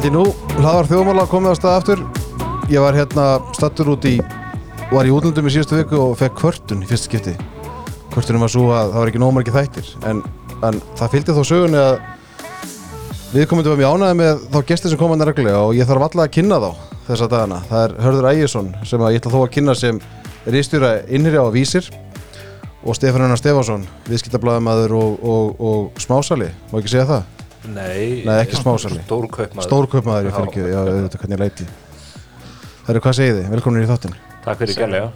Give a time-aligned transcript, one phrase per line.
[0.00, 0.30] Held ég nú,
[0.62, 1.98] hlaðar þjóðmála komið á stað aftur.
[2.72, 4.14] Ég var hérna stattur út í
[4.88, 7.34] var í útlöndum í síðustu viku og fekk kvörtun í fyrsta skipti.
[8.14, 9.90] Kvörtunum var svo að það var ekki nómarki þættir.
[10.08, 10.22] En,
[10.64, 11.98] en það fylgdi þó sögunni að
[13.34, 16.32] viðkomandi var mjög ánæði með þá gestir sem komaði reglulega og ég þarf alltaf að
[16.38, 16.70] kynna þá
[17.10, 17.58] þessa dagana.
[17.68, 19.98] Það er Hörður Ægjesson sem að ég ætla þó að kynna sem
[20.48, 21.90] rýstjóra innherja á Vísir
[22.86, 27.39] og Stefán Einar Stefánsson, viðskiptablaðamaður og, og, og smásali, má ekki segja það?
[27.68, 29.02] Nei, Nei, ekki smásali.
[29.04, 31.66] Stórkaupmaður Stórkaupmaður í fyrir ekki, já, auðvitað hvernig ég leiti.
[32.80, 33.50] Það eru hvað segið þið?
[33.54, 34.14] Velkomin í þáttinn.
[34.46, 35.10] Takk fyrir gælega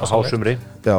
[0.00, 0.54] á hásumri
[0.86, 0.96] Já,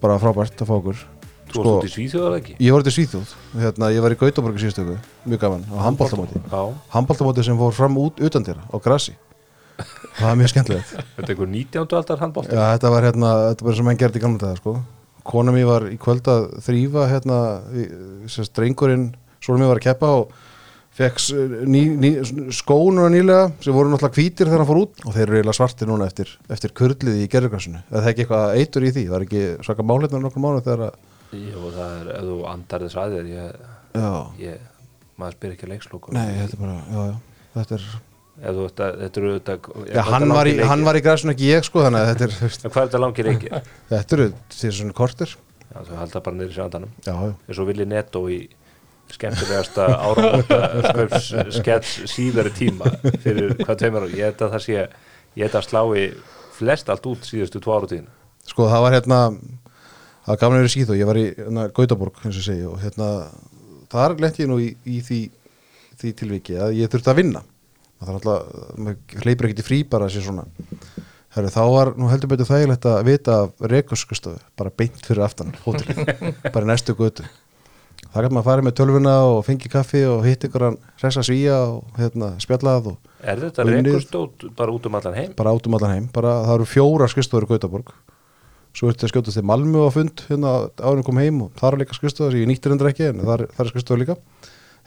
[0.00, 1.02] bara frábært að fá okkur.
[1.48, 2.56] Þú Sko- varst út í Svíþjóðar ekki?
[2.60, 3.30] Ég var til Svíþjóð,
[3.60, 4.96] hérna, ég var í Gautaborg í síðustöku,
[5.28, 6.40] mjög gaman, á handbóltamóti.
[6.48, 6.60] Já,
[6.96, 9.14] Handbóltamóti sem fór fram út utan dýra, á grassi.
[10.18, 10.92] Það var mjög skemmtilegt.
[11.16, 11.96] þetta er einhver 19.
[12.00, 14.74] aldar handbólt Já, þetta var hérna, þetta var sem enn gerði í gamla daga, sko.
[15.28, 17.38] Kona mér var í kvöld að þrýfa, hérna,
[17.76, 17.88] í-
[18.32, 19.08] sérst, drengurinn,
[19.48, 20.32] svona mér var að keppa og
[20.98, 21.32] fekk s-
[21.70, 22.08] ný, ný,
[22.54, 25.04] skónuna nýlega sem voru náttúrulega hvítir þegar hann fór út.
[25.06, 27.82] Og þeir eru eiginlega svartir núna eftir, eftir kurlið í gerðurgrassinu.
[27.90, 30.84] Það er ekki eitthvað eitur í því, það er ekki svaka málefnar nokkur mánu þegar
[30.88, 30.98] að,
[31.38, 33.64] Jú, það er, ef þú andar þess að þér ég,
[34.40, 34.60] ég,
[35.20, 37.16] maður spyr ekki leikslóku nei, þetta er bara, já, já,
[37.58, 37.88] þetta er,
[38.38, 39.30] Ef þú veist að, þetta eru
[39.90, 42.70] já, hann var í, hann var í grassinu ekki ég, sko, þannig að þetta er,
[42.70, 43.56] hvað er þetta langir leikir?
[43.90, 45.34] þetta eru því svona kortir,
[45.68, 46.92] Já, þú halda bara niður í sjandanum
[47.48, 48.38] eins og vilji netto í
[49.14, 51.20] skemmtilegasta áramóta
[51.54, 52.90] skets síðari tíma
[53.22, 54.84] fyrir hvað tveimur ára ég held að það sé,
[55.38, 56.04] ég held að slá í
[56.58, 58.10] flest allt út síðustu tvo ára tíðin
[58.48, 59.20] Sko það var hérna
[60.28, 62.64] það var gaman að vera í síðu, ég var í hérna, Gautaborg eins og segi
[62.68, 63.08] og hérna
[63.92, 65.20] þar lent ég nú í, í því,
[66.00, 67.44] því tilviki að ég þurfti að vinna.
[67.98, 70.44] Það er alltaf, maður hleypur ekkert í frí bara að sé svona.
[71.34, 75.54] Herri, þá var nú heldur betur þægilegt að vita af rekurskustofu, bara beint fyrir aftan
[75.64, 76.12] hótelið,
[76.54, 77.26] bara næstu götu
[78.12, 81.22] það gæti maður að fara með tölvuna og fengi kaffi og hitt ykkur hann hressa
[81.26, 82.96] svíja og hérna spjallað og
[83.28, 85.32] Er þetta reykustótt bara út um allan heim?
[85.36, 86.06] bara át um allan heim.
[86.14, 87.90] Bara, það eru fjóra skristofur í Gautaborg.
[88.78, 91.78] Svo ertu að skjóta til Malmö á fund hérna árum kom heim og það er
[91.82, 94.16] líka skristofur sem ég nýttir endur ekki en það er, það er skristofur líka.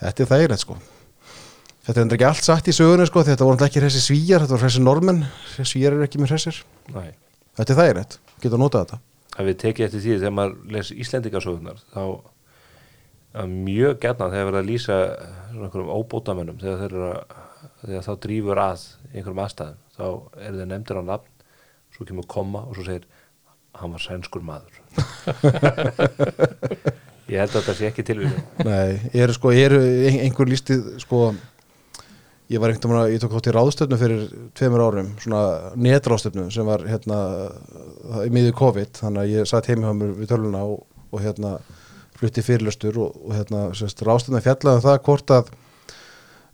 [0.02, 0.78] Þetta er þægilegt sko.
[1.82, 4.56] Þetta er endur ekki allt satt í sögunni sko þetta voru ekki hressi svíjar, þetta
[4.56, 5.24] voru hressi normenn
[5.60, 6.62] svíjar eru ekki með hressir.
[6.96, 7.10] Nei.
[7.60, 9.02] Þetta er þægilegt, getur að nota þetta.
[9.42, 12.04] Að við tekið eftir því þegar maður les Íslendingasögunar þá
[13.32, 14.98] að mjög gætna þegar verið að lýsa
[15.52, 17.22] svona einhverjum óbótamönnum þegar þeir eru að
[17.86, 20.06] þegar þá drýfur að einhverjum aðstæðum þá
[20.48, 21.30] er þeir nefndir á nafn
[21.96, 23.08] svo kemur koma og svo segir
[23.80, 24.76] hann var sænskur maður.
[27.32, 31.22] Ég held að þetta sé ekki tilvíðin Nei, eru sko, eru ein- einhver lístið sko
[32.52, 34.26] ég var einhvern veginn ég tók þátt í ráðstöfnu fyrir
[34.60, 35.44] tveimur árum, svona
[35.80, 37.20] netráðstöfnu sem var hérna
[38.12, 40.84] það- í miður COVID, þannig að ég satt heimi hjá mér við töluna og,
[41.14, 41.54] og hérna
[42.22, 45.52] flutti fyrirlöstur og, og hérna ráðstöfnu fjallaði um það hvort að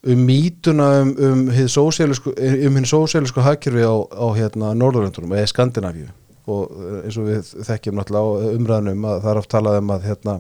[0.08, 6.12] um mítuna um, um um hinn sósialisku hagkerfi á, á hérna Norðurlöndunum eða Skandinavíu.
[6.48, 10.08] Og eh, eins og við þekkjum náttúrulega umræðanum að það er oft talað um að
[10.08, 10.38] hérna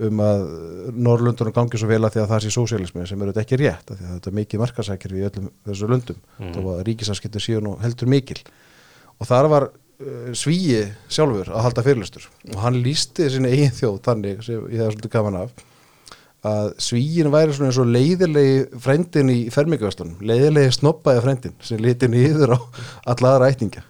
[0.00, 0.44] um að
[0.96, 4.06] Norrlundunum gangi svo vel að því að það sé sósialismi sem eru ekki rétt því
[4.06, 6.20] að þetta er mikið markasækjur í öllum þessu löndum.
[6.38, 6.54] Mm.
[6.54, 8.38] þó að ríkisaskipti séu nú heldur mikil.
[9.20, 9.68] Og þar var
[10.38, 14.94] svíi sjálfur að halda fyrirlustur og hann lísti sinni eigin þjóð þannig sem ég hef
[14.94, 15.66] svolítið gaman af
[16.50, 22.08] að svíin væri svona eins og leiðilegi frændin í fermingavestunum leiðilegi snoppaði frændin sem liti
[22.08, 22.58] niður á
[23.12, 23.84] alla aðra ætninga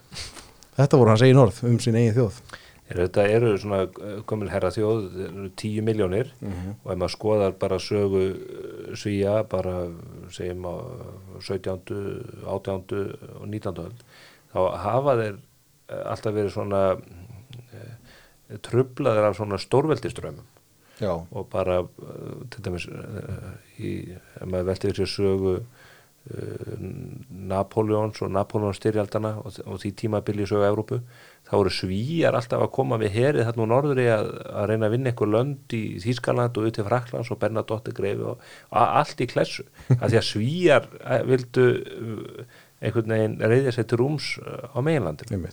[0.81, 2.41] þetta voru hans eigin orð um sin eigin þjóð
[2.91, 3.84] er þetta eru svona
[4.27, 9.77] komin herra þjóð eru tíu miljónir og ef maður skoðar bara sögu eh, svíja bara
[10.34, 10.75] segjum á
[11.38, 11.78] 17.
[12.50, 12.98] 18.
[13.38, 13.84] og 19.
[13.84, 14.03] öld
[14.50, 15.47] þá hafa þeir eh,
[15.91, 20.49] alltaf verið svona eh, trublaðir af svona stórveldiströmmum
[21.09, 22.84] og bara uh, til dæmis
[23.81, 23.93] í,
[24.45, 25.54] maður fyrir sér sögu
[27.48, 30.98] Napoleons og Napoleons styrjaldana og, og því tímabili í sögu Evrópu
[31.48, 34.95] þá eru svíjar alltaf að koma við herið þarna úr norðri að, að reyna að
[34.95, 39.65] vinna einhver lönd í Þýskaland og til Fraklands og Bernadotte greifi og, allt í klessu.
[39.97, 41.66] Að því að svíjar eh, vildu
[42.81, 45.48] einhvern veginn reyðja sér til rúms á meginlandinu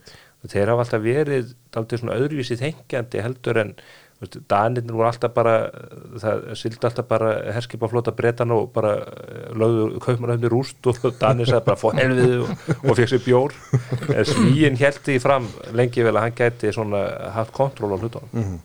[0.48, 3.74] og þeir hafa alltaf verið daldið svona öðruvísi þengjandi heldur en
[4.50, 5.52] Danirnir voru alltaf bara
[6.18, 11.68] það sildi alltaf bara herskipaflota breytan og bara eh, lögðu kaupmanöfni rúst og Danir sagði
[11.68, 13.54] bara fó helviði og, og fekk sér bjór.
[14.16, 15.46] En svíin held því fram
[15.78, 17.04] lengi vel að hann gæti svona
[17.36, 18.34] haft kontról á hlutunum.
[18.34, 18.60] Mm -hmm.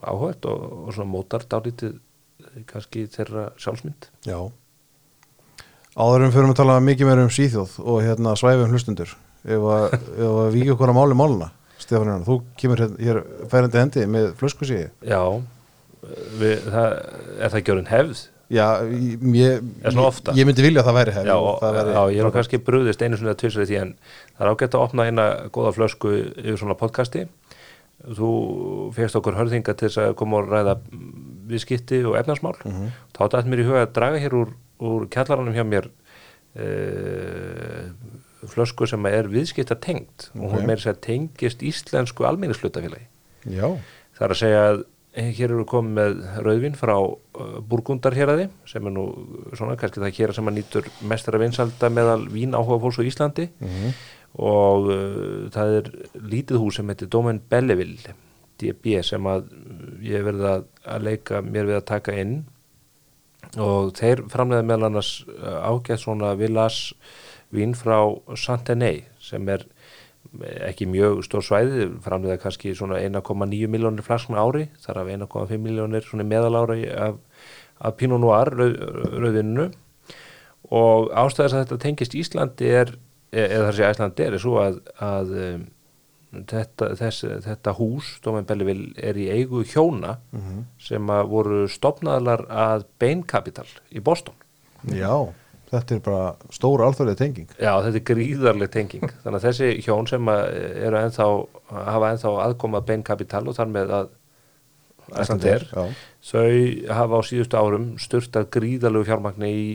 [0.00, 4.08] áhugað og, og svona mótar dálítið eh, kannski þeirra sjálfsmynd.
[4.24, 4.48] Já.
[5.94, 9.12] Áðurum fyrir að tala mikið meira um síþjóð og hérna svæfum hlustundur
[9.44, 9.98] ef að,
[10.28, 13.18] að við okkur að máli máluna Stefán Jónar, þú kemur hér, hér
[13.50, 15.20] færandi hendi með flösku síði Já
[16.38, 16.94] við, það,
[17.38, 18.22] er það ekki orðin hefð?
[18.52, 21.30] Já, ég, ég, myndi vilja að það væri hefð.
[21.30, 23.92] Já, það væri, já, ég er kannski brúðist einu svona tvisari því en
[24.34, 27.24] það er ágætt að opna eina góða flösku yfir svona podcasti.
[28.04, 28.30] Þú
[28.94, 30.76] fegst okkur hörðinga til þess að koma og ræða
[31.48, 32.56] viðskipti og efnarsmál.
[32.68, 32.92] Mhm.
[33.16, 34.52] þá dætt mér í huga að draga hér úr,
[34.84, 35.88] úr kjallaranum hjá mér
[36.60, 37.88] uh,
[38.54, 40.54] flösku sem er viðskipta tengt og Ok.
[40.56, 43.06] hún meira sér tengist íslensku almenningshlutafélagi.
[43.50, 43.68] Já,
[44.14, 44.82] Það er að segja að
[45.18, 46.12] eh, hér eru komið með
[46.46, 49.04] rauðvin frá uh, Burgundarhéraði sem er nú
[49.58, 53.48] svona kannski það hér sem að nýtur mestara vinsalda meðal vín áhuga fólks á Íslandi.
[54.38, 55.90] Og uh, það er
[56.30, 58.14] lítið hús sem heitir Domen Belleville
[58.62, 59.48] DB sem að
[60.06, 60.64] ég verið að,
[60.94, 62.36] að leika mér við að taka inn.
[63.60, 65.10] Og þeir framleiða meðal annars
[65.42, 66.92] ágætt svona villas
[67.52, 67.98] vín frá
[68.38, 69.66] Santenay sem er
[70.64, 76.08] ekki mjög stór svæði, framleiða kannski svona 1,9 miljónir flaskna ári, þar af 1,5 miljónir
[76.24, 77.20] meðalári af,
[77.78, 78.78] af Pinot Noir rauð,
[79.20, 79.68] rauðinu
[80.72, 82.94] og ástæðis að þetta tengist Íslandi er,
[83.34, 85.66] eða þar sé Íslandi er, er svo að, að um,
[86.50, 90.16] þetta, þess, þetta hús, er í eigu hjóna
[90.82, 94.34] sem að voru stopnaðlar að Bain Capital í Boston.
[94.88, 95.30] já,
[95.74, 97.54] þetta er bara stóra alþjóðlega tenging.
[97.58, 99.06] Já, þetta er gríðarleg tenging.
[99.22, 101.30] Þannig að þessi hjón sem eru ennþá,
[101.90, 104.12] hafa ennþá aðkomað Bain Capital og þar með að
[105.12, 105.66] Æslandir,
[106.24, 109.66] þau hafa á síðustu árum styrtað gríðarlegu fjármagni í,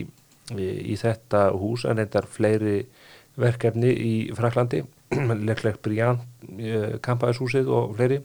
[0.56, 2.80] í, í þetta hús en reyndar fleiri
[3.40, 4.82] verkefni í Fraklandi,
[5.48, 6.26] Leclerc Briand,
[7.04, 8.20] kampaðishúsið og fleiri.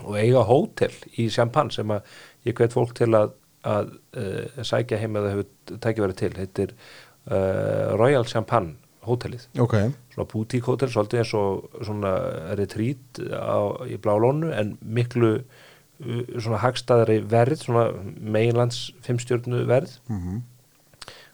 [0.00, 2.06] Og eiga hótel í Champagne sem að
[2.48, 3.34] ég hvet fólk til að,
[3.68, 6.32] að uh, sækja heim eða hefur tækifæri til.
[6.36, 8.76] Þetta er uh, Royal Champagne
[9.06, 9.48] hótelið.
[9.62, 9.76] Ok,
[10.14, 12.12] svona boutique hótel, svolítið eins og svona
[12.58, 17.88] retreat á, í Blálónu en miklu uh, svona hagstaðari verð, svona
[18.18, 19.98] meginlands fimmstjörnu verð.
[20.10, 20.48] Mhm.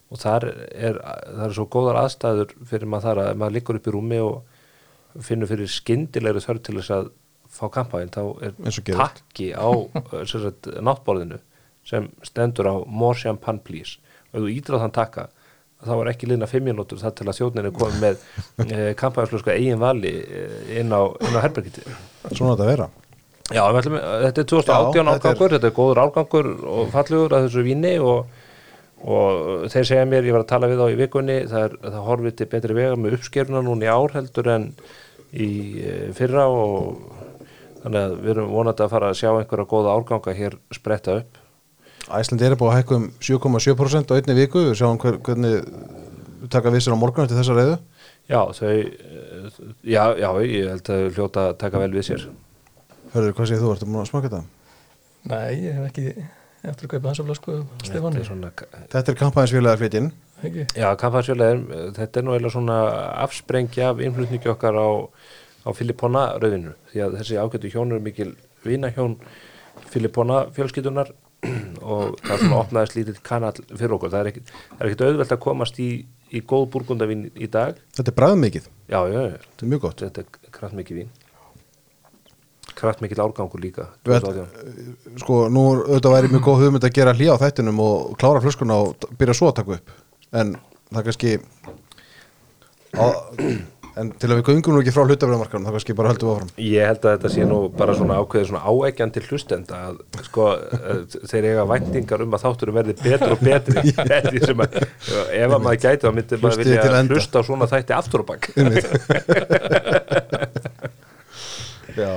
[0.09, 3.89] og þar er, það er svo góðar aðstæður fyrir maður þar að maður liggur upp
[3.91, 7.11] í rúmi og finnur fyrir skyndilegri þörf til þess að
[7.53, 8.55] fá kampaðin þá er
[8.89, 11.43] takki á uh,
[11.88, 13.99] sem stendur á more champagne please.
[14.35, 15.29] Og ef þú á þann takka
[15.79, 18.23] þá er ekki liðna fimm mínútur þar til að þjóðninu komið með
[18.75, 21.85] eh, kampaðinslöska eigin vali eh, inn á, á herbergiti
[22.32, 22.88] svona þetta vera.
[23.49, 27.94] Já, ætlum, þetta er 2018 Já, þetta er- góður árgangur og fallegur að þessu víni
[28.05, 28.26] og,
[29.08, 32.08] og þeir segja mér, ég var að tala við þá í vikunni, það, er, það
[32.11, 34.67] horfið til betri vega með uppskeruna núna í ár heldur en
[35.32, 35.49] í
[35.81, 36.99] eh, fyrra og
[37.85, 41.38] þannig að við erum vonandi að fara að sjá einhverja góða árganga hér spretta upp.
[42.17, 46.73] Æslandi er búið að hækka um 7,7% á einni viku, við sjáum hver, hvernig taka
[46.73, 47.79] við sér á morgun eftir þessa reyðu
[48.29, 52.25] Já, þau, eh, já, já, ég held að hljóta að taka vel við sér.
[53.15, 54.43] Hörður, hvað segir þú, ertu múin að smaka þetta?
[55.29, 56.05] Nei, ég hef ekki
[56.69, 57.55] eftir að kaupa þessa flasku
[57.87, 58.51] Stefáni, Þetta er svona,
[58.93, 60.11] Þetta er kampaðinsfélagar flytinn
[60.45, 60.67] ekki?
[60.77, 61.63] Já, kampaðsjöleðir,
[61.97, 62.79] þetta er nú eiginlega svona
[63.25, 64.89] afsprengja af innflutningi okkar á,
[65.65, 68.35] á Filippona rauðinu því að þessi ágættu hjón eru mikil
[68.67, 69.17] vinahjón
[69.89, 71.15] Filippona fjölskyldunar
[71.88, 74.12] og það svona opnaðist lítill kanal fyrir okkur.
[74.12, 75.88] Það er er ekkit auðvelt að komast í,
[76.30, 77.78] í góð burgundavinn í dag.
[77.97, 81.11] Þetta er bræðmikið, Já, já, já, þetta er mjög gott þetta er kraftmikið vín.
[82.78, 83.88] Kraftmikið árgangur líka.
[84.07, 85.18] Veit, 2018.
[85.25, 88.76] Sko, nú auðvitað væri mjög góð hugmynd að gera hlýja á þættinum og klára flöskuna
[88.85, 89.97] og byrja svo að taka upp
[90.38, 90.54] en
[90.92, 91.35] það er kannski
[93.02, 93.07] á,
[93.99, 96.50] en til að við göngum nú ekki frá hlutafræðamarkanum það kannski bara höldum við áfram.
[96.64, 99.95] Ég held að þetta sé nú bara svona ákveðið svona áeggjan til hlustenda að
[100.28, 101.00] sko eh,
[101.33, 103.76] þeir eiga væntingar um að þátturum verði betur og betri
[104.19, 107.93] er sem að ef að maður gæti þá myndi maður vilja hlusta á svona þætti
[107.99, 108.45] aftur og bakk
[111.99, 112.14] Já.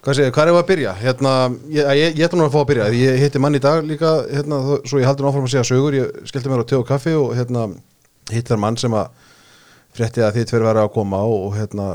[0.00, 0.92] Hvað segir, hvað er að byrja?
[0.96, 1.32] Hérna,
[1.70, 2.86] ég, ætla nú að fá að byrja.
[2.96, 4.56] Ég hitti mann í dag líka hérna,
[4.88, 5.96] svo ég haldi nú áfram að segja sögur.
[5.98, 7.66] Ég skellti mér á te og kaffi og hérna
[8.32, 9.12] hitt þar mann sem að
[10.00, 11.88] frétti að þið tveir verið að koma og, hérna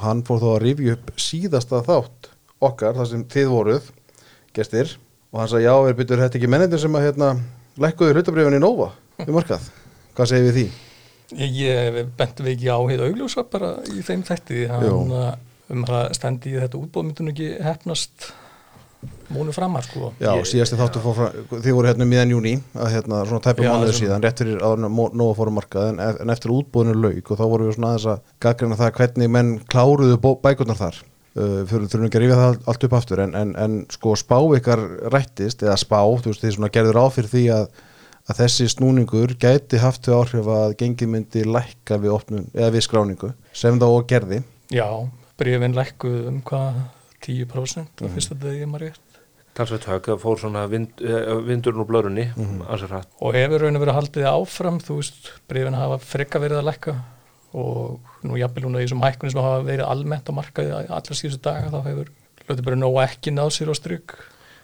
[0.00, 2.30] hann fór þó að rifja upp síðasta þátt
[2.64, 3.90] okkar, þar sem þið voruð
[4.56, 4.94] gestir
[5.34, 7.30] og hann sagði já, er byrjuð þetta ekki mennendir sem að hérna
[7.84, 8.88] lækkuðu hlutabriðunni í Nova
[9.20, 9.68] við markað,
[10.16, 10.66] hvað segir við því?
[11.34, 12.24] Ég, við
[12.54, 15.28] ekki á heið augljósa bara í þeim þætti hann uh,
[15.72, 18.30] um að stendi þetta útbóð myndun ekki hefnast
[19.34, 20.12] múnu framar sko.
[20.20, 23.92] Já, Ég- síðasti þáttu fór frá, þið voru hérna miðan júni að hérna svona mánuður
[23.94, 24.84] sem- síðan, rétt fyrir að
[25.14, 28.20] nóga fórum markað en, en eftir útbúðinu lauk og þá voru við svona aðeins að
[28.40, 31.02] gaggrina það hvernig menn kláruðu bækurnar þar.
[31.34, 34.36] Uh, fyrir þurfum ekki að rífa það allt upp aftur en, en, en sko spá
[34.54, 37.64] ykkar rættist eða spá, þú veist, þið svona gerður á fyrir því að,
[38.30, 43.32] að þessi snúningur gæti haft þau áhrif að gengið myndi lækka við opnun við skráningu
[43.50, 44.44] sem þá gerði.
[44.70, 44.86] Já,
[45.36, 46.78] brefin lækkuð um hvað
[47.26, 48.04] 10% Mhm.
[48.04, 49.00] á fyrsta degi maður rétt
[49.54, 52.60] talsveit högg, það fór svona vind, eh, vindurinn úr blörunni mm Mhm.
[52.62, 52.86] -hmm.
[52.88, 56.64] hratt og hefur raun og verið haldið áfram þú veist, breyfin hafa freka verið að
[56.72, 56.94] lekka
[57.54, 61.40] og nú jafnvel núna í þessum hækkunum sem hafa verið almennt á markaði allar síðustu
[61.42, 62.08] daga þá hefur
[62.48, 64.14] hluti bara nóg ekki náð sér á stryk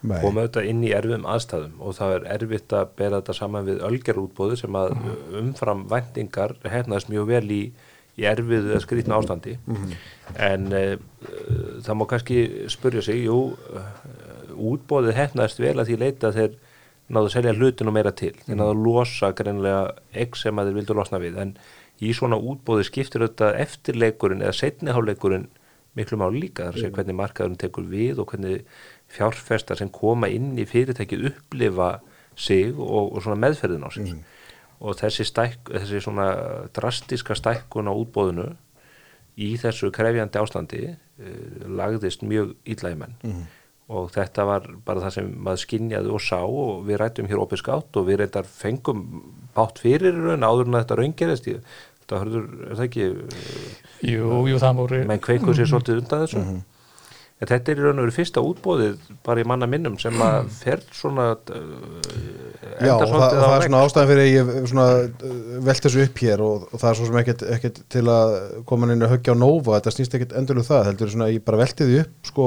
[0.03, 0.21] Nei.
[0.23, 3.81] koma þetta inn í erfiðum aðstæðum og það er erfitt að bera þetta saman við
[3.85, 4.97] ölgerútbóðu sem að
[5.39, 7.73] umfram væntingar hefnaðist mjög vel í,
[8.19, 9.57] í erfiðu eða skrýtna ástandi.
[10.39, 10.97] En uh,
[11.85, 12.41] það má kannski
[12.73, 13.85] spurja sig, jú uh,
[14.71, 16.59] útbóðið hefnaðist vel að því leita þeir
[17.11, 18.35] náðu að selja hlutinu meira til.
[18.47, 19.85] Þeir náðu að losa greinlega
[20.25, 21.39] egg sem að þeir vildu losna við.
[21.43, 21.55] En
[22.01, 25.49] í svona útbóði skiptir þetta eftirleikurinn eða setniháleikurinn
[25.99, 26.69] miklu máli líka.
[26.69, 28.67] Þar að segja hvernig markaðurinn tekur við og hvernig
[29.11, 31.97] fjárfestar sem koma inn í fyrirtækið upplifa
[32.39, 34.13] sig og, og svona meðferðin á sig
[34.81, 36.27] og þessi, stæk, þessi svona
[36.77, 38.49] drastiska stækkun á útbóðinu
[39.41, 43.17] í þessu krefjandi ástandi uh, lagðist mjög illa í menn.
[43.91, 47.65] Og þetta var bara það sem maður skinjaði og sá og við rættum hér opið
[47.65, 49.01] skátt og við reyndar fengum
[49.57, 51.49] bátt fyrir í raun áður en að þetta raungerist
[52.11, 53.07] þetta hörður, er það ekki
[54.11, 56.45] jú, jú, það voru menn kveikur sér svolítið undan þessu
[57.41, 60.51] en þetta er í raun og veru fyrsta útbóðið bara í manna minnum sem að
[60.59, 61.39] fer svona uh,
[62.85, 65.07] Já, og það, og það er svona ástæðan fyrir að ég svona uh,
[65.69, 68.29] velt þessu upp hér og, og það er svo sem ekkert, ekkert til að
[68.69, 71.63] koma inn að höggja á nófa, þetta snýst ekkert endurlega það, heldur svona ég bara
[71.63, 72.45] velti því upp sko,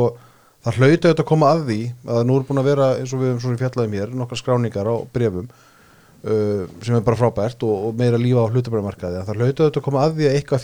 [0.67, 1.79] það hlauti auðvitað að koma að því
[2.13, 4.87] að nú er búin að vera eins og við höfum svona fjallaðum hér, nokkar skráningar
[4.93, 9.57] á brefum uh, sem er bara frábært og, og meira lífa á hlutabræðmarkaði það hlauti
[9.57, 10.61] auðvitað að koma að því að eitthvað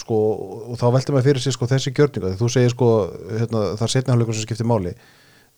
[0.00, 0.18] sko,
[0.72, 2.92] og þá velti maður fyrir sér sko, þessi gjörninga, þú segir sko
[3.32, 4.94] hérna, það er setna hálfleikur sem skiptir máli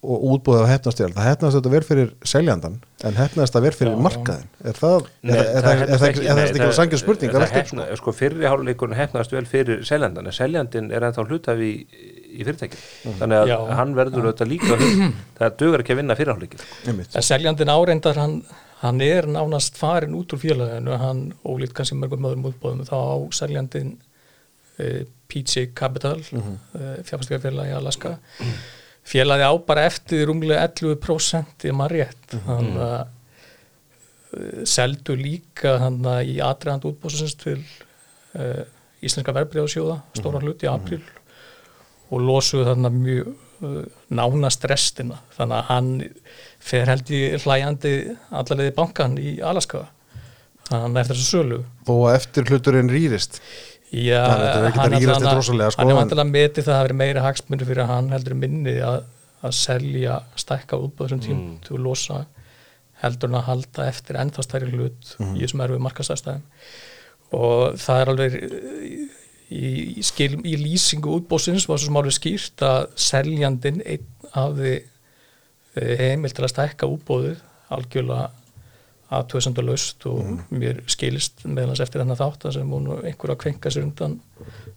[0.05, 2.75] og útbúið af hefnastjál, það hefnast þetta verð fyrir seljandan,
[3.09, 7.01] en hefnast það verð fyrir markaðin, er það er, er, er, ekki- er að sangja
[7.01, 7.33] spurning?
[7.33, 7.87] sko?
[8.03, 8.15] sko
[8.45, 13.17] hálfleikurinn hefnast vel fyrir seljandan en seljandin er ennþá hlutafi í, í fyrirtækinu.
[13.23, 13.57] Þannig að Já.
[13.81, 14.79] hann verður auðvitað líka
[15.41, 17.17] það dugar ekki að vinna fyrir hálfleikin Einmitt.
[17.17, 18.39] en seljandin áreindar hann,
[18.85, 20.99] hann er nánast farin út úr félaginu.
[21.01, 23.95] Hann ólít kannski mörgum öðrum útbóðum þá á seljandin
[24.77, 26.57] PG Capital mm -hmm.
[26.81, 28.19] uh, fjárfæstingafélagi í Alaska.
[29.05, 32.37] Félagi á bara eftir runglega 11% í maður rétt.
[32.47, 37.61] Hann að uh, seldu líka hann að í atriðand útbóðsins til
[38.35, 38.65] uh,
[39.05, 41.03] Íslenska verbreyðasjóða stóra hlut í april
[42.11, 45.91] og losuðu þarna mjög uh, nánast restina þannig að hann
[46.59, 47.95] fer held í hlæjandi
[48.31, 49.87] allarleiði bankan í Alaska.
[50.71, 51.59] Hann eftir þessu sölu.
[51.93, 53.41] Að eftir hluturinn rýrist
[53.95, 54.95] Já, að er að hann
[55.71, 58.75] sko, hann er vantilega metið það að það verið meira hagsmunni fyrir hann heldur minni
[58.83, 58.97] að,
[59.45, 61.59] að selja stækka útbúð þessum tím Mm.
[61.67, 62.23] til að losa
[63.05, 65.35] heldur en að halda eftir ennþá stærri hlut Mhm.
[65.37, 66.43] í þessum erfið markastæðstæðum
[67.35, 68.97] og það er alveg í,
[69.99, 74.75] í, skil, í lýsingu útbóðsins var svo sem alveg skýrt að seljandin einn hafði
[75.77, 77.41] eh, heimild til að stækka útbóðið
[77.75, 78.31] algjörlega
[79.15, 83.73] að tvöðsendalaust og mér skilist meðlans eftir þennan þátt að sem hún einhver að kvenka
[83.73, 84.19] sér undan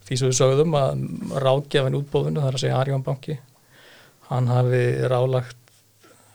[0.08, 1.06] því sem við sögðum að
[1.44, 3.38] ráðgjafin útbóðinu, það er að segja Arjón banki
[4.32, 5.58] hann hafi rálagt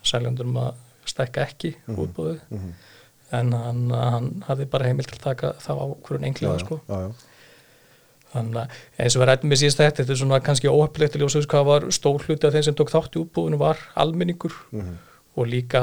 [0.03, 2.41] seljandur um að stækka ekki útbóðið
[3.33, 6.79] en hann, hann hafi bara heimilt til að taka þá ákvörðun einhlega sko.
[6.87, 7.09] já, já.
[8.33, 11.23] þannig að eins og við rættum með síðast þetta þetta er svona kannski óhefnilegt til
[11.23, 14.57] ljósast hvað var stór hluti af þeim sem tók þátt í útbúðinu var almenningur
[15.33, 15.81] og líka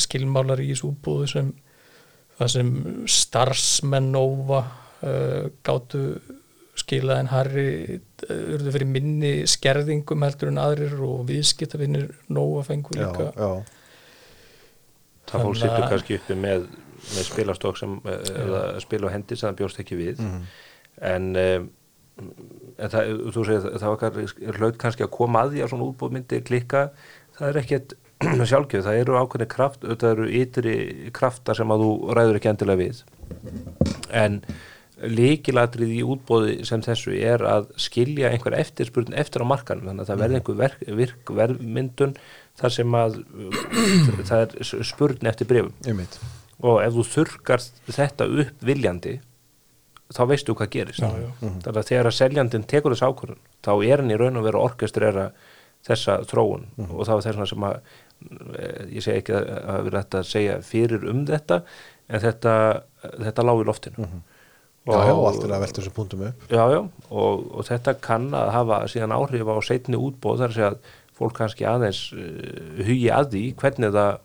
[0.00, 1.50] skilmálar í þessu útbúðu sem
[2.40, 2.70] það sem
[3.12, 6.04] starfsmenn Nova uh, gátu
[6.80, 7.66] skilað en Harry
[7.98, 13.28] uh, urðu fyrir minni skerðingum heldur en aðrir og viðskiptavinnir Nova fengur já, líka.
[13.36, 13.50] já.
[15.28, 16.64] það fólk sittur kannski uppi með,
[17.10, 20.24] með spilastokk sem eh, eða spil á hendi sem það bjóst ekki við.
[21.06, 21.68] En, um,
[22.20, 25.86] en það, þú segir það var kannski- hlaut kannski að koma að því að svona
[25.92, 26.82] útbúð myndi klikka.
[27.36, 27.94] Það er ekkert
[28.50, 30.74] sjálfgjöf, það eru ákveðni kraft það eru ytri
[31.16, 33.00] kraftar sem að þú ræður ekki endilega við.
[34.12, 34.42] En
[35.00, 40.10] líkilatrið í útbóði sem þessu er að skilja einhver eftirspurn eftir á markanum þannig að
[40.10, 42.12] það verði einhver verk, virk verðmyndun
[42.60, 43.16] þar sem að
[44.28, 45.72] það er spurn eftir brefum
[46.60, 49.16] og ef þú þurkar þetta upp viljandi
[50.10, 51.00] þá veistu hvað gerist.
[51.00, 51.30] Já, já.
[51.40, 54.62] þannig að þegar að seljandinn tekur þess ákvörðun þá er hann í raun og veru
[54.64, 55.30] orkestrera
[55.86, 56.66] þessa þróun.
[56.90, 57.76] Og það var þess að
[58.90, 61.60] ég segi ekki að að vera þetta að segja fyrir um þetta
[62.10, 62.54] en þetta,
[63.26, 64.08] þetta lág í loftinu.
[64.90, 66.44] Já, já, allt er að velta þessum punktum upp.
[66.50, 66.78] Já, já,
[67.12, 70.94] og, og þetta kann að hafa síðan áhrif á setni útbóð þar að segja að
[71.20, 74.22] fólk kannski aðeins uh, hugi að því hvernig það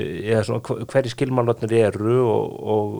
[0.00, 2.98] eða svona hva- hverju skilmálarnir eru og, og,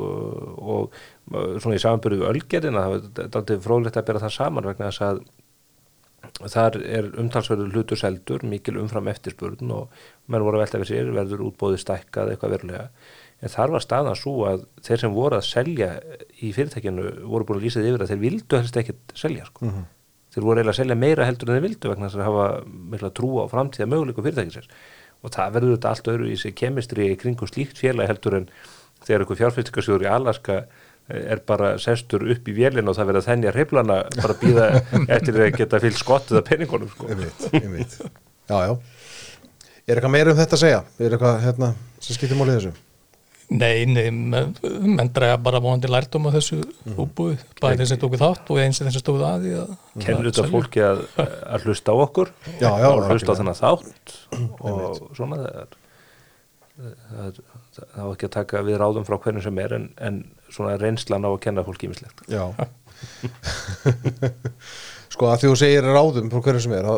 [0.58, 0.96] og,
[1.30, 2.86] og svona í samanbyrðu við ölgerðina
[3.30, 5.20] það er fróðlegt að bera það saman vegna þess að
[6.40, 11.10] þar er umtalsverður hlutur seldur, mikil umfram eftirspurn og menn voru að velta við sér,
[11.16, 12.86] verður útbóðið stækkað eitthvað verulega.
[13.40, 15.88] En þar var staðan svo að þeir sem voru að selja
[16.40, 19.70] í fyrirtækinu voru búin að lýsa því yfir að þeir vildu helst ekkit selja sko.
[20.30, 22.44] Þeir voru eiginlega að selja meira heldur en þeir vildu vegna þess að hafa
[22.92, 24.68] mikla trú á framtíða möguleikum fyrirtækisins.
[25.24, 28.46] Og það verður þetta allt öðru í sig kemistri í kringum slíkt félag heldur en
[29.06, 30.60] þegar eitthvað fjárfyrstikasjóður í Alaska
[31.10, 34.68] er bara sestur upp í vélina og það verður að þennja hreiflana bara að býða
[35.16, 37.08] eftir að geta fyllt skottið af peningunum sko.
[37.10, 37.96] Einmitt, einmitt.
[38.50, 38.76] Já, já.
[39.90, 40.84] Er eitthvað meira um þetta að segja?
[41.00, 42.72] Er eitthvað hérna sem skiptir málið þessu?
[43.50, 46.94] Nei, nei, menn, draga bara vonandi lærdum á þessu Mhm.
[47.02, 49.72] útbúið, bæði þeir sem tóku þátt og eins þeir sem stóðu að því að
[50.04, 51.00] Kennur að þetta fólki að,
[51.56, 54.14] að hlusta á okkur Já, já, og hlusta á þennan þátt
[54.60, 55.74] og svona það er
[56.80, 57.40] það
[57.96, 60.20] á ekki að taka við ráðum frá hvernig sem er en, en
[60.52, 62.44] svona reynslan á að kenna fólki ímislegt Já.
[65.10, 66.88] sko að því þú segir ráðum frá hverju sem er,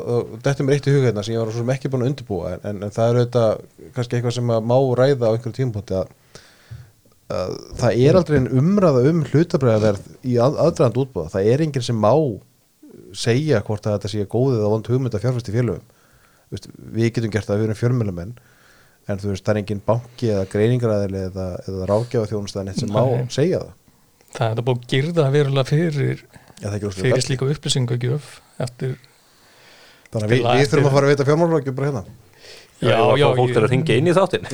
[0.44, 2.12] þetta er mér eitt í huga hérna sem ég var svo sem ekki búin að
[2.12, 3.50] undirbúa en, en, en það er auðvitað
[3.96, 6.14] kannski eitthvað sem má ræða á einhverju tímpóti að,
[7.38, 11.88] að það er aldrei en umræða um hlutabræðaverð í að, aðdraðand útbúða, það er enginn
[11.88, 12.14] sem má
[13.16, 15.84] segja hvort að þetta sé góðið eða vond hugmynd að fjárfæst í félögum.
[16.92, 18.32] Við getum gert það, við erum fjörmjölamenn
[19.10, 22.92] en þú veist, það er enginn banki eða greiningaræðili eða, eða rákjáða þjónustæðan eitt sem
[22.94, 23.24] má Nei.
[23.34, 23.72] segja það.
[24.36, 28.28] Það er búið að girða verulega fyrir, Já, það er ekki óslega fyrir slíka upplýsingagjöf
[28.66, 28.92] eftir,
[30.12, 32.04] Þannig að við, við þurfum að fara að veita fjármálagjöf bara hérna.
[32.82, 34.44] Já, já, fá fólk ég- til að ringja inn í þáttin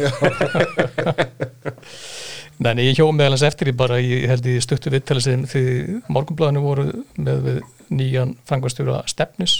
[2.59, 5.45] Nei, nei, ég hjó meðal hans eftir því bara, ég held í stuttu viðtali sem
[5.47, 5.62] því
[6.11, 6.87] morgunblæðinu voru
[7.23, 7.61] með við
[7.95, 9.55] nýjan frangvastjóra stefnis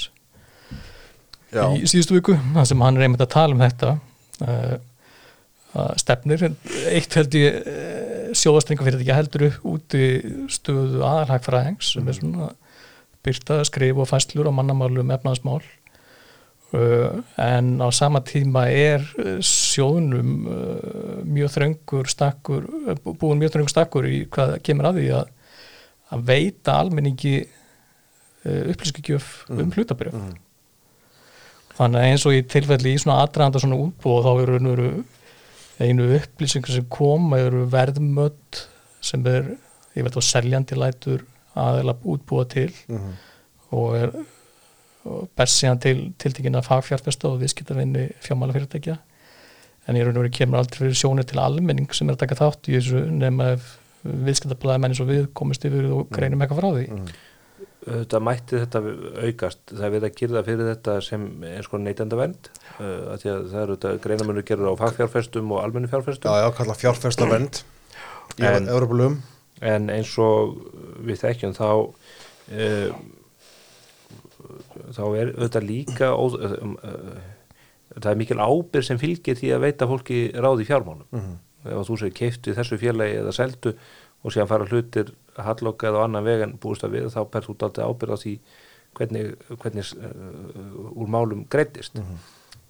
[1.55, 3.93] í síðustu viku, það sem hann er einmitt að tala um þetta
[6.01, 6.45] stefnir,
[6.89, 7.67] eitt held ég
[8.39, 10.03] sjóðastringa fyrir þetta heldur upp úti
[10.53, 12.49] stöðu aðalhagfræðings sem er svona
[13.27, 15.63] byrta, skrif og fæslur á mannamálum efnaðasmál
[16.69, 19.01] Uh, en á sama tíma er
[19.41, 22.67] sjóðnum uh, mjög þröngur stakkur,
[23.09, 25.31] búin mjög þröngur stakkur í hvað kemur að því að,
[26.13, 27.33] að veita almenningi
[28.45, 30.19] upplýskigjöf um hlutabrjöf
[31.79, 34.89] þannig að eins og í tilfelli í svona aðdraðanda svona útbúð þá eru einu,
[35.79, 38.65] einu upplýsingar sem koma eru verðmödd
[39.09, 39.55] sem er,
[39.95, 41.23] ég veit á seljandi lætur
[41.59, 42.73] aðeila útbúa til
[43.75, 44.13] og er
[45.09, 48.99] og best síðan til tiltekina fagfjárfesta og viðskiptavinni fjármálafyrirtækja.
[49.89, 52.39] En í raun og veru kemur aldrei fyrir sjónir til almenning sem er að taka
[52.43, 53.71] þátt í þessu nema ef
[54.05, 56.85] viðskiptablaði menn eins og við komist yfir og greinum eitthvað frá því
[57.89, 58.81] þetta mætti þetta
[59.29, 59.61] aukast.
[59.73, 63.49] Það er verið að gera fyrir þetta sem eins og neytenda vend uh, að að
[63.53, 66.31] það eru þetta greinamönu gerur á fagfjárfestum og almennu fjárfestum.
[66.31, 67.63] Já, já, kalla fjárfesta vend
[68.39, 69.21] í En- Europalum.
[69.61, 70.59] en eins og
[71.03, 72.91] við þekkjum þá uh,
[74.95, 77.19] þá er auðvitað líka ó, um, uh,
[77.99, 81.07] það er mikil ábyrg sem fylgir því að veita fólki ráð í fjármálum.
[81.69, 83.73] Ef þú segir keiftu í þessu félagi eða seldu
[84.23, 85.11] og síðan fara hlutir
[85.47, 88.19] hallokka eða á annan veg en búist að við þá per þú dálítið ábyrð á
[88.23, 88.35] því
[88.99, 89.31] hvernig,
[89.63, 91.99] hvernig uh, úr málum greittist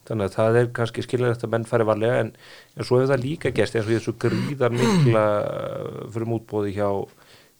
[0.08, 2.30] þannig að það er kannski skiljanlegt að menn fari varlega en,
[2.76, 6.72] en svo hefur það líka gerst eins og ég þessu gríðar mikla uh, fyrir mútbóði
[6.76, 6.88] hjá,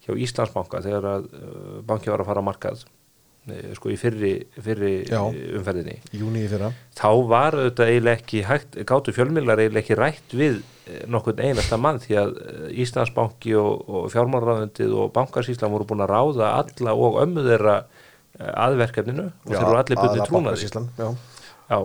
[0.07, 2.85] hjá Íslandsbanka þegar að uh, banki var að fara á markað.
[2.85, 2.98] eh,
[3.77, 5.21] sko í fyrri, fyrri Já.
[5.59, 6.73] umferðinni í júni í fyrra.
[6.99, 11.79] þá var auðvitað eiginlega ekki hægt, gátu fjölmjölar eiginlega ekki rætt við eh, nokkurn einasta
[11.81, 16.97] mann því að eh, Íslandsbanki og, og fjármálraðundið og bankarsýslan voru búin að ráða alla
[16.99, 21.11] og ömmu þeirra eh, aðverkefninu og þeir voru allir bundið trúnaði já.
[21.69, 21.83] Já,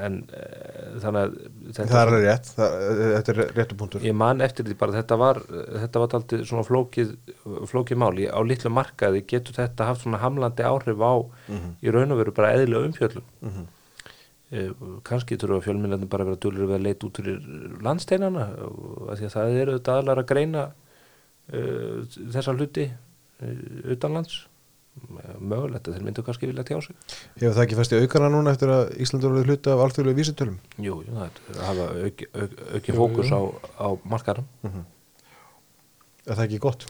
[0.00, 4.06] en eh, þannig að þetta, Það er rétt, það, þetta er réttu punktur.
[4.06, 7.12] ég man eftir því bara þetta var þetta var aldrei svona flókið
[7.70, 11.14] flókið máli, á litlu markaði getur þetta haft svona hamlandi áhrif á
[11.82, 13.70] í raun og veru bara eðlilega umfjöllum mm
[15.06, 19.28] kannski þurfa fjölmyndarnir bara að vera dölur við að leita út fyrir landsteinana að því
[19.28, 22.02] að það eru þetta aðlar að greina uh,
[22.34, 23.54] þessa hluti uh,
[23.94, 24.42] utanlands
[25.40, 26.96] mögulegt að þeir myndu kannski vilja tjá sig.
[27.40, 30.58] Hefur það ekki fæst í aukana núna eftir að Íslandur verið hluti af alþjóðlega vísitölum?
[30.76, 33.40] Jú, jú, það er að hafa auki, auk, auki fókus á,
[33.80, 34.48] á markarum
[36.22, 36.86] Er það ekki gott?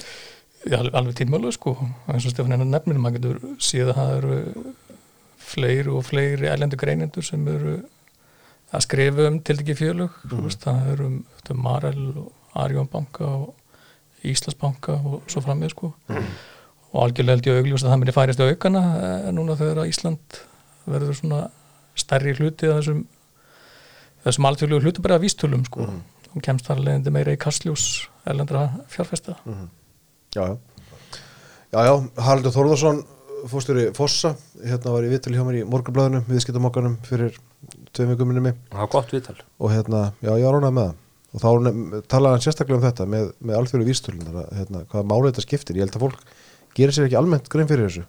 [0.66, 1.72] Já, alveg, alveg tímölu sko.
[2.10, 4.74] Eins og Stefán hennar nefnir maður getur síðan að það eru
[5.52, 7.78] fleiri og fleiri erlendu greinendur sem eru
[8.72, 10.44] að skrifa um til ekki fjölug mm.
[10.46, 11.18] veist, það eru um,
[11.60, 15.92] Marel og Arjón banka og Íslandsbanka og svo framið sko
[16.92, 19.92] og algjörlega held ég augljóst að það myndi færist á aukana eh, núna þegar að
[19.92, 20.40] Ísland
[20.84, 21.42] verður svona
[21.98, 23.04] stærri hluti af þessum
[24.22, 25.86] þessum alþjóðlegu hlutabræða vístölum sko.
[25.86, 26.02] Mhm.
[26.32, 29.36] hún kemst þar leðandi meira í kastljós erlendra fjárfesta
[30.32, 30.56] Já, já.
[31.72, 32.98] Já, já, Haraldur Þórðarsson,
[33.48, 37.36] fórstjóri Fossa, hérna var í viðtölu hjá mér í morgunblæðinu, viðskiptamokkanum fyrir
[37.92, 40.88] tveim vikum minni mig það var gott viðtal og hérna, já, ég var ránað með
[40.88, 40.98] það.
[41.32, 41.48] Og þá
[42.12, 45.78] talaði hann sérstaklega um þetta með, með alþjóru vístölunar, hérna, hvaða máli þetta skiptir.
[45.80, 46.18] Ég held að fólk
[46.76, 48.06] gerir sér ekki almennt grein fyrir þessu.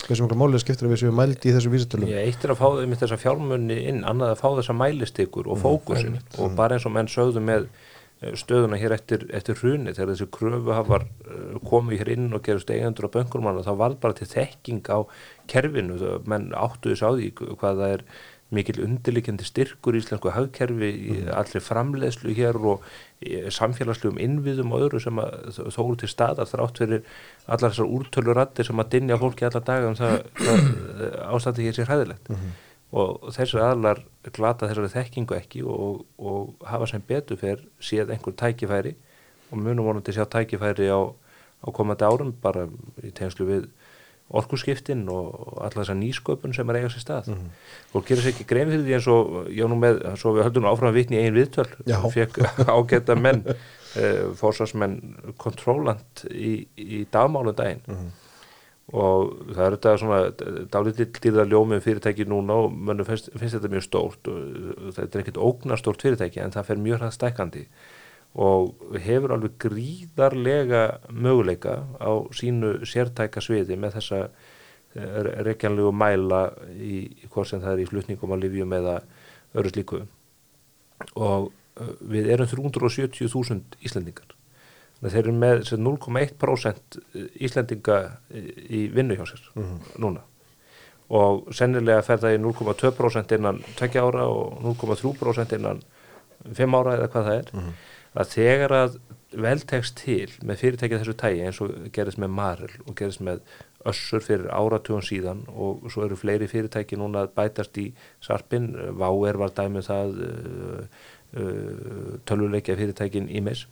[0.00, 2.10] Hversu mjög málið skiptir að við séum mæld í þessu vísitölum.
[2.10, 5.60] Ég eitt er að fá þeim þessa fjármunni inn annað að fá þessa mælistikur og
[5.60, 10.14] fókusin og bara eins og menn sögðu með eh, stöðuna hér eftir, eftir hruni þegar
[10.14, 14.30] þessi kröfuhafar uh, komu hér inn og gerist eigendur á bönkurmanna þá var bara til
[14.32, 14.98] þekking á
[15.52, 18.06] kerfinu menn áttu þess á því hvað það er
[18.50, 22.86] mikil undirlikjandi styrkur í íslensku hagkerfi í allri framleiðslu hér og
[23.22, 27.04] í samfélagslegum innviðum og öðru sem að þó- eru til staðar þrátt fyrir
[27.46, 30.66] allar þessar úrtölurattir sem að dinja fólki alla daga um það, það
[31.36, 32.32] ástandi hér sér hæðilegt
[32.90, 34.00] og þessar aðlar
[34.34, 38.96] glata þessari þekkingu ekki og, og hafa sem betur fyrr séð einhver tækifæri
[39.52, 40.98] og munum vonandi sjá tækifæri á,
[41.62, 42.66] á komandi árum bara
[43.06, 43.68] í tengslu við
[44.30, 47.30] orkuskiptin og alla þessa nýsköpun sem er eiga sér stað.
[47.94, 50.70] Og gerir sér ekki grein fyrir því eins og já nú með, svo við höldum
[50.70, 51.66] áfram vitni í einn viðtöl.
[52.14, 52.40] Fekk
[52.70, 54.98] ágæta menn uh, fórsvarsmenn
[55.40, 58.10] kontrólant í, í dagmálum daginn.
[58.90, 60.20] Og það er þetta svona
[60.74, 65.10] dálítið dýrða ljómið fyrirtæki núna og mönnum finnst, finnst þetta mjög stórt og uh, þetta
[65.10, 67.66] er ekkert ógnastórt fyrirtæki en það fer mjög hræð stækandi
[68.38, 74.20] og hefur alveg gríðarlega möguleika á sínu sértæka sviði með þessa
[74.94, 78.96] reykjanlegu mæla í, í hvort sem það er í flutningum á livjum eða
[79.54, 80.02] öru slíku.
[81.14, 84.34] Og uh, við erum 370.000 Íslendingar.
[85.00, 86.98] Þeir eru með sem 0,1%
[87.40, 89.46] Íslendinga í vinnu hjá sér
[90.02, 90.26] núna.
[91.10, 95.80] Og sennilega fer það í 0,2% innan 2 ára og 0,3% innan
[96.58, 97.72] 5 ára eða hvað það er
[98.18, 102.96] að þegar að veltekst til með fyrirtækið þessu tægi eins og gerist með Marel og
[102.98, 103.44] gerist með
[103.88, 107.86] Össur fyrir áratugum síðan og svo eru fleiri fyrirtæki núna að bætast í
[108.20, 110.82] sarpin, Váer var dæmið það uh,
[111.40, 113.64] uh, tölvuleikja fyrirtækin Ímis.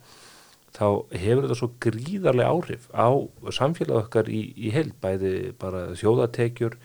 [0.73, 3.09] Þá hefur þetta svo gríðarlega áhrif á
[3.53, 6.79] samfélag okkar í, í heild, bæði bara þjóðatekjur,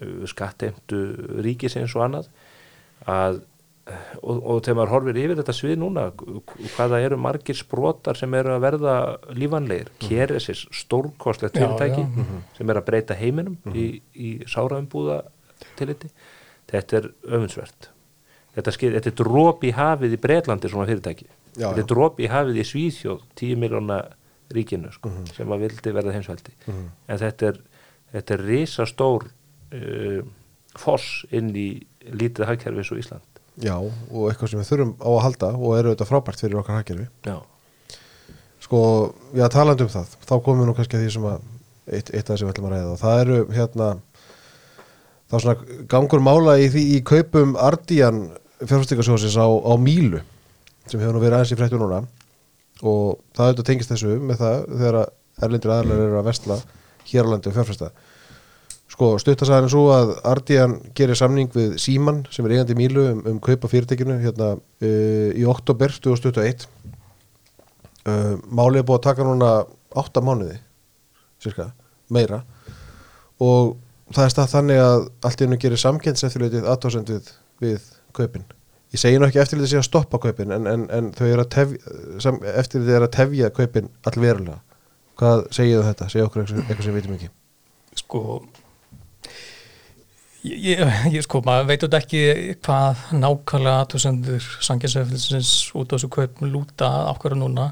[0.00, 1.02] uh, skatteimtu
[1.44, 2.32] ríkisins og annað
[3.10, 3.42] að
[4.20, 6.06] og, og þegar maður horfir yfir þetta svið núna
[6.76, 8.96] hvaða eru margir sprotar sem eru að verða
[9.36, 12.42] lífanlegir Keresis, stórkostlegt Já, fyrirtæki já.
[12.58, 15.22] sem er að breyta heiminum í, í sáraðumbúða
[15.78, 16.10] tiliti
[16.70, 17.90] þetta er öfundsvert.
[18.54, 21.28] Þetta, þetta er drop í hafið í Breitlandi svona fyrirtæki.
[21.54, 21.84] Já, þetta já.
[21.84, 24.00] er drop í hafið í Svíþjóð 10 miljóna
[24.54, 26.54] ríkinu sko, sem að vildi verða heimsveldi.
[26.70, 27.60] En þetta er,
[28.16, 30.20] þetta er risastór uh,
[30.78, 31.68] foss inn í
[32.10, 33.26] lítið hagkerfi svo Ísland
[33.60, 36.78] Já, og eitthvað sem við þurfum á að halda og eru þetta frábært fyrir okkar
[36.80, 37.08] hagkerfi.
[37.26, 37.38] Já,
[38.60, 38.80] Sko,
[39.34, 41.38] já, talandi um það, þá komum við nú kannski að því sem að
[41.90, 42.90] eitt, eitt af þessi við ætlum að ræða.
[42.92, 43.88] Og það eru hérna
[45.30, 48.20] þá svona gangur mála í því í kaupum Ardian
[48.60, 50.20] fjárfæstingasjóðsins á, á Mílu
[50.90, 52.02] sem hefur nú verið aðeins í fréttu núna.
[52.84, 55.00] Og það auðvitað tengist þessu með það þegar
[55.40, 56.60] erlendir aðlar eru að vestla
[57.10, 57.90] hér á landi og fjárfæsta
[59.00, 63.22] sko stuttasæðan er svo að Ardian gerir samning við Síman sem er eigandi Mílu um,
[63.30, 66.66] um kaupa fyrirtekinu hérna uh, í oktober 2021
[68.04, 69.54] uh, málið er búið að taka núna
[69.96, 70.58] 8 mánuði
[71.40, 71.70] cirka,
[72.12, 72.42] meira.
[73.40, 73.78] Og
[74.12, 77.34] það er stað þannig að allt í hennu gerir samkynnseftirlitið aðtóðsendið
[77.64, 78.44] við kaupin.
[78.92, 81.52] Ég segi nú ekki eftirlitið sé að stoppa kaupin en, en, en þau eru að
[81.56, 84.60] tefja sam, eftirlitið er að tefja kaupin allverulega.
[85.20, 86.10] Hvað segið þú þetta?
[86.12, 87.30] segja okkur eitthvað, sem við veitum ekki?
[87.96, 88.20] Sko
[90.46, 90.82] ég, ég,
[91.14, 92.22] ég sko, maður veit þetta ekki
[92.64, 97.70] hvað nákvæmlega aðtöðsendur sanginsefnisins út á þessu kaupum lúta hverju núna.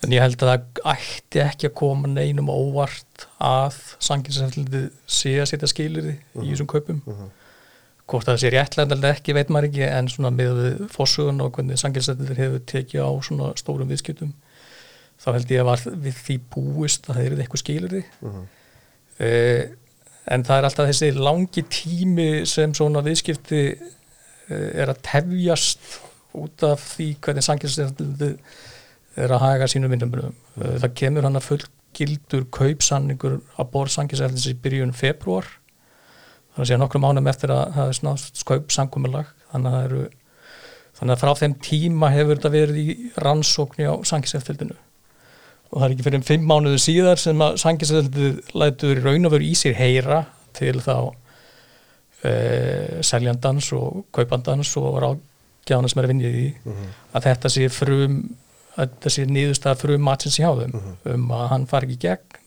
[0.00, 5.50] En ég held að það ætti ekki að koma neinum óvart að sanginsefnið sé að
[5.52, 7.02] setja skilirði í þessum kaupum.
[8.10, 12.40] Hvort það sé réttlega ekki veit maður ekki en svona með fórsögun og hvernig sanginsefnið
[12.40, 14.32] hefur tekið á svona stórum viðskiptum
[15.20, 19.62] þá held ég að við því búist að það er eitthvað skilirði uh,
[20.30, 26.00] en það er alltaf þessi langi tími sem svona viðskipti uh, er að tefjast
[26.38, 28.26] út af því hvernig sanginsefnið
[29.18, 30.36] er að haga sínum vinnumröðum.
[30.56, 35.48] Uh, það kemur hann að fullgildur kaupsanningur að borð sanginsefnins í byrjun februar
[36.50, 40.06] þannig að sé nokkrum ánum eftir að það er snátt kaupsangumilag þannig að það eru
[41.00, 44.76] þannig að frá þeim tíma hefur þetta verið í rannsókni á sanginsefnildinu
[45.70, 49.34] og það er ekki fyrir fimm mánuðu síðar sem að sanginsefnildið lætur í raun og
[49.36, 50.24] veru í sér heyra
[50.56, 50.94] til þá
[52.26, 52.32] e,
[53.06, 55.20] seljandans og kaupandans og ráð,
[55.68, 56.78] gjána sem er að vinna í því
[57.14, 58.22] að þetta sé frum
[58.80, 60.76] að þetta sé niðurstað frum matsins í háðum
[61.10, 62.38] um að hann fari ekki gegn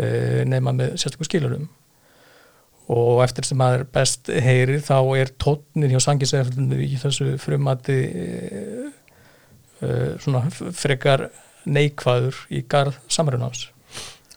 [0.00, 1.68] uh, nema með sérstaklega skilurum
[2.90, 8.88] og eftir sem maður best heyrir þá er tónnin hjá sangiseflinu í þessu frumati uh,
[10.22, 11.28] svona frekar
[11.68, 13.68] neikvæður í garð samrunans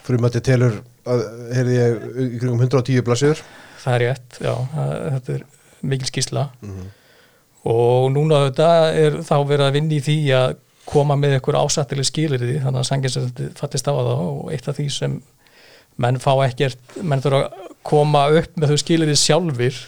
[0.03, 1.23] Frumætti telur að,
[1.55, 3.39] heyrði ég, í kringum 110 blassur
[3.83, 5.45] það er rétt, já, þetta er
[5.83, 6.47] mikil skýsla
[7.69, 10.55] og núna þetta er þá verið að vinna í því að
[10.89, 14.87] koma með einhver ásættileg skilirði þannig að sanginseflinu fattist á það og eitt af því
[14.91, 15.17] sem
[16.03, 19.79] menn fá ekkert menn þurfa að koma upp með þau skilirði sjálfur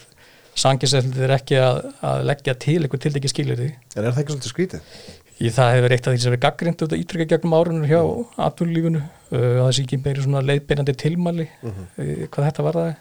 [0.56, 4.54] sanginseflinu er ekki að, að leggja til einhver tildegi skilirði En er það ekki svolítið
[4.54, 4.90] skrítið?
[5.36, 8.00] Í það hefur eitt af því sem er gaggrind út að ítrykka gegnum árunur hjá
[8.46, 11.82] atvinnulífunu uh, að það sé ekki meiri svona leiðbeinandi tilmæli uh,
[12.32, 12.94] hvað þetta var það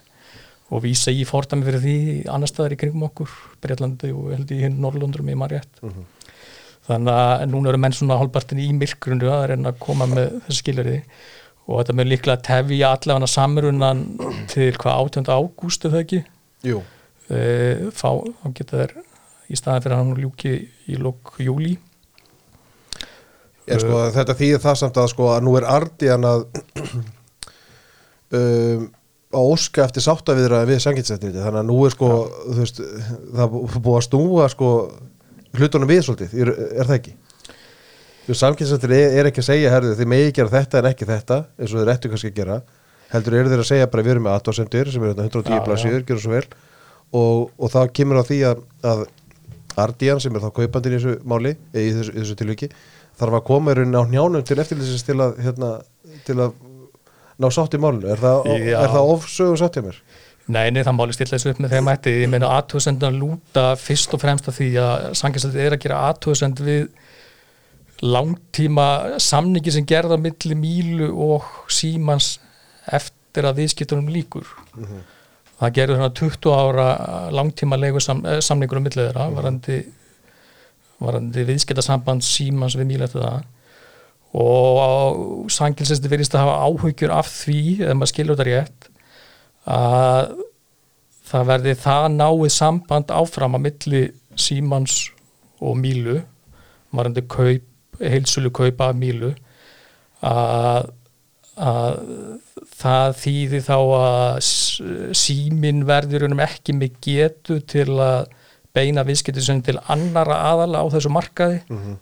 [0.74, 1.96] og vísa í fordæmi fyrir því
[2.32, 3.30] annar staðar í kringum okkur,
[3.62, 5.78] Breitlandi og held í hinn Norrlundurum í Marjætt
[6.88, 10.58] þannig að núna eru menn svona hálfpartin í myrkrunu að reyna að koma með þessi
[10.64, 10.98] skilari
[11.68, 14.02] og þetta með líklega tefja allavega samrunan
[14.50, 15.30] til hvað 18.
[15.30, 16.22] ágúst er það ekki?
[16.66, 16.82] Jú.
[17.30, 18.10] uh, fá,
[18.42, 18.96] þá geta þær
[19.52, 20.56] í staðan fyrir að hann ljúki
[20.90, 21.76] í lók júli
[23.64, 26.44] Er sko, þetta þýðir það samt að sko að nú er Ardian að
[28.38, 28.86] um,
[29.34, 32.10] að óska eftir sáttaviðra við sanginsættinni þannig að nú er sko
[32.58, 34.70] veist, það er búið að snúa sko
[35.54, 37.14] hlutunum við svolítið, er, er það ekki?
[38.24, 41.40] Þú samkynsættinni er, er ekki að segja herðu þið megi gera þetta en ekki þetta
[41.58, 42.60] eins og þið rettu kannski að gera.
[43.12, 46.06] Heldur eru þeir að segja bara við erum með aðtóðsendur sem eru 110 Já, blaðsíður,
[46.08, 46.46] gjör svo vel.
[47.14, 49.04] Og, og það kemur á því að, að
[49.84, 52.70] Ardian sem er þá kaupandinn í þessu máli í þessu, í þessu tilviki
[53.20, 55.70] þarf að koma í rauninni á njánum til eftirlýsins til að, hérna,
[56.26, 56.54] til að
[57.40, 60.00] ná sátt í málinu, er það, er það ofsögu sátt hjá mér?
[60.44, 64.12] Nei, nei, það máli stilla þessu upp með þeim ætti ég meina aðtöðsendan lúta fyrst
[64.12, 66.82] og fremst af því að sanginsætti er að gera aðtöðsend við
[68.04, 68.86] langtíma
[69.22, 72.34] samningi sem gerða milli Mílu og Símans
[72.92, 74.50] eftir að viðskiptunum líkur
[75.60, 76.88] það gerður hérna 20 ára
[77.32, 79.78] langtíma leigu sam, samningur um millið þeirra varandi,
[81.08, 83.44] varandi viðskiptasamband Símans við eftir það.
[84.34, 88.88] Og sangilsesti verðist að hafa áhugjur af því, ef maður skilur þetta rétt
[89.70, 90.32] að
[91.30, 94.02] það verði það náið samband áfram að milli
[94.36, 94.96] Símans
[95.64, 96.18] og Mílu
[96.94, 97.64] varandi kaup,
[98.02, 99.30] heilsulu kaupa af Mílu
[100.24, 100.90] að,
[101.54, 102.00] að
[102.74, 104.82] það þýði þá að s-
[105.24, 108.26] síminn verður ekki með getu til að
[108.74, 111.60] beina viðskipti sem til annara aðala á þessu markaði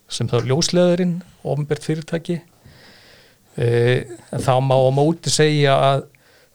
[0.08, 2.40] sem þá ljósleðurinn, ofnbært fyrirtæki.
[3.56, 3.66] E,
[4.32, 6.06] en þá má á móti segja að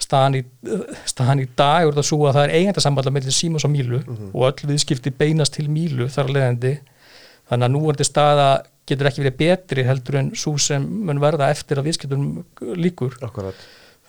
[0.01, 0.43] staðan í,
[1.05, 4.01] staðan í dag er það svo að það er eigendasamband með símans og Mílu
[4.33, 6.73] og öll viðskipti beinast til Mílu þar að leiðandi.
[7.47, 8.49] Þannig að núverandi staða
[8.87, 12.27] getur ekki verið betri heldur en svo sem mun verða eftir að viðskiptum
[12.79, 13.57] líkur Akkurat.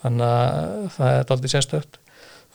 [0.02, 1.98] þannig að það er aldrei sérstögt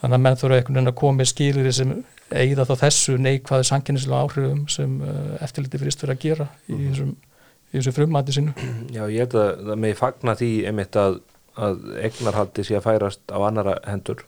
[0.03, 1.93] þannig að menn þurfa einhvern veginn að koma með skilir sem
[2.33, 7.13] eigða þá þessu neikvæðu sanginnislega áhrifum sem uh, eftirliti fyrir að gera í þessum,
[7.71, 8.55] í þessum frumati sinu
[8.91, 11.17] Já, ég held að það megi fagna því einmitt að,
[11.55, 14.25] að eignarhaldi sé að færast á annara hendur.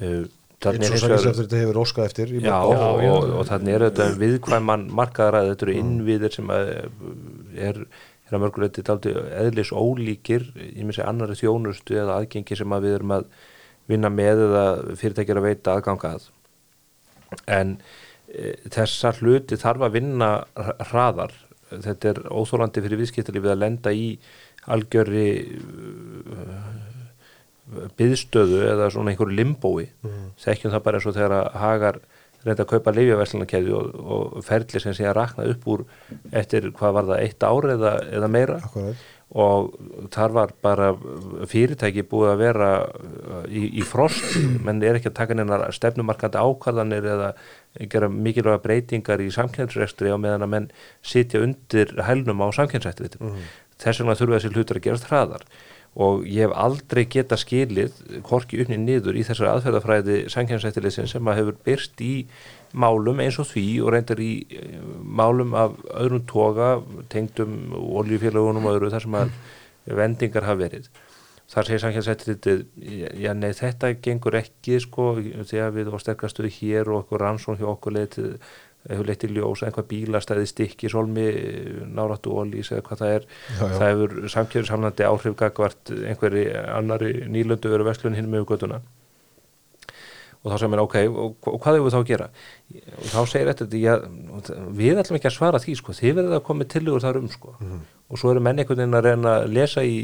[0.00, 3.76] Eins þannig er sanginsættinni þetta hefur óskað eftir í Já, og, já, og, og þannig
[3.76, 7.78] er þetta viðkvæman markaðaræði, þetta eru innviðir sem að er,
[8.26, 12.88] er að mörguleiti taldi eðlis ólíkir ég myndi segja annari þjónustu eða aðgengi sem að
[12.88, 13.30] við erum að
[13.90, 14.64] vinna með eða
[15.00, 16.28] fyrirtækir að veita aðganga að.
[17.50, 17.76] En
[18.30, 21.34] e, þessar hluti þarf að vinna hra- hraðar.
[21.70, 24.06] Þetta er óþólandi fyrir viðskiptalífið að lenda í
[24.70, 25.26] algjörri
[27.98, 29.84] byðstöðu eða svona einhverju limbói.
[30.42, 32.00] Þekkjum það bara eins og þegar að hagar
[32.40, 35.82] reynda að kaupa lifjaverslunarkeði og, og ferli sem sé að rakna upp úr
[36.40, 38.56] eftir hvað var það, eitt ár eða, eða meira.
[38.64, 39.02] Akkurat.
[39.30, 39.76] Og
[40.10, 40.90] þar var bara
[41.50, 44.24] fyrirtæki búið að vera uh, í, í frost.
[44.66, 47.32] Menn er ekki að taka neina stefnumarkandi ákvarðanir eða
[47.92, 50.70] gera mikilvæga breytingar í samkjæmsrekstri á meðan að menn
[51.06, 53.12] sitja undir hælnum á samkjæmsrekstri
[53.80, 55.44] þess vegna þurfa þessi hlutur að gerast hraðar
[55.98, 61.40] og ég hef aldrei geta skilið korki uppni niður í þessari aðferðafræði samkjæmsrektriðsin sem að
[61.40, 62.12] hefur byrst í
[62.70, 66.72] málum eins og því og reyndar í eh, málum af öðrum toga
[67.10, 69.32] tengdum oljufélagunum og öðru þar sem að
[70.00, 70.90] vendingar hafa verið.
[71.50, 72.60] Þar segir samkjæmsrektriðið
[73.18, 77.58] já nei þetta gengur ekki sko því að við á sterkastuði hér og okkur rannsón
[77.58, 78.36] hjá okkur leitið
[78.88, 81.26] hefur leitt í ljós einhvað bílastæði stikki solmi
[81.92, 83.74] náratu ólís eða hvað það er Já, já.
[83.74, 88.80] það hefur samkjörðsamlandi áhrif gagvart einhverri annari nýlöndu veru verslun hinn með göttuna
[90.40, 92.26] og þá segir mér ok, og, og hvað hefur þá að gera?
[92.96, 93.94] Og þá segir þetta já,
[94.78, 97.26] við ætlum ekki að svara því sko, þið verður að koma með tillögur þar um
[97.28, 97.52] sko.
[98.10, 99.98] Og svo eru menn einhvern veginn að reyna að lesa í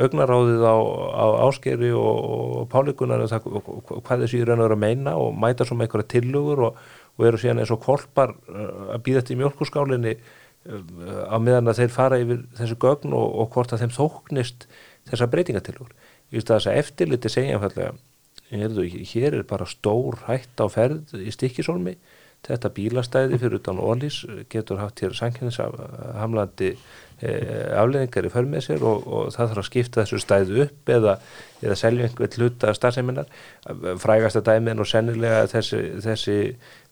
[0.00, 0.76] augnaráðið á,
[1.12, 5.76] á áskeri og, og pálíkunar og, og, hvað þessi veru að meina og mæta svo
[5.76, 6.80] með einhverja tillögur og,
[7.18, 11.72] og eru síðan eins og kvolpar uh, að býða þetta í mjölkuskálinni uh, á meðan
[11.72, 14.66] að þeir fara yfir þessu gögn og hvort að þeim þóknist
[15.10, 15.92] þessa breytingatillögur.
[16.32, 17.94] Ég veist að þess að eftirliti segja einfallega
[18.52, 21.96] hér er bara stór hætt á ferð í stikkisólmi
[22.46, 26.76] þetta bílastæði fyrir utan Ólís getur haft hér sankjæðishamlandi e,
[27.22, 31.14] afleðingar í förmið sér og, og það þarf að skipta þessu stæðu upp eða,
[31.62, 33.30] eða selja einhvern hluta starfseminar
[34.02, 36.36] frægasta dæmin og sennilega þessi, þessi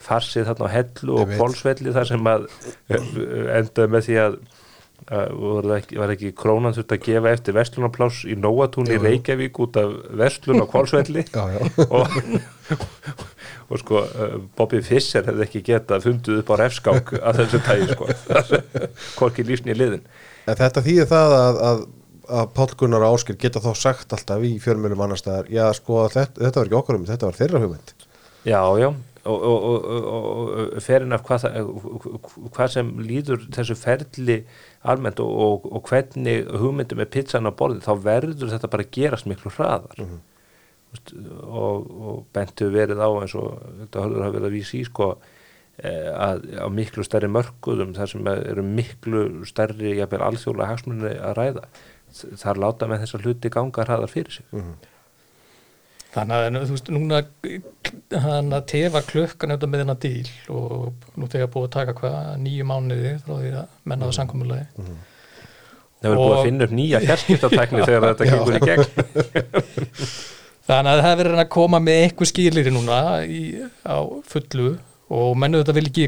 [0.02, 2.48] farsið þarna á hellu og kólsvelli þar sem að
[3.58, 4.40] enda með því að
[5.10, 9.78] var ekki, var ekki krónan þurft að gefa eftir vestlunarplás í Nóatún í Reykjavík út
[9.80, 11.24] af vestlun á Kvalsvelli
[11.96, 12.20] og,
[13.70, 14.02] og sko
[14.58, 18.10] Bobby Fischer hefði ekki getað fundið upp á refskák að þessu tægi sko.
[19.18, 20.06] Hvorki lífsni í liðin.
[20.46, 21.84] En Þetta þýðir það að, að,
[22.40, 26.40] að Pál Gunnar Áskil geta þá sagt alltaf í fjörmjölum annar staðar, já sko þetta,
[26.40, 27.94] þetta var ekki okkur um, þetta var þeirra hugmynd.
[28.48, 28.90] Já, já.
[29.28, 31.42] Og, og, og ferin af hvað,
[32.56, 34.38] hvað sem líður þessu ferli
[34.88, 39.98] almennt og hvernig hugmyndum er pizzan á borði þá verður þetta bara gerast miklu hraðar.
[40.00, 40.22] Mm -hmm.
[41.46, 45.12] Og bentu verið á eins og þetta hörður hafa verið að vísi í sko
[45.80, 51.66] að á miklu stærri mörguðum þar sem eru miklu stærri jafnvel alþjóðlega hagsmunni að ræða
[52.40, 54.88] þar láta með þessa hluti ganga hraðar fyrir sig mm -hmm.
[56.10, 57.18] Þannig að þú veist, núna
[58.24, 62.16] hann að tefa klukkan auðvitað með þennan díl og nú þegar búið að taka hvað
[62.42, 64.16] nýju mánuði frá því að mennaða mm.
[64.18, 64.98] samkommulegi mm -hmm.
[66.00, 68.84] Það verður búið að finna upp nýja fjarskiptartækni þegar þetta gengur í gegn
[70.70, 73.42] Þannig að það verður að koma með eitthvað skilir núna í,
[73.82, 73.98] á
[74.30, 74.76] fullu
[75.10, 76.06] og mennu þetta vil ekki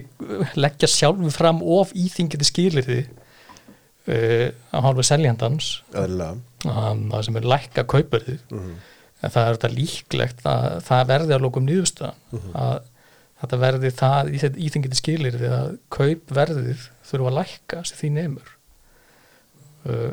[0.55, 5.75] leggja sjálfu fram of íþingiti því uh, á hálfu seljandans.
[6.63, 8.41] Það sem er lækka kaupverðið.
[8.53, 8.81] Mm -hmm
[9.23, 12.43] en það er þetta líklegt að það verði að lókum nýðustan mhm.
[12.43, 12.65] -huh.
[12.65, 12.91] að
[13.43, 18.13] þetta verði það í þetta íþengiti skilir því að kaupverðið þurfa að lækka sem því
[18.19, 18.53] nefnur
[19.87, 20.13] uh,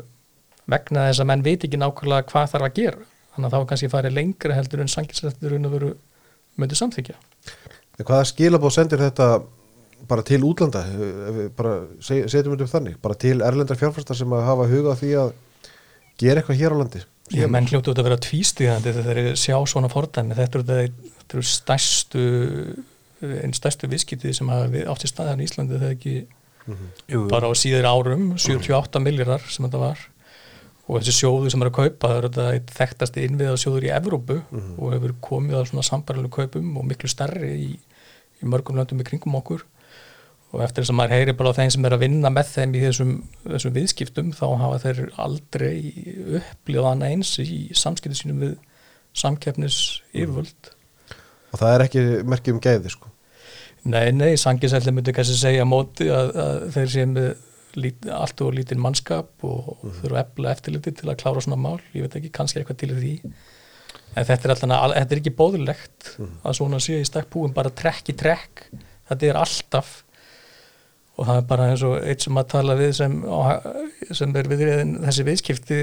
[0.70, 3.08] vegna þess að menn veit ekki nákvæmlega hvað þarf að gera
[3.40, 5.94] þannig að þá kannski farið lengra heldur en sanginsrættur en að veru
[6.60, 7.18] möndið samþykja
[8.00, 9.28] Hvaða skilabóð sendir þetta
[10.08, 10.82] bara til útlanda?
[11.56, 12.98] Bara setjum við um þannig.
[13.02, 15.32] Bara til erlendar fjárfærstar sem að hafa huga því að
[16.20, 17.02] gera eitthvað hér á landi.
[17.30, 22.24] Já, menn hljótu út að vera tvístíðandi þegar þeir sjá svona fordæmi, þetta eru stærstu
[23.20, 27.28] einn stærstu viðskiptið sem hafa átt í staðan í Íslandi þegar ekki mm -hmm.
[27.30, 29.04] bara á síður árum, 78 mm.
[29.04, 30.02] millirar sem þetta var
[30.90, 34.38] og þessi sjóðu sem er að kaupa, það eru þetta þekktasti innviða sjóður í Evrópu
[34.40, 34.78] mm -hmm.
[34.78, 37.68] og hefur komið á svona sambarlega kaupum og miklu stærri í,
[38.42, 39.62] í mörgum löndum í kringum okkur
[40.50, 42.74] og eftir þess að maður heyri bara á þeim sem er að vinna með þeim
[42.74, 43.12] í þessum,
[43.46, 45.76] þessum viðskiptum þá hafa þeir aldrei
[46.40, 48.58] upplifað eins í samskiptu sínum við
[49.14, 50.74] samkeppnis yfirvöld
[51.50, 53.08] Og það er ekki merkjum gæði sko?
[53.90, 57.14] Nei, nei, sangisælli myndi kannski segja móti að, að þeir séum
[57.76, 60.00] lít, allt og lítinn mannskap og mm -hmm.
[60.00, 63.14] þurfa efla eftirliti til að klára svona mál, ég veit ekki, kannski eitthvað til því
[64.16, 66.38] en þetta er alltaf, þetta er ekki bóðilegt mm -hmm.
[66.44, 68.70] að svona sé í stakkpúin bara trekk í trekk,
[69.08, 70.04] þetta er alltaf
[71.16, 73.16] og það er bara eins og eitt sem að tala við sem,
[74.12, 74.62] sem er við
[75.04, 75.80] þessi viðskipti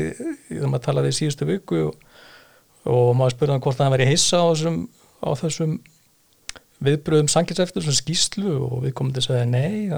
[0.49, 1.99] þegar maður tala við síðustu viku og,
[2.85, 4.79] og maður spurði hann hvort það væri hissa á þessum,
[5.21, 5.77] á þessum
[6.87, 9.93] viðbröðum sanginseftur sem skýslu og við komum til að segja nei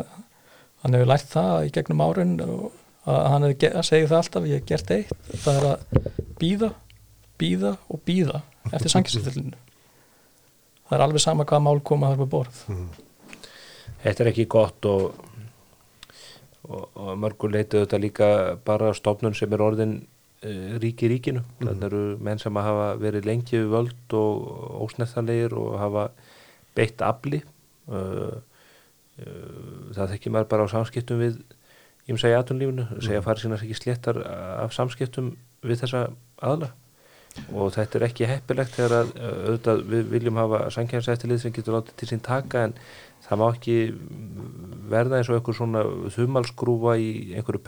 [0.84, 2.70] hann hefur lært það í gegnum árin og
[3.10, 6.72] hann segið það alltaf ég hef gert eitt, það er að býða
[7.40, 9.58] býða og býða eftir sanginsefturlinu
[10.90, 12.90] það er alveg sama hvað mál koma þar på borð mm.
[14.00, 15.18] Þetta er ekki gott og
[16.70, 18.30] og, og mörgur leituð þetta líka
[18.66, 19.96] bara stofnun sem er orðin
[20.46, 21.64] uh, rík í ríkinu mm.
[21.64, 26.06] þannig eru menn sem hafa verið lengi við völd og ósnefðanlegir og hafa
[26.78, 28.36] beitt afli uh, uh,
[29.96, 31.40] það þekkir maður bara á samskiptum við
[32.10, 35.34] ég segja aðtunlífunu, segja að fara sína ekki sléttar af samskiptum
[35.66, 36.08] við þessa
[36.42, 36.72] aðla
[37.54, 42.00] og þetta er ekki heppilegt þegar að auðvitað við viljum hafa sankjæðansættilið sem getur látið
[42.00, 42.74] til sín taka en
[43.26, 43.76] það má ekki
[44.90, 45.84] verða eins og einhver svona
[46.16, 47.62] þumalskrúfa í einhverju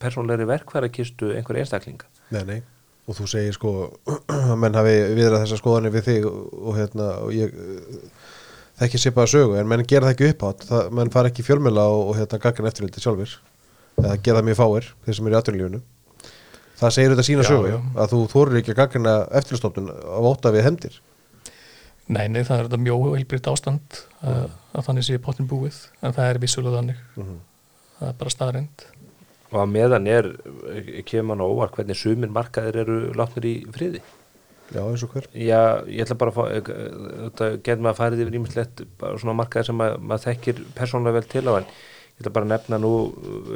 [0.00, 2.08] persónleiri verkværakistu einhverju einstaklinga.
[2.34, 2.58] Nei, nei,
[3.08, 3.74] og þú segir sko
[4.52, 7.58] að menn hafi viðrað þessa skoðanir við þig og, hérna, og ég
[8.74, 11.30] það ekki sé bara sögu, en menn gera það ekki upp átt það, menn fara
[11.30, 13.34] ekki fjölmjöla og, og hérna gaggan eftirliti sjálfur,
[14.00, 15.82] það gera það mjög fáir þeir sem eru í aðtunlífunu
[16.80, 17.80] það segir þetta sína já, sögu, já.
[18.02, 21.02] að þú þórir ekki að gaggana eftirlistofnun á óta við hendir
[22.04, 26.12] Nei, nei, það er þetta mjög heilbritt ástand að, að þannig sé pottin búið en
[26.12, 26.98] það er vissulega þannig.
[27.94, 28.84] Það er bara staðrind
[29.54, 30.28] og að meðan er,
[31.06, 34.02] kemur mann á óvart hvernig sumir markaðir eru látnir í friði
[34.72, 36.68] Já, eins og hver Já, ég ætla bara að fá, eh,
[37.24, 41.18] þetta getur maður að farið yfir ímislegt bara svona markaðir sem mað, maður þekkir persónulega
[41.18, 42.92] vel til á en ég ætla bara að nefna nú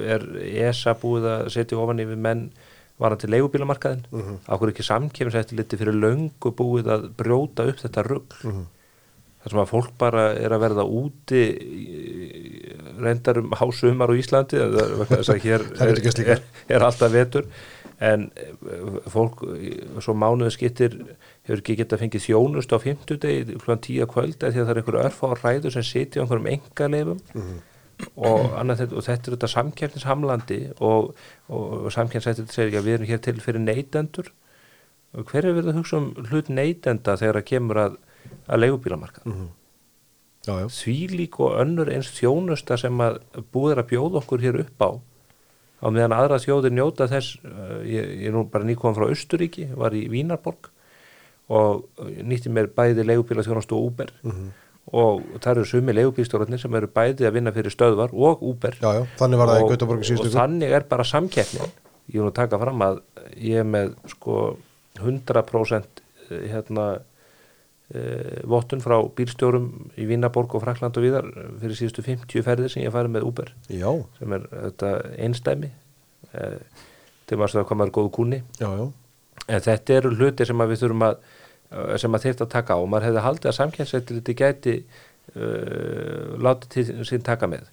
[0.05, 0.27] er
[0.69, 2.51] ESA búið að setja ofan yfir menn
[2.99, 4.39] varandi leigubílamarkaðin mm -hmm.
[4.49, 8.67] ákveður ekki samkefniseftiliti fyrir löngu búið að brjóta upp þetta rugg mm -hmm.
[9.43, 14.57] þar sem að fólk bara er að verða úti í- reyndar um hásumar á Íslandi
[14.59, 16.31] hér Það er, að slíka.
[16.33, 17.45] er, er alltaf vetur
[17.99, 18.53] en eh,
[19.11, 19.43] fólk
[20.05, 20.95] svo mánuðu skittir
[21.49, 24.69] hefur ekki getað fengið þjónust á 50 degi klúan 10 að kvöld eða því að
[24.69, 27.23] það er einhverju örfá ræður sem sitja á einhverjum engalefum
[28.15, 31.15] og, annað, og þetta er þetta samkeppnishamlandi og,
[31.51, 34.33] og samkeppnisættir segir ekki að við erum hér til fyrir neytendur.
[35.17, 37.97] Og hver er verið að hugsa um hlut neytenda þegar það kemur að,
[38.47, 39.39] að leigubílamarkað
[40.49, 40.69] Já, já.
[40.73, 43.19] Því lík og önnur eins þjónusta sem að
[43.53, 44.91] búið er að bjóða okkur hér upp á
[45.79, 49.69] á meðan aðra þjóðir njóta þess uh, ég, ég er nú bara nýkominn frá Östuríki
[49.79, 50.71] var í Vínarborg
[51.49, 51.85] og
[52.29, 54.13] nýtti mér bæði leigubíla þjónustu og Uber.
[54.89, 58.77] Og það eru sumi leigubílstjórnir sem eru bæði að vinna fyrir stöðvar og Uber.
[58.81, 61.73] Já, já, þannig og, og þannig er bara samkeppnin.
[62.09, 63.03] Ég vil nú taka fram að
[63.37, 64.37] ég er með sko
[65.01, 67.03] 100% hérna e,
[68.45, 72.93] vottun frá bílstjórum í Vínarborg og Frakland og viðar fyrir síðustu 50 ferðir sem ég
[72.93, 74.91] farið með Uber Já, sem er þetta
[75.25, 75.71] einstæmi
[76.35, 76.51] e,
[77.25, 78.85] til maður að koma er góðu kúni já, já.
[79.49, 81.23] En þetta eru hluti sem við þurfum að
[82.01, 82.79] sem að þyrft að taka á.
[82.81, 87.69] Og maður hefði haldið að samkjæmsættir þetta gæti uh, látið til sín taka með.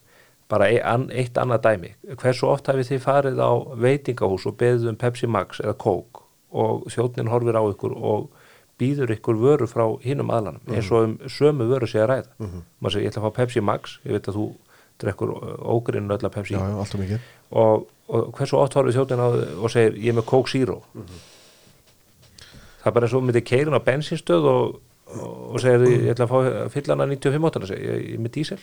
[0.51, 1.91] Bara e an, eitt annað dæmi.
[2.22, 3.51] Hversu oft hafið þið farið á
[3.82, 8.28] veitingahús og beðið um Pepsi Max eða Coke og þjóðnin horfir á ykkur og
[8.82, 12.50] býður ykkur vöru frá hinnum aðlanum eins og um sömu vöru sé að ræða.
[12.80, 14.48] Maður segir ég ætla að fá Pepsi Max ég veit að þú
[15.04, 15.32] drekkur
[15.76, 16.56] ógrinn öll að Pepsi.
[16.56, 17.20] Já, já,
[17.52, 20.82] og, og hversu oft horfið þjóðnin á þig og segir ég er með Coke Zero.
[22.82, 24.80] Það er bara eins og myndi keirin á bensinstöð og,
[25.16, 28.26] og segir ég ætla að fá að fylla hana 95 óttana segir ég, ég er
[28.26, 28.62] með dísel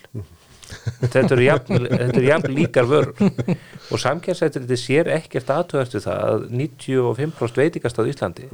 [1.12, 3.14] þetta eru jafn, eru jafn líkar vörur.
[3.92, 8.48] Og samkjæmsættir þetta sér ekkert aðtöðast við það að 95% veitingast á Íslandi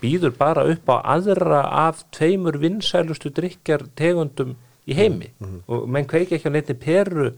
[0.00, 4.56] býður bara upp á aðra af tveimur vinsælustu drikkjar tegundum
[4.88, 5.30] í heimi.
[5.68, 7.30] Og menn kveiki ekki á neittni peru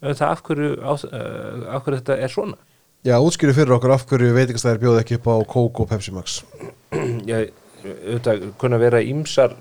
[0.00, 2.58] um það af hverju, á, uh, af hverju þetta er svona.
[3.04, 6.40] Já, útskýri fyrir okkur af hverju veitingastæðir bjóð ekki upp á Coke og Pepsi Max.
[7.30, 9.54] Ég, auðvitað kunna vera ímsar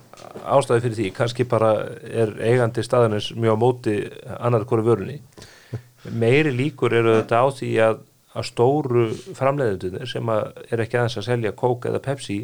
[0.44, 1.72] ástæði fyrir því, kannski bara
[2.04, 3.96] er eigandi staðanins mjög á móti
[4.40, 5.20] annar hverju vörunni.
[6.24, 8.02] Meiri líkur eru þetta á því að,
[8.38, 9.06] að stóru
[9.38, 12.44] framleiðendunir sem að er ekki aðeins að selja Coke eða Pepsi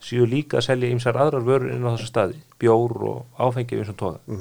[0.00, 3.90] séu líka að selja ímsar aðrar vörur inn á þessu staði, bjór og áfengi eins
[3.92, 4.38] og toga.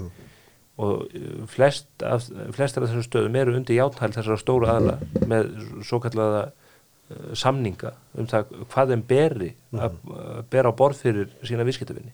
[0.77, 5.49] Og uh, flest af, flestar af þessum stöðum eru undir játnhæl þessara stóru aðla með
[5.87, 11.33] svo kallaða uh, samninga um það hvað þeim beri að uh, bera á borð fyrir
[11.41, 12.13] sína viðskiptavinni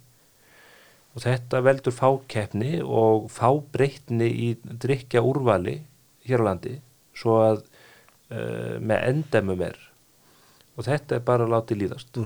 [1.13, 5.82] og þetta veldur fákeppni og fábreytni í drikja úrvali
[6.26, 6.78] hér á landi
[7.13, 7.65] svo að
[8.32, 9.78] uh, með endemum er.
[10.78, 12.17] Og þetta er bara látið líðast.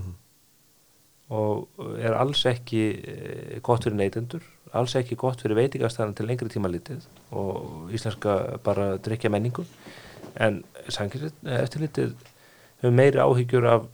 [1.28, 4.45] Og er alls ekki eh, gott fyrir neytendur
[4.76, 9.66] alls ekki gott fyrir veitingastæðan til lengri tíma litið og íslenska bara drikja menningu.
[10.36, 12.16] En eftirlitið
[12.82, 13.88] hefur meiri áhyggjur af,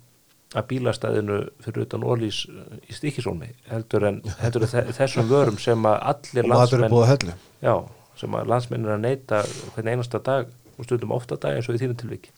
[0.58, 2.44] af bílastæðinu fyrir utan Ólís
[2.90, 7.32] í Stíkisólmi heldur en, heldur þessum vörum sem að allir landsmenn að
[7.64, 7.76] já,
[8.20, 9.44] sem að landsmenn er að neyta
[9.76, 10.52] hvern einasta dag
[10.84, 12.30] og stundum ofta dag eins og í þínum tilviki.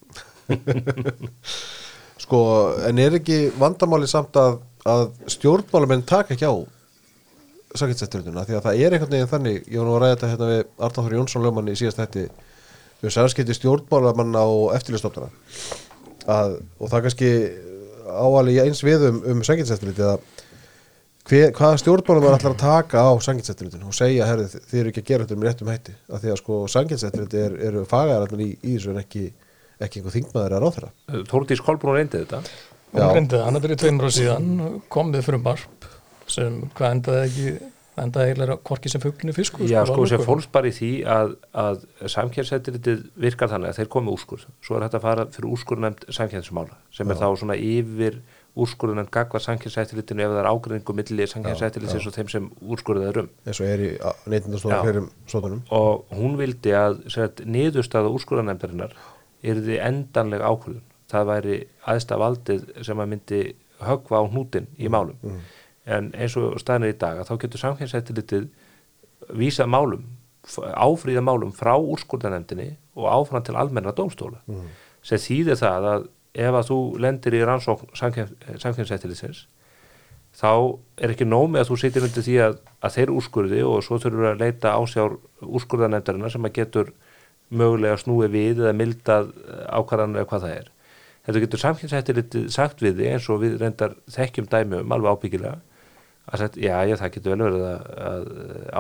[2.26, 2.40] Sko,
[2.88, 6.56] en er ekki vandamáli samt að, að stjórnmálamenn taka ekki á
[7.76, 10.50] saketsætturinn því að það er einhvern veginn þannig ég var nú að ræða þetta hérna
[10.52, 12.26] við Arnáður Jónsson lögmann í síðast hætti
[13.02, 15.30] við sælskipti stjórnmálamann á eftirlistofnana
[16.32, 17.32] að, og það kannski
[18.06, 20.24] áalegi eins við um, um saketsætturinn að
[21.30, 25.10] hver, hvaða stjórnmálamann ætlar að taka á saketsætturinn og segja, herri, þið eru ekki að
[25.10, 25.98] gera þetta um réttum hætti.
[26.12, 26.62] Að því að sko
[27.42, 29.26] er, eru fagaðar í, í þessu en ekki,
[29.80, 32.42] ekki einhver þingmaður að ráþara Þórdís Kolbrún reyndi þetta.
[32.96, 33.04] Já.
[33.04, 34.52] hann reyndi það, hann er byrjuð tveimur á síðan
[34.94, 35.88] kom við fyrir barp
[36.32, 37.72] sem hvað endaði ekki
[38.02, 41.36] endaði eiginlega hvorki sem fuglinu fiskur Já, sko, sem alveg fólst bara í því að,
[41.56, 44.44] að samkjæmsættiritið virkar þannig að þeir komi úrskur.
[44.66, 46.04] Svo er þetta að fara fyrir úrskurnemnd
[48.56, 53.20] er úrskurnemnd gagvar samkjæmsættiritinu ef það er ágreiningu milli samkjæmsættiritins og þeim sem úrskurðið er
[53.20, 53.30] um.
[53.46, 53.90] eins og er í
[54.32, 54.84] neittindastóra Já.
[54.86, 57.02] hverjum svotunum Og hún vildi að
[57.46, 58.96] niðurstaða úrskurðanemndarinnar
[59.44, 60.82] yrði endanleg ákvörðun.
[61.12, 63.42] Það væri aðsta valdið sem að myndi
[63.86, 65.18] högva á hnútin í málum.
[65.86, 68.48] en eins og staðinir í dag þá getur samkynnsættilitið
[69.38, 70.02] vísa málum
[70.74, 74.68] áfríða málum frá úrskurðanemdini og áfram til almenna dómstóla Mhm.
[75.04, 79.46] sem þýðir það að ef að þú lendir í rannsókn samkynnsættilisins
[80.36, 80.52] þá
[81.00, 84.32] er ekki nómi að þú sitir undir því að, að þeir úrskurði og svo þurfur
[84.34, 86.92] að leita ásjár úrskurðanemdarina sem að getur
[87.56, 89.32] mögulega snúið við eða mildað
[89.70, 90.72] ákvarðan eða hvað það er.
[91.26, 95.56] Þetta getur samkynnsættilitið sagt við því eins og við reyndar þekkjum dæmi um alveg ábyggilega
[96.26, 98.30] að sagt, já, já, það getur vel verið að, að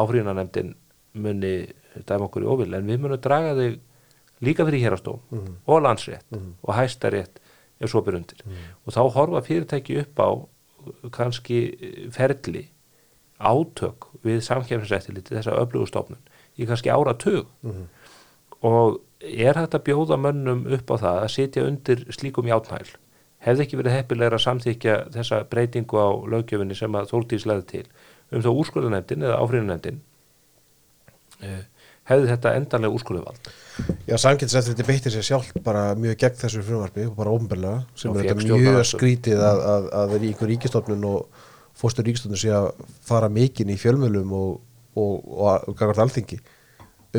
[0.01, 0.75] áfríðunanemdin
[1.25, 1.55] muni
[2.03, 3.79] dæma okkur í óvil en við munum draga þig
[4.43, 5.21] líka fyrir hérastóm
[5.63, 7.39] og landsrétt og hæstarétt
[7.79, 8.43] ef svo byrjum undir.
[8.85, 10.29] Og þá horfa fyrirtæki upp á
[11.15, 11.59] kannski
[12.13, 12.67] ferli
[13.39, 16.21] átök við samkefnisrættiliti þessa öflugustofnun
[16.57, 17.49] í kannski áratug.
[18.65, 22.85] Og er þetta bjóða mönnum upp á það að sitja undir slíkum játnæl
[23.45, 27.85] hefði ekki verið heppilegra að samþykja þessa breytingu á lögjöfinni sem að Þórdís leði til
[28.33, 29.99] um þá úrskurðanemdin eða áfríðanemdin
[32.09, 33.49] hefði þetta endanlega úrskurðuvald
[34.07, 38.21] Já, samkynnseftir beittir sér sjálf bara mjög gegn þessu frumvarpi og bara ofnbörlega sem Og
[38.23, 41.45] er mjög skrítið að, að, að einhver ríkistofnun og
[41.75, 42.71] fórstur ríkistofnun sé að
[43.05, 44.59] fara mikinn í fjölmjölum og,
[44.95, 46.39] og, og, og gagvart alþingi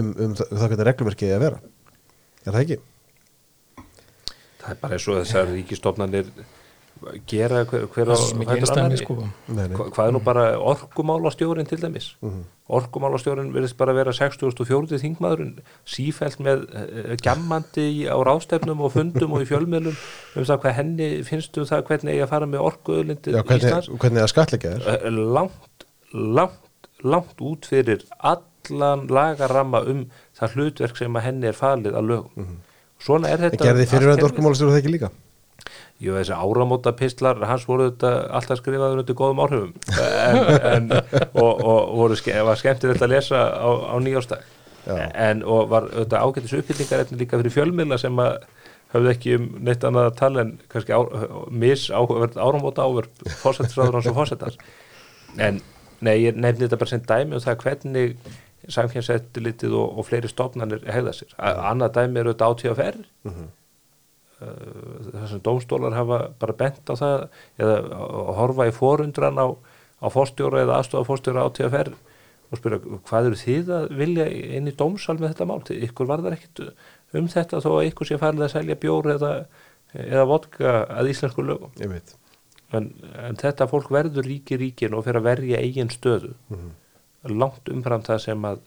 [0.01, 1.65] um, um það, það hvernig reglverkið er að vera.
[2.47, 2.83] Er það ekki?
[4.67, 6.31] það er bara eins og þessar ríkistofnanir
[7.29, 9.77] gera hver, hver er mikið einstæmi sko Nei, nei.
[9.77, 10.45] Hva, hvað er nú bara
[10.75, 14.97] orkumálastjórin til dæmis mm orkumálastjórin virðist bara vera 64.
[14.99, 20.59] þingmaðurinn sífælt með uh, gammandi í- á rástefnum og fundum og í fjölmiðlum um það
[20.65, 24.73] hvað henni finnst um það hvernig eigi að fara með orkuöðlindir Já, hvernig, það skatleika
[24.75, 30.03] er Eh, langt, langt, langt út fyrir allan lagaramma um
[30.35, 32.51] það hlutverk sem að henni er falið að lögum
[32.99, 34.31] svona er þetta Gerði allt fyrirvænd kerfið.
[34.33, 35.13] orkumálastjóru það ekki líka?
[35.97, 39.71] Jú, þessi áramóta pistlar, hans voru þetta alltaf skrifaður undir góðum áhrifum.
[39.97, 40.41] En,
[40.73, 40.91] en,
[41.33, 44.45] og, og voru var skemmtilegt að lesa á, á nýjástag
[44.87, 45.09] Já.
[45.19, 48.37] en og var þetta ágættis uppbyggingar líka fyrir fjölmiðla sem að
[48.93, 51.01] höfðu ekki um neitt annað að tala en kannski á,
[51.51, 54.61] mis áhugaverð áramóta ávörp fósættisráður hans og fósættars
[55.43, 55.59] en
[56.05, 58.15] nei, ég nefndi þetta bara sem dæmi og það hvernig
[58.77, 61.35] samkjæmsettilitið og, og fleiri stofnanir hegða sér.
[61.39, 63.47] Annað dæmi er auðvitað átíðaferð þar
[64.41, 67.23] sem dómstólar hafa bara bent á það
[67.63, 67.77] eða
[68.37, 71.93] horfa í forundran á, á fórstjóra eða aðstofa fórstjóra á TFR
[72.47, 74.27] og spyrja hvað eru þið að vilja
[74.59, 76.63] inn í dómsal með þetta mál, ykkur varðar ekkit
[77.17, 79.33] um þetta þó að ykkur sé farið að selja bjór eða,
[80.05, 81.75] eða vodka að íslensku lögum.
[82.77, 82.91] En,
[83.23, 86.35] en þetta fólk verður ríki ríkin og fyrir að verja eigin stöðu.
[87.33, 88.61] Langt umfram það sem að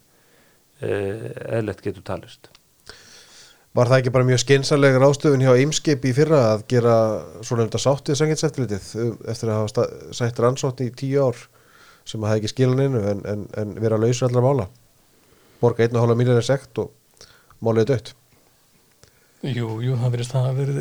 [0.82, 2.50] eðlert getur talist
[3.80, 6.96] Var það ekki bara mjög skynsaleg ráðstöfun hjá Eimskip í fyrra að gera
[7.46, 8.88] svona um þetta sáttið sanginseftilitið
[9.32, 9.88] eftir að hafa
[10.20, 11.40] sætt rannsótt í tíu ár
[12.10, 14.66] sem að það ekki skilan einu en, en, en vera lausur allra mála
[15.62, 16.90] borga 1,5 miljonir sekt og
[17.64, 18.16] málið er dött
[19.40, 20.80] Jú, jú, það verðist það að verið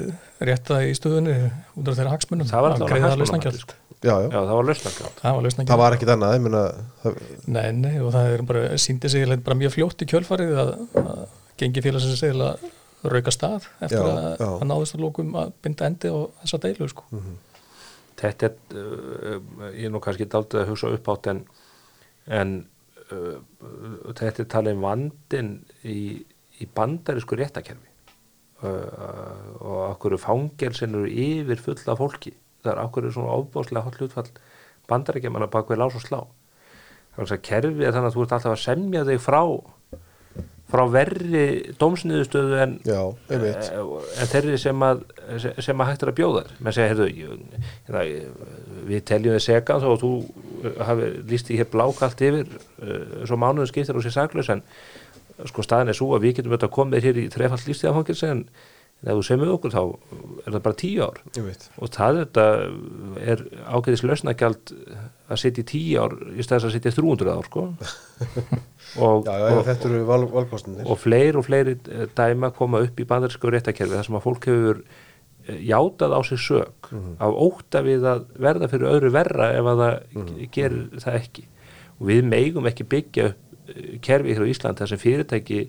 [0.49, 1.35] rétta í stöðunni
[1.79, 3.61] út af þeirra hagsmunum það var Að alltaf lausnargjald.
[3.63, 3.77] sko.
[3.99, 5.71] Já, já, já, það var lausnagjald Það var lausnagjald.
[5.71, 6.63] það var ekkit annað ég meina,
[7.05, 7.21] það,
[7.55, 10.73] Nei, nei, og það er bara, síndi sig bara mjög fljótt í kjölfarið að,
[11.05, 11.23] að
[11.63, 12.73] gengi félagsins eiginlega
[13.05, 14.49] rauka stað eftir Já, að, já.
[14.49, 17.05] að náðist að lókum að binda endi á þessa deilu, sko.
[18.19, 21.45] þetta er uh, ég er nú kannski daldið að hugsa upp átt en,
[22.41, 22.57] en
[23.13, 23.37] uh,
[24.11, 25.53] þetta er talið um vandin
[25.87, 26.01] í,
[26.59, 27.93] í bandarísku réttakerfi
[28.67, 32.35] uh, og okkur fangelsin eru yfir fulla fólki
[32.65, 34.31] það er okkur svona ofbáslega hot hlutfall
[34.91, 36.21] bandaríkjaman að baka við lás og slá
[37.15, 39.43] þannig að kerfi er þannig að þú ert alltaf að semja þig frá
[40.69, 41.45] frá verri
[41.81, 43.01] dómsniðustöðu en já,
[43.33, 45.03] Eh, en þeirri sem að
[45.65, 47.09] sem að hægt er að bjóða menn segja, heyrðu,
[47.89, 48.05] hérna,
[48.89, 49.45] við teljum þið
[49.85, 54.05] þó að þú eh, hafi líst í hér blákalt yfir uh, svo mánuðin skiptir og
[54.05, 54.65] sér saklaus en
[55.49, 58.45] sko staðin er svo að við getum þetta komið hér í þrefald lífstíðafangilsi en,
[59.07, 61.21] ef þú semur okkur þá er það bara tíu ár.
[61.79, 62.47] Og það þetta
[63.23, 64.73] er ágæðis lausnagjald
[65.29, 67.67] að sitja í tíu ár í stæðis að sitja í 300 ár sko.
[68.97, 72.81] Og, Já, já, og, þetta eru val, valkostinir og fleiri og fleiri eh, dæma koma
[72.81, 76.89] upp í bandarísku réttakerfi þar sem að fólk hefur eh, játað á sig sök
[77.21, 81.45] af óta við að verða fyrir öðru verra ef að það gerir það ekki.
[81.99, 85.61] Og við megum ekki byggja upp eh, kerfi hér á Ísland þar sem fyrirtæki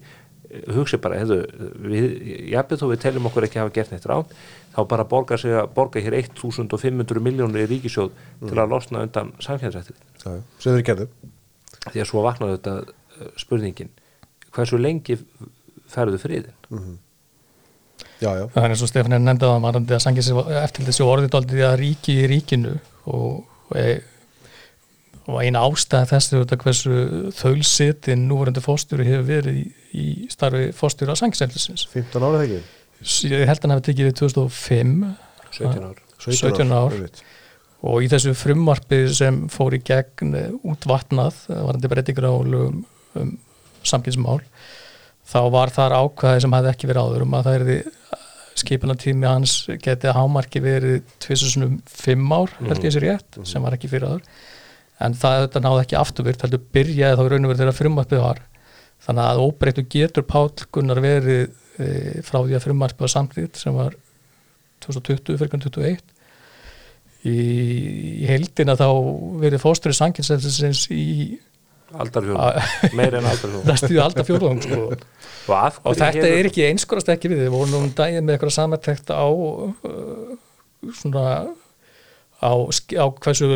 [0.74, 1.44] hugsi bara, hefðu,
[1.92, 2.06] við,
[2.54, 4.32] jafnveg þó við teljum okkur ekki hafa gert neitt rátt
[4.76, 8.12] þá bara borga sig að borga hér 1500 miljónur í ríkisjóð
[8.46, 11.10] til að losna undan já, sem þeir gerðu.
[11.90, 13.94] Því að svo vaknaði þetta eh, spurningin.
[14.54, 15.20] Hversu lengi
[15.90, 17.00] ferðu friðin
[18.20, 20.88] Já, já, Það er eins og Stefán er nefndið að varandi að sangið sér eftir
[20.88, 22.74] þessu orðið aldrei að ríki í ríkinu
[23.12, 23.86] og, og e,
[25.30, 27.00] og eina ástæða þess þetta hversu
[27.38, 32.62] þaulsetin núverandi fórstjóri hefur verið í, í starfi fórstjóri á sangisætlisins 15 árið ekki?
[33.02, 34.96] Ég held að hann hafi tekið við 2005
[35.56, 36.02] 17 ár.
[36.20, 36.96] 17 ár.
[36.98, 37.22] einmitt.
[37.82, 42.84] og í þessu frumvarpi sem fór í gegn eh, útvatnað varandi breytingur á lögum
[43.20, 43.34] um
[43.88, 44.42] samkynnsmál
[45.30, 47.84] þá var þar ákvæði sem hafði ekki verið áður um að það er
[48.60, 53.92] skipanatími hans geti hámarki verið tvisunum fimm ár held ég sér rétt sem var ekki
[53.92, 54.26] fyrir áður.
[55.00, 58.24] En það þetta náði ekki afturvirt heldur byrjaði þá í raun og verið þegar frumvarpið
[58.26, 58.42] var.
[59.06, 61.46] Þannig að óbreyttu getur Páll Gunnar verið
[62.28, 63.94] frá því að frumvarpið var samtlýtt sem var
[64.86, 66.02] 2020 fyrir 2021
[67.28, 67.36] í,
[68.24, 68.88] í heildina þá
[69.44, 71.06] verið fósturinn sanginsefnsins í
[71.90, 74.82] aldarfjörðum, meir en aldarfjörðum næstu aldar fjórðung sko.
[74.92, 75.08] og,
[75.90, 79.10] og þetta hefur- er ekki einskorast ekki við við vorum um daginn með eitthvað samantekt
[79.10, 80.36] á uh,
[81.00, 81.24] svona
[82.40, 83.50] á, á hversu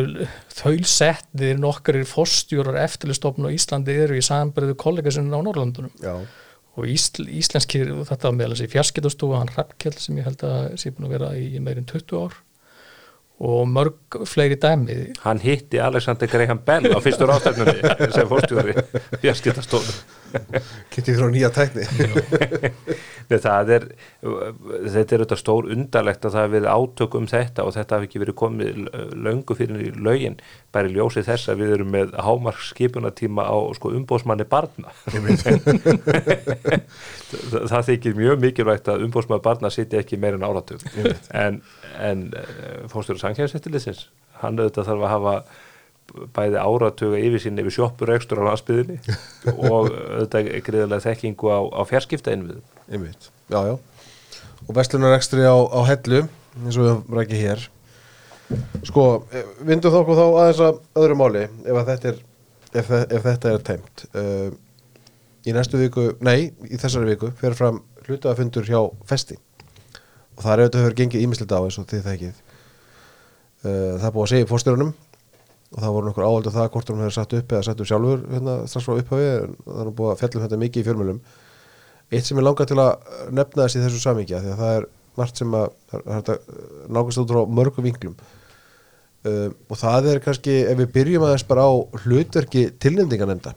[0.58, 6.18] þaulsetnir nokkur fórstjórar eftirlistofn á Íslandi eru í samberðu kollega sinna á Norrlandunum Já,
[6.74, 11.08] og ísl, íslenskir, þetta meðal þessi fjarskiptastofu, hann Rappkjell sem ég held að sé búin
[11.08, 12.40] að vera í meirinn 20 ár.
[13.44, 14.98] Og mörg fleiri dæmi.
[15.24, 18.76] Hann hitti Alexander Graham Bell á fyrstu rástefnunni sem fórstjóri
[19.22, 20.22] fjarskiptastofu
[20.92, 21.84] kynnti þrjá nýja tækni?
[23.24, 23.40] Er,
[24.20, 28.08] þetta er þetta stór undarlegt að það hafi verið átök um þetta og þetta hafi
[28.10, 28.82] ekki verið komið
[29.24, 30.36] löngu fyrir í lögin,
[30.74, 34.92] bara í ljósi þess að við erum með hámark skipunatíma á sko, umbóðsmanni barna.
[37.34, 40.84] Það, það þykir mjög mikilvægt að umbóðsmanni barna sitja ekki meira en áratug.
[41.34, 41.62] En,
[41.98, 42.28] en
[42.92, 44.04] fórstjóru sankjæðsettilisins
[44.42, 45.34] hann auðvitað þarf að hafa
[46.36, 49.00] bæði áratuga yfir sín yfir sjoppur ekstur á landsbyðinni
[49.70, 53.78] og auðvitað greiðlega þekkingu á, á fjarskipta innviðum Einmitt, já, já.
[54.68, 56.26] Og verslunarekstri á, á hellu
[56.62, 57.62] eins og við rækki hér.
[58.84, 59.04] Sko,
[59.64, 62.20] vindum þá okkur þá aðeins að öðru máli ef, að þetta, er,
[62.80, 64.04] ef, ef þetta er tæmt.
[64.12, 64.50] Uh,
[65.48, 69.38] í næstu viku, nei, í þessari viku fer fram hlutafundur hjá Festi.
[70.36, 72.38] Og það er auðvitað hefur gengið ímislegt á eins og þið þekkið.
[73.64, 74.94] Uh, það er búið að segja fórstjórunum
[75.74, 77.90] og það voru nokkur áhald af það hvort hún hefur satt upp eða satt upp
[77.90, 81.18] sjálfur hérna, strax frá upphafi en það er búið að fjallum þetta mikið í fjölmjölum
[82.14, 82.92] eitt sem ég langar til að
[83.34, 84.86] nefna þess í þessu samingja því að það er
[85.18, 85.66] margt sem að
[86.04, 86.32] að
[86.90, 88.16] nákvæmst út frá mörgum vinklum.
[89.24, 91.72] Uh, og það er kannski ef við byrjum aðeins bara á
[92.04, 93.54] hlutverki tilnefndinganemnda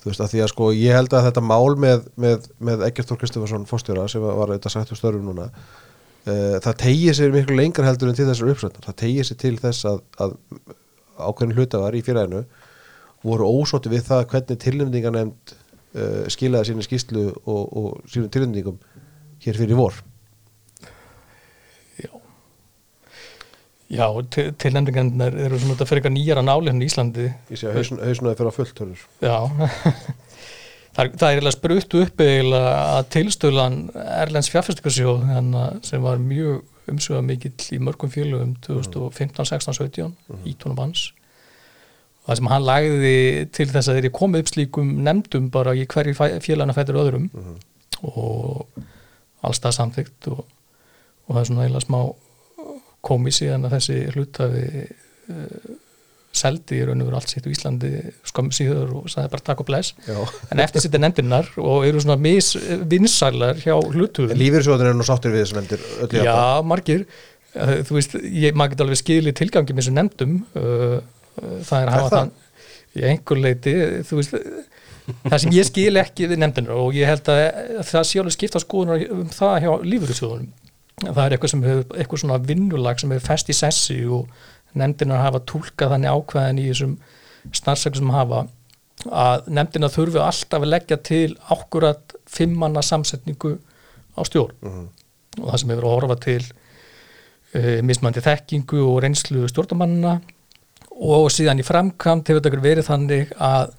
[0.00, 3.10] þú veist að því að sko ég held að þetta mál með, með, með Egert
[3.10, 5.50] Þór Kristoffersson fórstjóra sem var sagt úr störfum núna
[6.26, 9.86] það tegið sér miklu lengra heldur en til þessar uppsöndar það tegið sér til þess
[9.90, 10.34] að, að
[11.28, 12.42] ákveðin hlutafar í félaginu
[13.26, 18.76] voru ósótti við það hvernig tilnefndinganemnd uh, skilaði sínu skýslu og, og sínum tilnefndingum
[19.46, 19.96] hér fyrir vor.
[22.02, 22.10] Já.
[23.96, 27.26] Já, til, tilnefningarnar eru svona þetta fyrir eitthvað nýjara nálinn í Íslandi.
[27.52, 29.36] Ég sé að hausn- hausnaði fyrir að fullt hörur Já
[30.96, 35.26] Það, það er eiginlega sprutt upp eiginlega að tilstöðlan Erlends fjárfæstingarsjóð
[35.84, 41.10] sem var mjög umsöða mikill í mörgum félögum 2015, 16, 17 í tónum hans.
[42.24, 43.16] Og það sem hann lagði
[43.54, 47.28] til þess að þeir komið upp slíkum nefndum bara í hverju félagana fættur öðrum
[48.06, 48.64] og
[49.44, 50.44] alls það samþygt og,
[51.26, 52.00] og það er svona eiginlega smá
[53.06, 55.74] komið síðan að þessi hlutafi uh,
[56.36, 57.90] seldi í raun og veru allt sitt á Íslandi
[58.28, 59.94] skömmu síður og sagði bara takk og bless.
[60.06, 60.18] Já.
[60.52, 65.34] en eftir sitt er nefndirnar og eru svona misvinsælar hjá hlutuðum Lífyrsjóðin er nú sáttir
[65.34, 66.24] við þessum endur öllu.
[66.26, 67.06] Já, margir.
[67.56, 70.38] Eh, þú veist, ég, maður geta alveg skilið tilgangi með þessum nefndum.
[70.56, 70.98] Uh,
[71.66, 72.34] það er að hafa þann
[72.96, 73.76] í einhver leiti,
[74.08, 74.36] þú veist
[75.26, 77.42] það sem ég skil ekki við nefndinu og ég held að
[77.86, 80.54] það sé alveg skipta skoðunar um það hjá lífyrirsjóðunum
[81.04, 82.22] það er eitthvað sem hefur, eitthvað
[84.76, 86.98] nefndinar hafa túlkað þannig ákvæðin í þessum
[87.54, 88.44] snarsakum sem hafa
[89.06, 93.56] að nefndina þurfi alltaf að leggja til ákkurat fimmanna samsetningu
[94.16, 94.56] á stjórn.
[95.36, 100.16] Og það sem hefur að horfa til uh, mismandi þekkingu og reynslu stjórnarmannina
[100.96, 103.74] og síðan í framkvæmt hefur þetta verið þannig að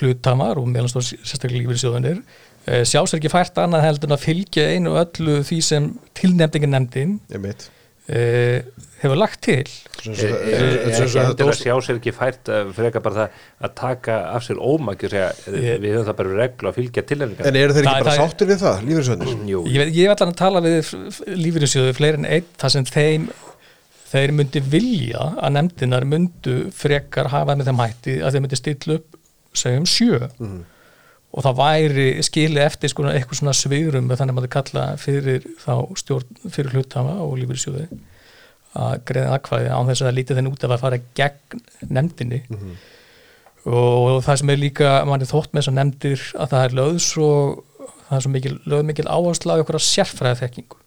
[0.00, 4.26] hlutamar og meðan stóð sérstaklega lífyrirsjóðunir uh, sjá sér ekki fært annað heldur en að
[4.26, 5.88] fylgja einu öllu því sem
[6.18, 8.58] tilnefndingin nefndin uh,
[9.02, 9.64] hefur lagt til.
[10.06, 14.60] Þetta að dós- sjá sér ekki fært að freka bara það að taka af sér
[14.62, 15.32] ómækju og segja
[15.82, 18.62] við höfum það bara reglu að fylgja tilnefningar En eru þeir ekki bara sáttir við
[18.62, 19.42] það, lífyrsjóðinir?
[19.50, 20.92] Jú, ég, veit- ég ætla að tala við
[21.44, 23.28] lífyrirsjóðu fleiri en einn þar sem þeim
[24.06, 28.98] þeir myndi vilja að nefndinar myndu frekar hafa með þeim hætti að þeir myndi stilla
[29.00, 29.20] upp
[29.56, 30.30] segjum sjö.
[31.36, 35.72] Og það væri skili eftir sko eitthvað svona svigrum þannig að maður kalla fyrir þá
[36.00, 37.88] stjórn fyrir hluthafa og lífyrirsjóði
[38.76, 41.64] að greiða aðkvæði án þess að það lítið þenn út af að fara gegn
[41.98, 42.42] nefndinni.
[43.66, 47.00] Og það sem er líka manni þótt með þess að nefndir að það er lögð
[47.02, 47.30] svo
[48.06, 50.82] það er svo mikil, lögð mikil áherslu á einhverja sérfræði þekkingu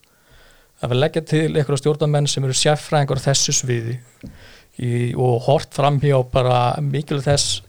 [0.80, 3.98] að við leggja til einhverja stjórnarmenn sem eru sérfræðingar þessu sviði
[4.80, 7.60] í, og hort fram hjá bara mikil þess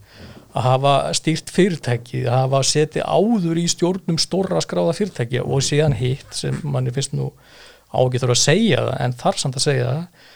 [0.51, 5.95] að hafa stýrt fyrirtæki að hafa setið áður í stjórnum stóra skráða fyrirtæki og síðan
[5.99, 7.31] hitt sem manni finnst nú
[7.91, 10.27] ágæður að segja það en þar samt að segja það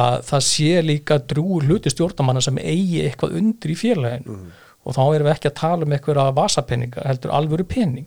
[0.00, 4.36] að það sé líka drúur hluti stjórnamanna sem eigi eitthvað undir í félaginu.
[4.36, 4.50] Mhm.
[4.80, 8.06] og þá erum við ekki að tala um eitthvað vasapenninga, heldur alvöru penning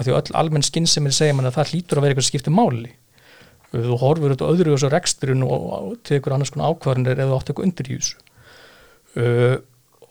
[0.00, 2.54] af því öll almenn skynsemmir segja mann að það hlýtur að vera eitthvað sem skiptir
[2.56, 2.92] máli.
[3.70, 7.68] Þú horfur þetta öðru þessu reksturinn og, og tekur annars konar ákvarðanir eða átt eitthvað
[7.68, 8.16] undir í þessu.
[9.20, 9.56] Uh,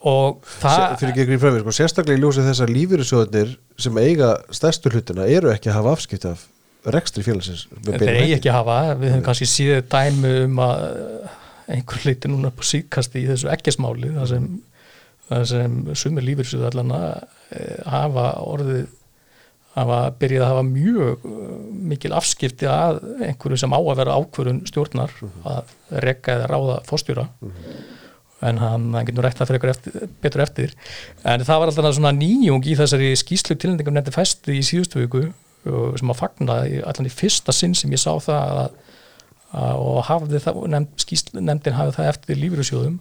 [0.05, 4.93] og það fyrir ekki fræmið, sko, sérstaklega í ljósi þess að lífyrirsjóðnir sem eiga stærstu
[4.93, 6.45] hlutina eru ekki að hafa afskipt af
[6.95, 10.85] rekstri félagsins þeir eigi ekki að hafa, við höfum kannski síðið dæmi um að
[11.69, 14.47] einhver leiti núna på síðkasti í þessu ekkesmáli þar sem,
[15.51, 17.01] sem sumir lífyrsjóðallana
[17.89, 18.87] hafa orðið
[19.77, 21.53] hafa byrjað að hafa mjög uh,
[21.91, 25.13] mikil afskipti að einhverju sem á að vera ákvörun stjórnar
[25.47, 25.73] að
[26.05, 27.27] rekka eða ráða fórstjóra
[28.45, 30.73] en hann, hann getur rætt það fyrir ykkur eftir, betur eftir.
[31.27, 35.25] En það var alltaf svona nýjung í þessari skýslu tilnefningum nefndi festi í síðustu viku
[35.63, 38.77] sem að fagna í- allan í fyrsta sinn sem ég sá það að,
[39.51, 42.99] að, og hafði það, nefnd, nefndin hafði það eftir lífyrirsjóðum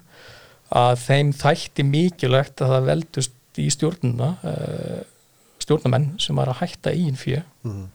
[0.78, 4.98] að þeim þætti mikilvægt að það veldust í stjórnuna uh,
[5.62, 7.86] stjórnamenn sem var að hætta eigin fjö Mhm.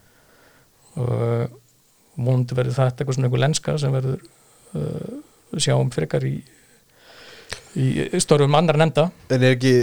[1.02, 1.60] og
[2.18, 4.20] vonandi verður þetta eitthvað svona einhver lenska sem verður
[4.78, 5.14] uh,
[5.58, 6.36] sjáum frekar í
[7.80, 9.08] í störfum annar nefnda.
[9.34, 9.74] En er ekki,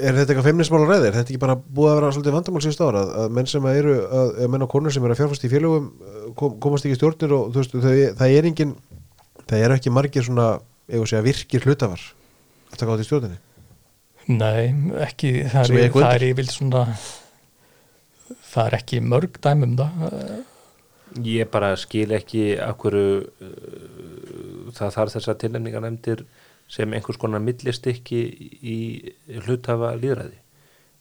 [0.00, 1.10] er þetta eitthvað feimnismál að ræði?
[1.10, 3.68] Er þetta ekki bara búið að vera svolítið vandamál síðust ára að, að menn sem
[3.72, 6.88] eru, að, að menn og konur sem eru að fjárfast í félögum uh, kom, komast
[6.88, 8.74] ekki í stjórnir og þú veist, þau, það er engin
[9.50, 10.48] það eru ekki margir svona
[10.90, 12.04] að segja virkir hlutafar
[12.70, 13.40] að taka á því stjórninni?
[14.30, 14.70] Nei,
[15.02, 16.84] ekki það er, ég það er yfirleitt svona
[18.50, 20.14] það er ekki mörg dæmum það.
[21.26, 23.24] Ég bara skil ekki akkur uh,
[24.76, 26.24] það þarf þessar tilnefningar nefndir
[26.70, 28.20] sem einhvers konar millistykki
[28.62, 28.76] í
[29.44, 30.38] hluthafa líðræði.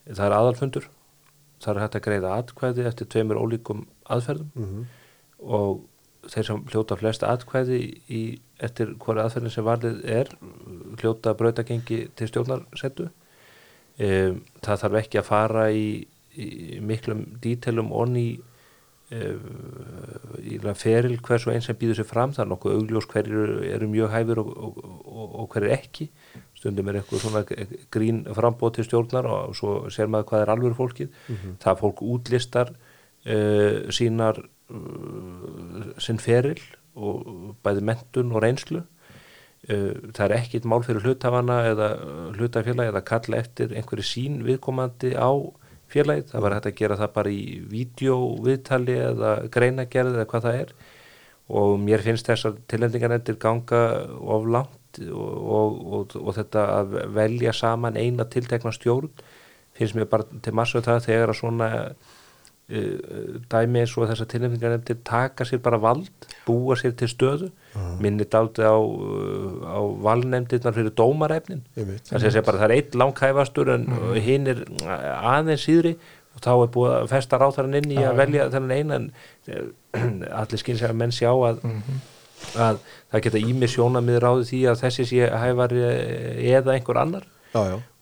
[0.10, 0.88] Það er aðalfundur,
[1.62, 4.50] það er hægt að greiða atkvæði eftir tveimur ólíkum aðferðum.
[4.56, 4.88] Mm
[5.40, 5.86] og
[6.30, 7.80] þeir sem hljóta flest atkvæði
[8.12, 8.22] í,
[8.60, 10.32] eftir hverju aðferðin sem varlið er
[11.00, 15.88] hljóta brautagengi til stjórnarsettu um, það þarf ekki að fara í,
[16.36, 18.28] í miklum dítelum onni
[19.10, 23.88] í feril hvers og einn sem býður sér fram það er nokkuð augljós hverju eru,
[23.90, 26.10] mjög hæfur og, og, og, og hverju ekki.
[26.58, 27.42] Stundum er eitthvað svona
[27.90, 31.18] grín frambóð til stjórnar og svo sér maður hvað er alveg fólkið.
[31.64, 36.62] Það fólk útlistar uh, sínar uh, sinn feril
[36.96, 38.84] og bæði mentun og reynslu.
[39.66, 41.90] Uh, það er ekkit mál fyrir hlutafana eða
[42.38, 45.34] hlutafélagi eða kalla eftir einhverju sín viðkomandi á
[45.90, 50.62] félagið, það var hægt að gera það bara í vídeoviðtali eða greinagerð eða hvað það
[50.64, 50.74] er.
[51.60, 53.82] Og mér finnst þessar tilendingarnendir ganga
[54.22, 59.10] of langt og, og, og, þetta að velja saman eina tiltekna stjórn
[59.80, 61.70] finnst mér bara til massu það þegar að svona
[62.70, 66.10] dæmi eins og þessar tilnefningarnefndir taka sér bara vald,
[66.46, 67.50] búa sér til stöðu.
[68.02, 71.64] Minni daldi á, uh, á valnefndirnar fyrir dómarefnin.
[72.10, 74.14] Það sé bara það er eitt langhæfastur en mm.
[74.26, 75.96] hinn er aðeins síðri
[76.36, 78.18] og þá er búið að festa ráþarann inn í að já.
[78.22, 79.10] velja þennan eina en
[79.50, 79.66] eh,
[80.42, 81.66] allir skinn sem að menn sjá að,
[82.54, 85.84] að það geta ími sjónamið ráði því að þessi sé hæfari
[86.54, 87.28] eða einhver annar.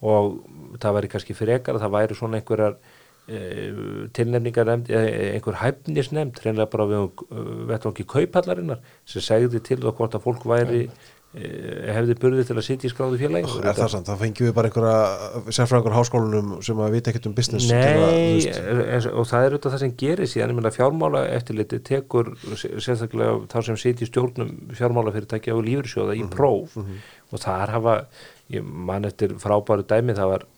[0.04, 0.42] Og
[0.82, 2.80] það væri kannski frekar að það væri svona einhverjar
[3.28, 4.94] tilnefningar nefnd,
[5.36, 7.26] einhver hæfnisnefnd hreinlega bara við
[7.68, 11.50] vettvangi kaupallarinnar sem segði til það hvort að fólk væri e,
[11.92, 13.52] hefði burði til að sitja í skráðu félagi.
[13.60, 17.36] Er það samt, þá fengjum við bara einhverja sérfræðingur háskólanum sem að vita ekkert um
[17.36, 21.28] business að, Nei, en, og það er auðvitað það sem gerir síðan, ég meina fjármála
[21.36, 26.80] eftirliti tekur sérstaklega þá sem sitja í stjórnum fjármálafyrirtækja og lífursjóða í próf.
[27.28, 28.02] og þar hafa,
[28.56, 30.54] ég man eftir frábæru dæmi, það var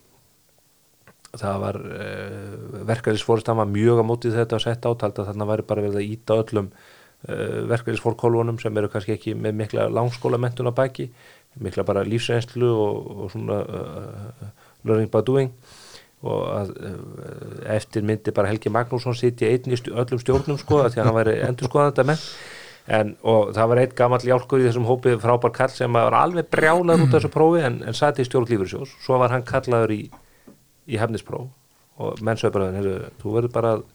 [1.38, 5.50] það var uh, verkefnisfórist, hann var mjög á mótið þetta að setja átald að þarna
[5.52, 10.72] væri bara verið að íta öllum uh, verkefnisfórkólfunum sem eru kannski ekki með mikla langskólamentun
[10.72, 11.10] á baki,
[11.62, 14.50] mikla bara lífsreynslu og, og svona uh,
[14.88, 15.54] learning by doing.
[16.20, 16.74] Og að
[17.72, 21.36] eftir myndi bara Helgi Magnússon einn í stj öllum stjórnum sko því að hann væri
[21.46, 22.20] endur skoðanda menn
[22.90, 26.50] en og það var einn gamall jálkur í þessum hópi frábær kall sem var alveg
[26.52, 29.94] brjálar út af þessu prófi en, en sati í stjórn lífursjós svo var hann kallaður
[29.94, 30.02] í,
[30.90, 31.48] í hefnispróf
[32.00, 33.88] og menn sögur bara, heyrðu, þú verður bara að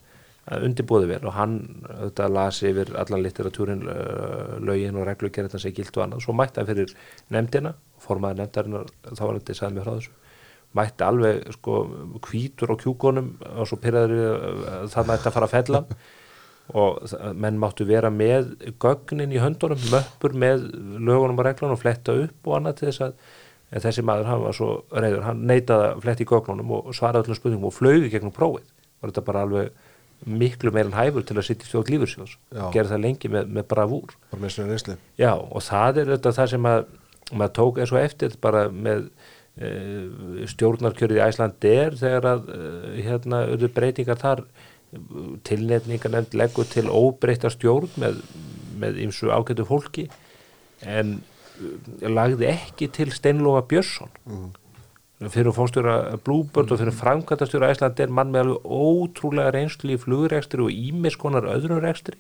[0.45, 1.55] að undirbúði vel og hann
[1.87, 6.61] þetta lasi yfir allan litteratúrin uh, lögin og reglugerðin sem gilt og annað, svo mætti
[6.61, 6.93] hann fyrir
[7.33, 7.73] nefndina
[8.05, 10.13] formaði nefndarinnar þá var þetta sagði mér frá þessu
[10.75, 11.79] mætti alveg sko
[12.27, 14.21] hvítur á kjúkonum og svo pyrraður
[14.93, 15.83] það mætti að fara að fella
[16.81, 20.69] og menn máttu vera með gögnin í höndunum, möppur með
[20.99, 23.17] lögunum og reglunum og fletta upp og annað til þess að
[23.75, 27.27] en þessi maður, hann var svo reyður, hann neitaði að fletta í gögnunum og svaraði
[27.27, 28.69] öllum spurningum og flögi gegnum prófið,
[29.03, 29.73] var þetta bara alveg
[30.25, 32.69] miklu meir en hæfur til að sitja í stjórn lífursjós, Já.
[32.73, 34.15] gera það lengi með, með bravúr.
[35.21, 36.85] Já, og það er þetta það sem að
[37.33, 39.09] maður tók eins og eftir bara með
[39.59, 39.73] e,
[40.55, 42.63] stjórnarkjörið í Æsland er þegar að e,
[43.05, 44.45] hérna urðu breytingar þar.
[45.45, 48.21] Tilnefningar nefnd leggur til óbreyta stjórn með,
[48.81, 50.07] með ymsu ágætu fólki.
[50.87, 51.19] En
[52.11, 54.13] lagði ekki til Steinlóa Björnsson.
[55.25, 60.65] Fyrir fórstjóra Bluebird og fyrir framkvæmtastjóra Æsland er mann með alveg ótrúlega reynslu í flugrekstri
[60.65, 62.19] og ímis konar öðrum rekstri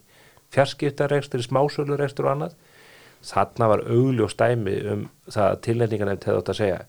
[0.55, 2.59] fjarskiptarekstri, smásölurekstri og annað.
[3.24, 6.85] Þarna var augljós dæmi um það að tilnefningarnefnd hefði átt að segja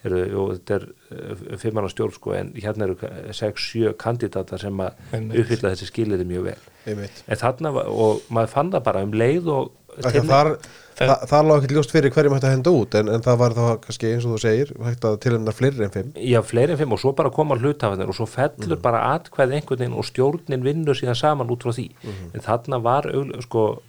[0.00, 2.94] Heru, jú, þetta er uh, fimmann á stjórn sko, en hérna eru
[3.36, 6.54] 6-7 kandidatar sem að uppfylla þessi skiliði mjög vel.
[6.88, 9.68] En þarna var, og maður fann það bara um leið og
[9.98, 10.56] þar,
[11.00, 13.54] Það- það, lág ekki ljóst fyrir hverjum hægt að henda út en, en það var
[13.56, 16.76] þá kannski eins og þú segir hægt að tilhemna fleiri en fimm Já, fleiri en
[16.82, 18.82] fimm og svo bara koma hlutafarnir og svo fellur Mhm.
[18.82, 21.86] bara atkvæð einhvern veginn og stjórnin vinnur síðan saman út frá því.
[22.04, 22.34] Mhm.
[22.34, 23.02] En þarna var,
[23.40, 23.80] sko,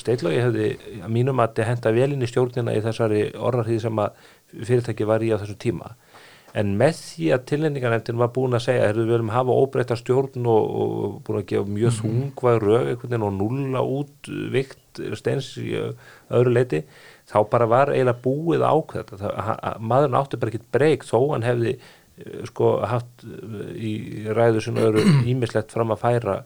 [0.00, 0.70] steitlagi hefði
[1.04, 4.10] að mínum að henda vel inn í stjórnina í þessari orðarhýði sem að
[4.64, 5.92] fyrirtæki var í á þessu tíma.
[6.54, 10.68] En með því að tilnefningarnefndin var búin að segja, við viljum hafa óbreyta stjórn og,
[10.84, 15.88] og búin að gefa mjög þungvað rög og nulla út vikt steins í ö,
[16.30, 16.80] öðru leiti,
[17.26, 21.72] þá bara var eiginlega búið að ha- Maðurinn átti bara ekkert breyk þó hann hefði
[21.74, 23.92] eh, sko haft eh, í
[24.30, 25.02] ræðu sem öðru
[25.34, 26.36] ímislegt fram að færa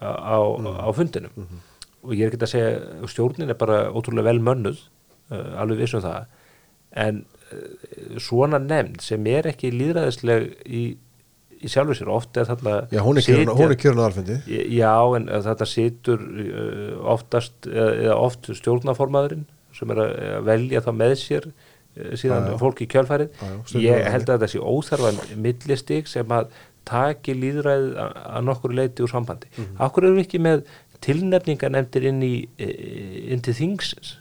[0.00, 1.44] á, á, á fundinum.
[2.02, 4.80] Og ég er ekki að segja stjórnin er bara ótrúlega vel mönnuð
[5.32, 6.24] alveg vissum það.
[7.04, 7.20] En
[8.22, 10.82] svona nefnd sem er ekki líðræðisleg í,
[11.62, 14.06] í sjálfu sér oft er þarna Já, hún er kjörin, sitja- hún er kjörin á
[14.08, 14.38] alfundi
[14.78, 19.46] Já, en uh, þetta situr uh, oftast, eða, oft stjórnaformaðurinn
[19.76, 20.16] sem er að,
[20.48, 21.46] velja það með sér
[22.16, 22.58] síðan Já, já.
[22.60, 23.34] fólk í kjölfærið.
[23.36, 25.10] Já, Ég held að þetta sé óþarfa
[25.44, 26.54] millistig sem að
[26.88, 29.50] taki líðræðið að, nokkur leiti úr sambandi.
[29.52, 29.76] Mm Mhm.
[29.86, 30.62] Akkur eru við ekki með
[31.22, 34.14] tilnefningarnefndir inn í eh, inn til þingsins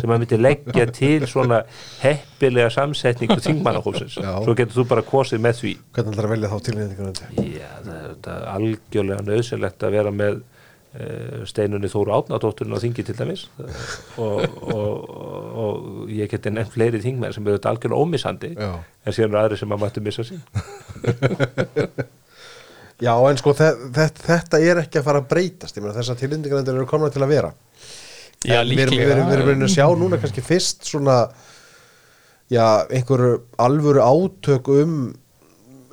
[0.00, 1.62] sem að myndi leggja til svona
[2.00, 5.74] heppilega samsetningu þingmannahófsins svo getur þú bara kosið með því.
[5.92, 7.46] Hvernig ætlar að velja þá tilnefningarnefndi?
[7.58, 13.18] Já, það er algjörlega nöðsynlegt að vera með uh, steinunni Þóru Átnadótturinn á þingi til
[13.18, 13.44] dæmis.
[14.16, 14.40] Og,
[14.78, 18.72] og, og, og ég geti nefnt fleiri þingmenn sem eru þetta algjörlega ómissandi Já.
[18.80, 20.40] en síðan eru aðri sem að mættu missa sín
[23.02, 25.74] Já, en sko þe þe þetta er ekki að fara að breytast.
[25.74, 27.50] Ég meina þessar tilnefningarnefndir eru komna til að vera
[28.42, 31.16] Já, við erum, raunin að sjá núna kannski fyrst svona
[32.50, 34.96] já, einhverju alvöru átök um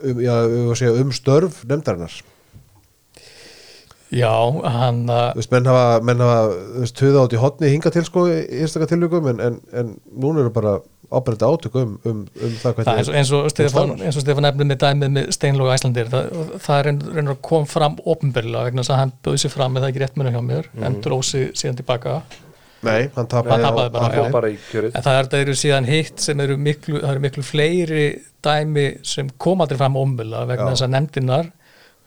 [0.03, 0.73] um, já, um,
[1.03, 2.13] um störf nefndarinnar.
[4.09, 4.33] Já,
[4.65, 7.91] hann Þú að veist, menn hafa, menn hafa þú veist, tuða át í hotni hinga
[7.93, 10.79] til sko einstakar tilvíkum en, en, en núna eru bara
[11.09, 14.77] ábærandi átök um, um, um það það er eins og, eins og Stefán nefnir með
[14.83, 16.27] dæmið með Steinlóga Æslandir það,
[16.65, 19.73] það er reyn- reynir að kom fram opinberlega vegna þess að hann bauði sér fram
[19.73, 20.83] með það ekki rétt munum hjá mér Mhm.
[20.85, 22.21] en drósi síðan tilbaka.
[22.81, 27.01] Nei, hann tapaði, bara, bara en það er, það eru síðan hitt sem eru miklu,
[27.01, 28.05] það eru miklu fleiri
[28.41, 31.49] dæmi sem kom aldrei fram opinberlega vegna þess að nefndinar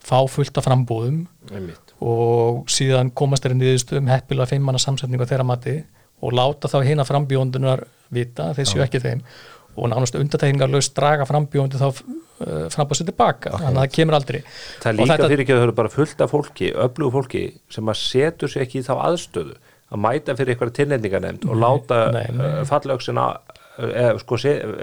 [0.02, 1.92] fá fullt af frambúðum Einmitt.
[2.00, 5.76] og síðan komast þeirri niðurstöðum heppilega fimmana samsetningu þeirra mati
[6.22, 9.22] og láta þá hina frambjóndunar vita, þeir séu ekki þeim
[9.72, 14.40] og nánast undartekningarlaust draga frambjóndu þá uh, frambáð sér tilbaka þannig að það kemur aldrei.
[14.82, 17.14] Það er Og líka þetta- fyrir ekki að það eru bara fullt af fólki, öflugu
[17.16, 19.56] fólki sem að setur sig ekki í þá aðstöðu
[19.92, 22.44] að mæta fyrir eitthvað tilnefningarnefnd og láta nei, nei.
[22.44, 23.26] uh, fallöksina
[23.80, 24.36] eða sko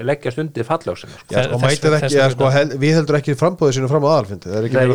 [0.09, 1.36] leggjast undir fallöksina sko.
[1.53, 4.49] Og mætið ekki, þess að sko, hel, við heldur ekki frambóðið sínu fram á aðalfundi
[4.49, 4.86] það er ekki Nei,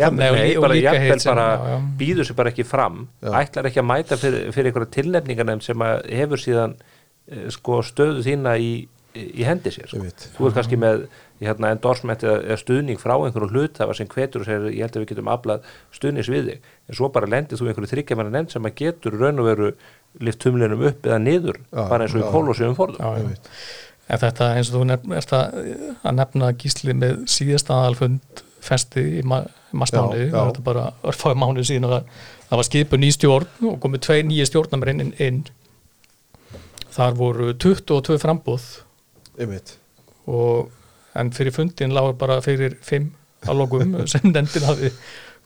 [2.00, 3.04] býður sér bara ekki fram.
[3.22, 6.93] Ætlar ekki að mæta fyrir, fyrir einhverja tilnefningarnefnd sem að hefur síðan eh,
[7.54, 8.72] sko, stöðu þína í,
[9.14, 10.02] í hendi sér sko.
[10.36, 11.06] Þú er kannski með
[11.42, 14.96] hérna, endorsement eða, stuðning frá einhverjum hlut það var sem hvetur og segir ég held
[14.96, 18.34] að við getum aflað stuðnings við þig en svo bara lendir þú í einhverju þryggjamanna
[18.36, 19.72] nefnd sem að getur raun og veru
[20.24, 22.26] lift tumlinum upp eða niður Já, bara eins og já.
[22.28, 23.58] í kólósum forðum Já, já.
[24.04, 25.58] En þetta eins og þú nefn, ert að,
[26.04, 29.42] að nefna gísli með síðasta aðalfund festi í ma
[29.74, 34.04] það var þetta bara örfáði mánuð síðan að það, var skipu ný stjórn og komið
[34.06, 35.40] tvei nýja stjórnamur inn, inn.
[36.94, 38.64] Þar voru 22 frambúð
[39.42, 39.72] einmitt.
[40.30, 40.70] Og
[41.18, 43.08] en fyrir fundin lágur bara fyrir 5
[43.50, 44.92] að lokum sem nefndin hafi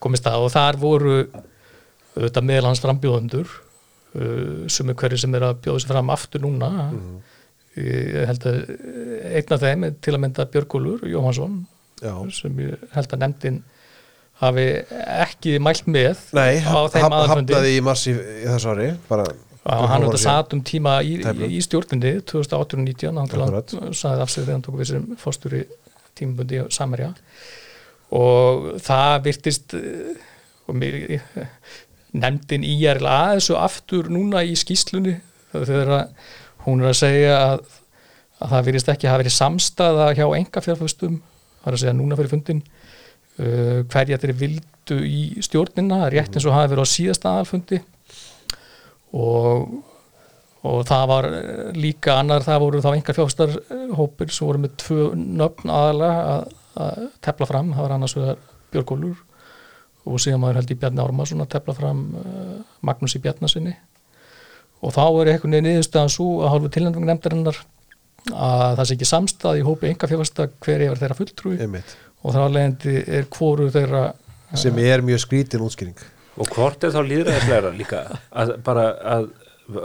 [0.02, 0.44] komist að.
[0.46, 1.14] Og þar voru
[2.18, 6.44] auðvitað meðal hans frambjóðundur uh, sem er hverju sem er að bjóða sér fram aftur
[6.44, 6.70] núna.
[7.78, 8.56] Ég held að
[9.38, 11.60] einn af þeim til að mynda Björgólfur Jóhansson
[12.02, 12.12] Já.
[12.34, 13.58] sem ég held að nefndin
[14.40, 14.64] hafi
[15.22, 17.54] ekki mælt með Nei, á þeim haf- aðalfundi.
[17.54, 18.14] hafnaði í mars í,
[18.46, 19.26] þessu ári bara,
[19.64, 20.38] hann auðvitað síðan.
[20.38, 24.90] satt um tíma í, í stjórninni 2018-19 hann saði af sig þegar hann tók við
[24.92, 25.62] sem fórstúri
[26.18, 27.12] tímabundi Samerja
[28.16, 30.14] og það virtist eh,
[30.68, 31.18] og mér
[32.22, 35.18] nefndin í er aðeins og aftur núna í skýslunni
[35.52, 36.14] þegar að
[36.66, 37.66] hún er að segja að,
[38.40, 42.18] að það virðist ekki hafa verið samstaða hjá enga fjárfæstum það er að segja núna
[42.18, 47.32] fyrir fundin uh, hverja þeir vildu í stjórnina rétt eins og hafi verið á síðasta
[47.34, 47.80] aðalfundi
[49.16, 49.78] og,
[50.68, 55.08] og það var eh, líka annar, það voru þá enga fjárfæstarhópir sem voru með tvö
[55.16, 56.52] nöfn aðalega að,
[56.84, 59.24] að tepla fram, það var annars vegar Björgólfur
[60.08, 63.74] og síðan maður held í Bjarni Ármarsson að tepla fram uh, Magnús í Bjarnasinni
[64.78, 67.58] og þá er einhvern veginn niðurstaðan svo að hálfu tilnæmdung nefndarinnar
[68.28, 72.36] að það sé ekki samstað í hópi enga fjárfæsta hver yfir þeirra fulltrúi einmitt, og
[72.36, 74.04] þá leðandi er hvoru þeirra
[74.58, 76.06] sem er mjög skrítin útskýring
[76.38, 79.30] Og hvort er þá líðræðislegra líka að bara að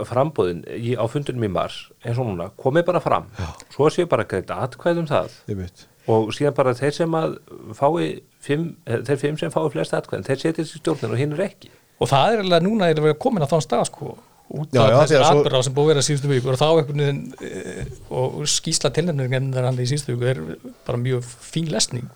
[0.08, 3.26] frambóðin í, á fundunum í mars eins og núna komið bara fram.
[3.36, 3.48] Já.
[3.74, 5.34] svo séu bara greitt atkvæðum það.
[5.50, 5.86] Einmitt.
[6.08, 7.34] og síðan bara þeir sem að
[7.76, 11.34] fái fimm, eh, þeir fimm sem fái flest atkvæðin þeir setja þessi stjórnir og hinn
[11.36, 11.72] er ekki.
[12.00, 14.16] Og það er alveg núna er að vera komin að þann stað sko.
[14.54, 17.22] Út Já, af þessi atbyrða sem búið að vera síðustu viku og þá einhvern veginn
[17.40, 20.42] e, og skýsla tilnefningin þegar hann í síðustu viku er
[20.84, 22.10] bara mjög fín lesning.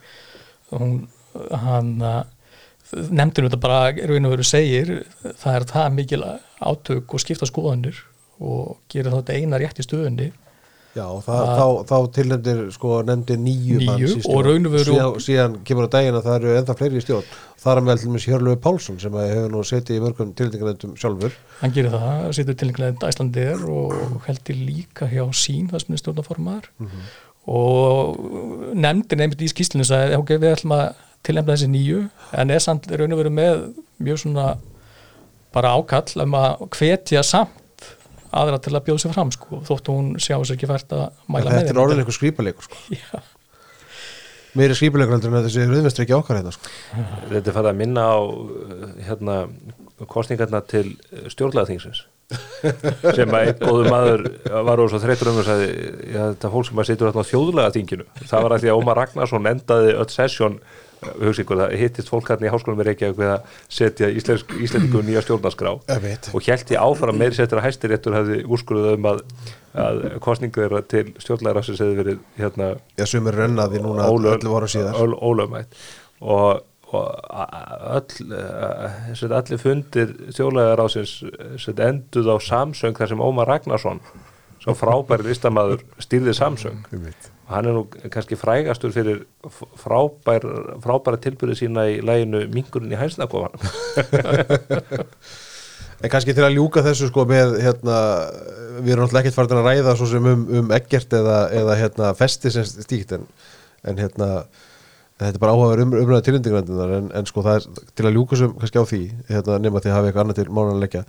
[0.76, 0.82] Og
[1.64, 1.94] hann
[2.92, 4.92] nefndinu þetta bara er einu veru segir
[5.40, 8.02] það er það mikil átök og skipta skoðanir
[8.38, 10.28] og þá þetta eina rétt í stöðunni.
[10.96, 14.68] Já, það, þá, þá tilnefndir sko nefndir nýju, manns í stjórn.
[14.86, 17.36] síðan, síðan kemur á daginn að það eru ennþá fleiri í stjórn.
[17.62, 21.36] Þar er með dæmis Hjörlöfi Pálsson sem hefur nú setið í mörgum tilnefndirnefndum sjálfur.
[21.60, 26.70] Hann gerir það, situr tilnefningin Æslandir og heldur líka hjá sín það sem er stjórnaformaður
[27.48, 28.18] og
[28.76, 30.88] nefndin einmitt í skýslinu sagði, ok, við ætlum að
[31.26, 32.02] tilnefna þessi nýju,
[32.40, 33.62] en er samt raun og veru með
[34.02, 34.50] mjög svona
[35.54, 37.88] bara ákall um að hvetja samt
[38.28, 41.52] aðra til að bjóða sér fram sko, þótt hún sjá sér ekki fært að mæla
[41.52, 42.80] með Þetta er orðin einhver skrýpalegur sko.
[42.98, 43.22] Já,
[44.58, 46.70] meiri skrýpalegur heldur en þessi rauðvestri ekki okkar hérna sko.
[47.30, 48.18] þetta er farið að minna á
[49.08, 49.40] hérna
[50.12, 50.86] kostningarna til
[51.32, 52.04] stjórnlæðaþingsins
[53.16, 54.26] sem að einn góður maður
[54.68, 55.68] var úr svo þreytur um og sagði
[56.12, 58.82] já, þetta fólk sem að situr þarna á þjóðlega þinginu það var að því að
[58.82, 60.58] Ómar Ragnarsson endaði öll sessjón
[61.02, 65.02] hugsa ykkur það hittist fólk hérna í háskólum í Reykjavík við að setja íslensk, íslendingu
[65.06, 65.74] nýja stjórnarskrá.
[66.32, 69.22] Og held ég áfram meiri settur að hæstiréttur hefði úrskurðað um að,
[69.84, 74.70] að kostningu þeirra til stjórnlæðarassins hefði verið hérna Já, sem er rennaði núna öllu voru
[74.72, 74.98] síðar.
[75.22, 75.78] ólögmætt.
[76.18, 77.06] Og, og
[77.94, 78.32] öll
[79.38, 80.16] allir fundir
[80.82, 81.18] ásins
[81.84, 84.02] enduð á Samsung þar sem Ómar Ragnarsson
[84.62, 86.34] svo frábæri listamæður stýrði
[87.08, 87.34] veit.
[87.48, 87.82] Og hann er nú
[88.12, 89.22] kannski frægastur fyrir
[89.80, 90.44] frábær,
[90.84, 93.56] frábæra tilbyrði sína í læginu Mingurinn í hænsnakofan
[95.98, 97.96] En kannski til að ljúka þessu sko með hérna,
[98.84, 102.10] við erum náttúrulega ekkert farin að ræða svo sem um, um ekkert eða, eða hérna
[102.14, 103.24] festi sem stíkt en,
[103.82, 104.28] en hérna
[105.18, 108.38] þetta er bara áhugaður um, umræða tilindingrændunar en, en sko það er til að ljúka
[108.38, 109.00] sem kannski á því
[109.32, 111.02] hérna nema því að hafa eitthvað annað til að leggja.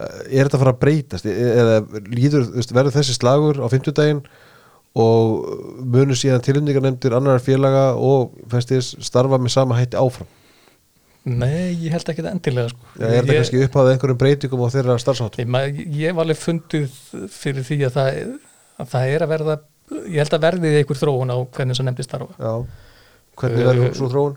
[0.00, 1.26] Er þetta að fara að breytast?
[1.26, 4.22] E- eða líður, verður þessi slagur á fimmtudaginn
[4.98, 10.28] og munu síðan tilindingarnefndir annar félaga og festis starfa með sama hætti áfram
[11.24, 12.86] nei, ég held ekki þetta endilega sko.
[12.98, 16.96] eða er þetta kannski uppháðið einhverjum breytingum á þeirra starfsáttum Ég, ég hef alveg fundið
[17.34, 18.20] fyrir því að það,
[18.80, 19.56] að það er að verða
[20.00, 22.52] ég held að verði einhver þróun á hvernig þess að nefndi starfa Já,
[23.42, 24.36] hvernig verður svo þróun?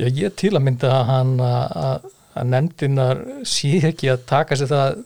[0.00, 4.72] Já, ég til að mynda að hann að, að nefndinar sé ekki að taka sér
[4.72, 5.02] það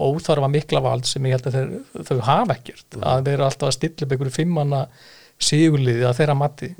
[0.00, 1.70] óþarfa mikla vald sem ég held að þeir,
[2.08, 2.98] þau hafa ekkert.
[3.00, 4.82] Að vera alltaf að stilla upp einhverju fimmanna
[5.38, 6.70] sigurliði að þeirra mati.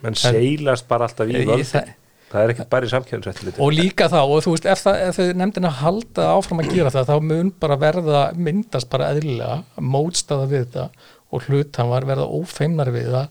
[0.00, 1.90] Menn seilast bara alltaf í völd það-
[2.30, 5.16] það er ekki bara í samkjöfnsættiliti og líka þá, og þú veist, ef, það, ef
[5.18, 10.46] þau nefndina halda áfram að gera það, þá mun bara verða myndast bara eðlilega mótstaða
[10.48, 10.86] við þetta
[11.32, 13.28] og hlutan var verða ófeimnar við það.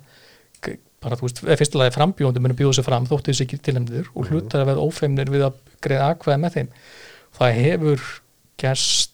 [0.99, 4.59] Bara, þú veist, fyrstulega frambjóndi munum bjóða sér fram þóttu þessi ekki tilnefndir og hlutan
[4.65, 6.69] að verða ófeimnir við að greiða aðkvæða með þeim.
[7.39, 8.01] Það hefur
[8.59, 9.08] gerst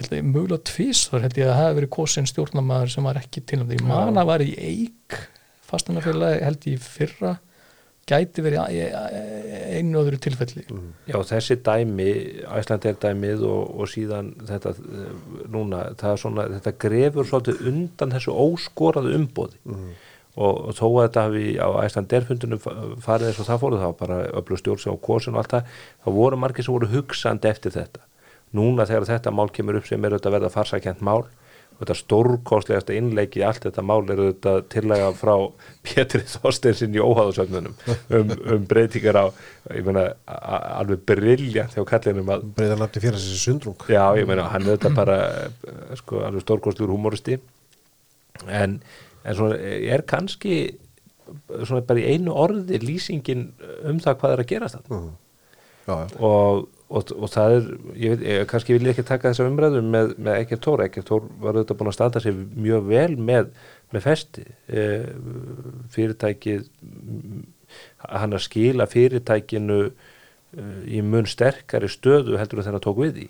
[0.00, 3.06] ég held að mögulega tvís þar held ég að það hefði verið kosin stjórnamaður sem
[3.10, 5.20] var ekki tilnefndir, ég man að var í eik
[5.70, 7.36] fastanafélagi held ég í fyrra
[8.10, 8.80] gæti verið í
[9.78, 10.64] einu öðru tilfelli.
[11.06, 12.08] Já, þessi dæmi,
[12.58, 15.10] Æslandi er dæmið og, og síðan þetta eh,
[15.52, 19.60] núna, það er svona, þetta grefur svolítið undan þessu óskoraðu umbóði
[20.40, 22.62] og, og þó að þetta hafi á æslanderfundunum
[23.04, 26.10] farið eins og það fóruð þá bara öflug stjórn og kosin og allt það þá
[26.18, 28.06] voru margir sem voru hugsandi eftir þetta
[28.56, 31.22] núna þegar þetta mál kemur upp sem er auðvitað að verða farsakent mál
[31.80, 35.34] og þetta stórkostlegasta innleiki allt þetta mál er þetta tillega frá
[35.86, 37.76] Pétri Þorsteinsinn í óháðusögnunum
[38.18, 39.24] um, um breytingar á
[39.72, 40.10] ég meina
[40.80, 43.88] alveg briljant hjá kallinum að breyðar nafni fyrir þessi sundrung.
[43.88, 45.18] Já ég meina hann er þetta bara
[46.02, 47.38] sko alveg stórkostlegur humoristi
[48.48, 48.80] en,
[49.24, 50.60] en svona er kannski
[51.62, 53.50] svona bara í einu orði lýsingin
[53.88, 56.06] um það hvað er að gera þetta já, já.
[56.18, 57.66] og, og, og það er
[58.02, 61.08] ég veit, ég, kannski vil ég ekki taka þessa umræðu með, með Ekkert Tór, Ekkert
[61.10, 63.50] Tór var auðvitað búin að standa sér mjög vel með,
[63.94, 64.46] með festi.
[64.66, 64.86] E,
[65.94, 67.42] fyrirtækið mm,
[68.10, 69.92] hann að skila fyrirtækinu e,
[70.98, 73.28] í mun sterkari stöðu heldur en hann tók við því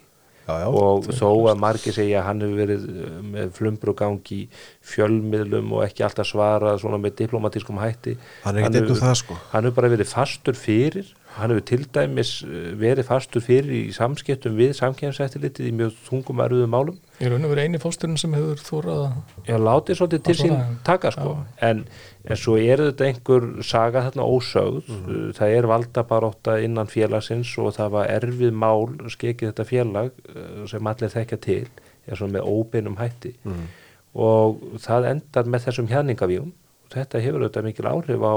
[0.50, 0.68] Já, já.
[0.72, 4.46] og þó að margir segja að hann hefur verið eh, með gangi í
[4.92, 8.16] fjölmiðlum og ekki alltaf svarað svona með diplomatískum hætti.
[8.44, 9.38] Hann er ekkert einn um það, sko.
[9.52, 13.80] hann hefur bara verið fastur fyrir hann hefur til dæmis eh, verið fastur fyrir í
[13.94, 16.96] samskiptum við samkjæmsættilitið í mjög þungum erfiðum málum.
[17.22, 20.56] Í raun og veru eini fósturinn sem hefur þórað að Já, látið svolítið til sín
[20.86, 21.34] taka sko.
[21.68, 21.84] en,
[22.26, 24.80] en svo er þetta einhver saga þarna ósögð.
[24.88, 25.20] Mhm.
[25.38, 30.86] það er valdabaróta innan félagsins og það var erfið mál skekið þetta félag eh, sem
[30.92, 31.68] allir þekkja til
[32.10, 33.36] er svona með óbeinum hætti.
[33.44, 33.68] Mhm.
[34.14, 38.34] og það endar með þessum hjarningavíum og þetta hefur auðvitað mikil áhrif á,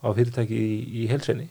[0.00, 1.50] á fyrirtæki í, í helsinni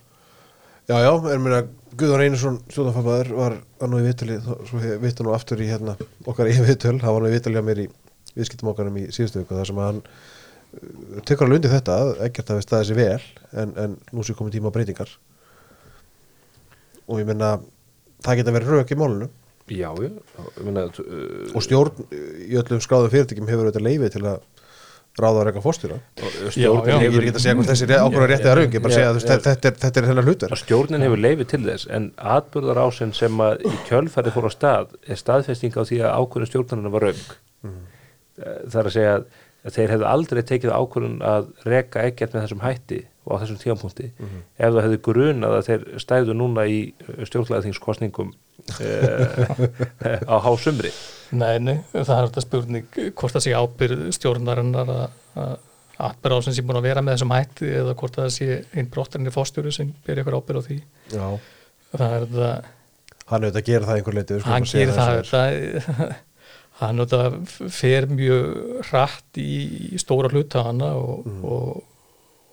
[0.83, 3.53] Já, já, er mér að Guðvar Einarsson stjórnarfamaður var,
[3.87, 5.93] nú í vitali svo vittu nú aftur í hérna
[6.27, 7.89] okkar í vitöl, það var nú í vitali á mér í
[8.33, 12.51] viðskiptum okkarum í síðustu viku þar sem að hann uh, tekur alveg undir þetta ekkert
[12.51, 15.13] að við staðið sér vel en, en nú sé komið tíma á breytingar.
[17.07, 17.53] Og ég menna
[18.25, 19.29] það geta verið rauk í málunu
[19.71, 20.09] Já, já,
[20.57, 24.41] ég meina uh, og stjórn í öllum skráðum fyrirtækjum hefur auðvitað leifið til að
[25.19, 25.99] ráða að reyka fórstýra
[26.57, 29.11] ég er hefur ekki að segja hvort þessi ákvörður réttið að rauk ég bara segja
[29.11, 30.55] að þetta er, þetta er hennar hlutur.
[30.57, 34.97] Stjórnin hefur leifið til þess en atbyrðar ásinn sem að í kjölfæri fór á stað
[35.05, 37.23] er staðfesting á því að ákvörðun stjórnarnar var raung
[38.33, 39.15] það er að segja
[39.63, 43.59] að þeir hefðu aldrei tekið ákvörðun að reka ekkert með þessum hætti og á þessum
[43.61, 46.79] tíðanpunkti ef það hefðu grunað að þeir stæðu núna í
[47.29, 50.93] stjórnlæðingskostningum uh, á hásumri.
[51.33, 55.53] Nei, nei, það er þetta spurning hvort það sé ábyrð stjórnarinnar að að
[56.03, 58.89] atbyrð á sem sé búin að vera með þessum hætti eða hvort það sé einn
[58.91, 60.77] brottarinn í fórstjóru sem ber ykkur ábyrð á því.
[61.13, 61.27] Já,
[61.93, 62.51] það er þetta,
[63.29, 65.29] hann auðvitað gerir það einhver leiti hann gerir það er.
[65.31, 66.07] þetta
[66.81, 67.37] hann auðvitað
[67.77, 68.47] fer mjög
[68.89, 71.83] hratt í stóra hluta hana og, og,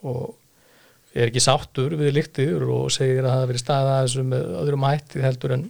[0.04, 4.26] og er ekki sáttur við líktir og segir að það hafi verið staðið að þessu
[4.30, 5.68] með öðrum hætti heldur en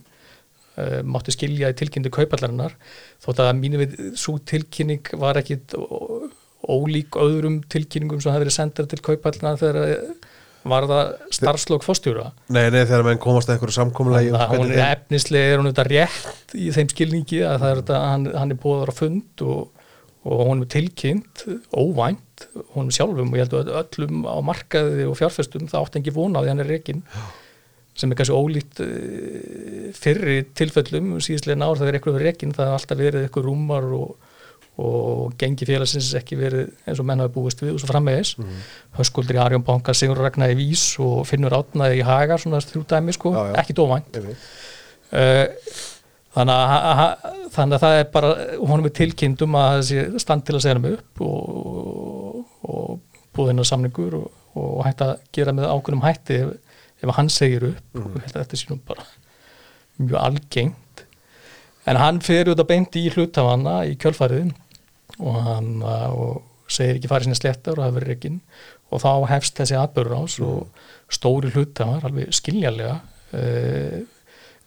[0.81, 2.77] uh, mátti skilja í tilkynningu kaupallarinnar
[3.23, 5.61] þótt að mínu við svo tilkynning var ekki
[6.69, 10.31] ólík öðrum tilkynningum sem hafi verið sendar til kaupallarnar þegar eh,
[10.71, 14.65] var það starfslokk fórstjóra Nei, nei, þegar menn komast að einhverju samkomulagi um Þannig að
[14.65, 18.27] hún er efnislega er hún þetta rétt í þeim skilningi að það er þetta, hann,
[18.43, 19.87] hann er búið á fund og,
[20.29, 25.09] og hún er tilkynnt óvænt, hún er sjálfum og ég held að öllum á markaði
[25.09, 27.05] og fjárfestum það átti ekki vona á því hann er reikin
[28.01, 32.77] sem er kannski ólíkt uh, fyrri tilfellum síðislega ár það er eitthvað reikin, það er
[32.79, 34.17] alltaf verið eitthvað rúmar og,
[34.81, 38.59] og gengi félagsins ekki verið eins og menn hafi búist við og svo framvegis mm.
[38.99, 42.87] Höskuldur í Arjón Banka, Sigur Ragnar í Vís og Finnur Átnaði í Hagar svona þrjú
[42.89, 43.55] dæmi sko, Já, já.
[43.63, 45.47] ekki dóvænt uh,
[46.37, 47.05] þannig að,
[47.57, 50.79] þannig að það er bara honum er tilkynnt um að þessi stand til að segja
[50.79, 52.91] hann upp og, og
[53.35, 56.41] búið hennar samningur og, og hægt að gera með ákveðnum hætti
[57.01, 59.07] ef, hann segir upp og held að þetta sé nú bara
[60.01, 61.05] mjög algengt.
[61.89, 64.53] En hann fer út að beint í hlutafanna í kjölfarið
[65.21, 68.33] og hann uh, og segir ekki farið sinni slettar og það verið ekki
[68.91, 74.01] og þá hefst þessi atbörður ás og stóri hlutafar alveg skiljanlega uh,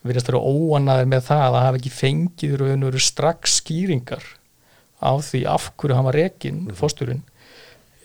[0.03, 4.25] virðast vera óanaðir með það að hafa ekki fengið raun og veru strax skýringar
[5.03, 6.75] á því af hverju hann var rekin, mm.
[6.79, 7.23] fósturinn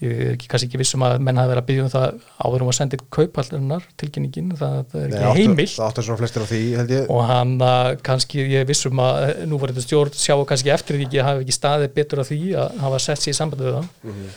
[0.03, 2.07] ég er ekki, kannski ekki vissum að menn hafi verið að byggja um það
[2.45, 5.75] áður um að senda kaupallunar tilkynningin, það, það er ekki heimilt.
[5.75, 7.09] Það áttu svona flestir á því, held ég.
[7.15, 10.99] Og hann uh, kannski, ég vissum að eh, nú var þetta stjórn sjáu kannski eftir
[10.99, 13.81] því ekki hafa ekki staðið betur að því að hafa sett sér í sambandi við
[13.81, 14.37] það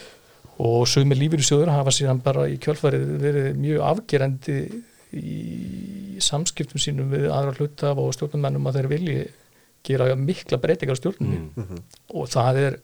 [0.61, 4.57] og sumir lífyrirsjóður hafa síðan bara í kjölfarið verið mjög afgerandi
[5.17, 9.23] í samskiptum sínum við aðra hlutaf og stjórnumennum að þeir vilji
[9.87, 11.39] gera mikla breytingar á stjórnunni
[12.13, 12.77] og það er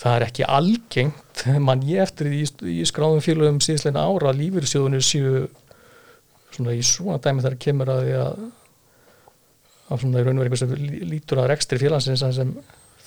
[0.00, 5.04] það er ekki algengt mann ég eftir í, í skráðum félögum síðsleina ára að lífyrirsjóðunir
[5.04, 5.44] séu
[6.54, 8.40] svona í svona dæmi þar kemur að því að
[9.90, 12.50] að svona í raun og veru eitthvað sem lí- lítur að rekstri félagsins sem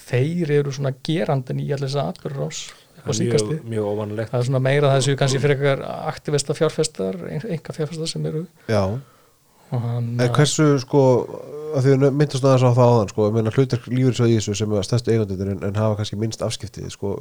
[0.04, 2.64] þeir eru svona gerandin í allir þess að atbyrður ás
[3.20, 8.12] mjög, mjög óvanlegt það er svona meira þessu kannski fyrir eitthvað aktivista fjárfestar, enga fjárfestar
[8.12, 8.84] sem eru Já,
[9.82, 11.04] hann en hversu sko
[11.74, 14.36] að því við myndast aðeins á það áðan sko, ég meina hlutir lífur svo í
[14.38, 17.16] þessu sem er stærstu eigandunir en, en hafa kannski minnst afskipti sko,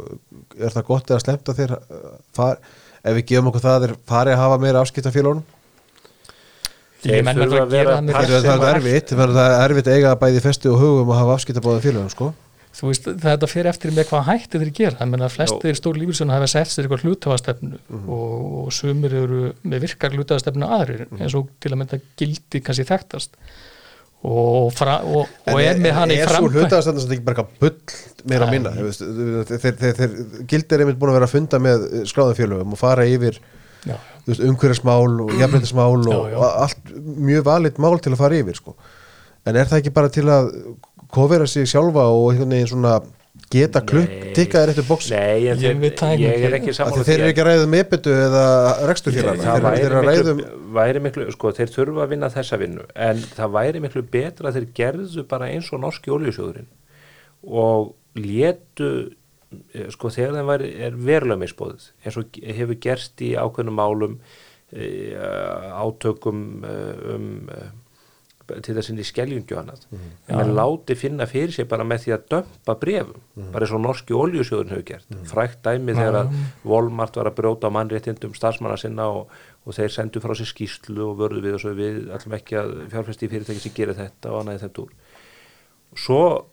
[0.58, 2.60] er það gott eða slemt að þeir uh, far,
[3.00, 5.44] ef við gefum okkur það að þeir fari að hafa meira afskipta félónum
[7.02, 10.16] menn þurfa að að vera það er það er erfitt, það er erfitt að eiga
[10.20, 12.32] bæði festu og hugum að hafa afskipta báðum félónum sko
[12.72, 14.98] þú veist, þetta fyrir eftir með hvað hætti þeir gera.
[15.00, 19.42] Það menna að flestir stór lífilsuna hafa sett sér eitthvað hlutafastefnu og, og sumir eru
[19.62, 23.36] með virkar hlutafastefnu aðrir eins og til að mynda gildi kannski þekktast.
[24.22, 27.42] Og, fra, og, og er með hann í er svo framkvæm hlutaðastöndan sem ekki bara
[27.42, 28.70] eitthvað bull meira að minna?
[29.50, 30.12] Þeir,
[30.46, 33.40] gildir er einmitt búin að vera að funda með skráðum félögum og fara yfir
[33.82, 33.96] Já,
[34.30, 38.76] umhverjasmál og jafnleitismál og, allt mjög valit mál til að fara yfir sko.
[39.42, 40.52] en er það ekki bara til að
[41.12, 43.00] kofera sig sjálfa og einhvern veginn svona
[43.52, 44.32] geta klukk, Nei.
[44.36, 46.74] tikka þér eftir bóksi Nei, Ég ég er ekki.
[46.76, 48.44] sammála þeir eru ekki að ræða um epitu eða
[48.90, 50.42] reksturfélagana það þeir, eru að ræða um
[50.76, 54.58] væri miklu, sko, þeir þurfa að vinna þessa vinnu en það væri miklu betra að
[54.58, 56.70] þeir gerðu bara eins og norski olíusjóðurinn
[57.42, 58.90] og létu
[59.72, 64.18] eh, sko, þegar þeim væri, er verulega misbóðið eins og hefur gerst í ákveðnum málum
[64.72, 64.88] e,
[65.76, 67.30] átökum eh, um
[68.60, 69.86] til þess að í skeljungju annað.
[69.90, 70.10] Mhm.
[70.28, 73.52] en maður láti finna fyrir sér bara með því að dömpa brefum, Mhm.
[73.52, 76.34] bara eins og norski oljusjóðun hefur gert, frækt dæmi þegar að
[76.64, 79.28] Volmart var að brjóta á mannréttindum starfsmanna sinna og,
[79.66, 82.88] og þeir sendu frá sér skýslu og vörðu við og svo við ætlum ekki að
[82.90, 84.88] fjárfæsti í fyrirtæki sem gerir þetta og annað í þeim túr
[85.96, 86.44] svo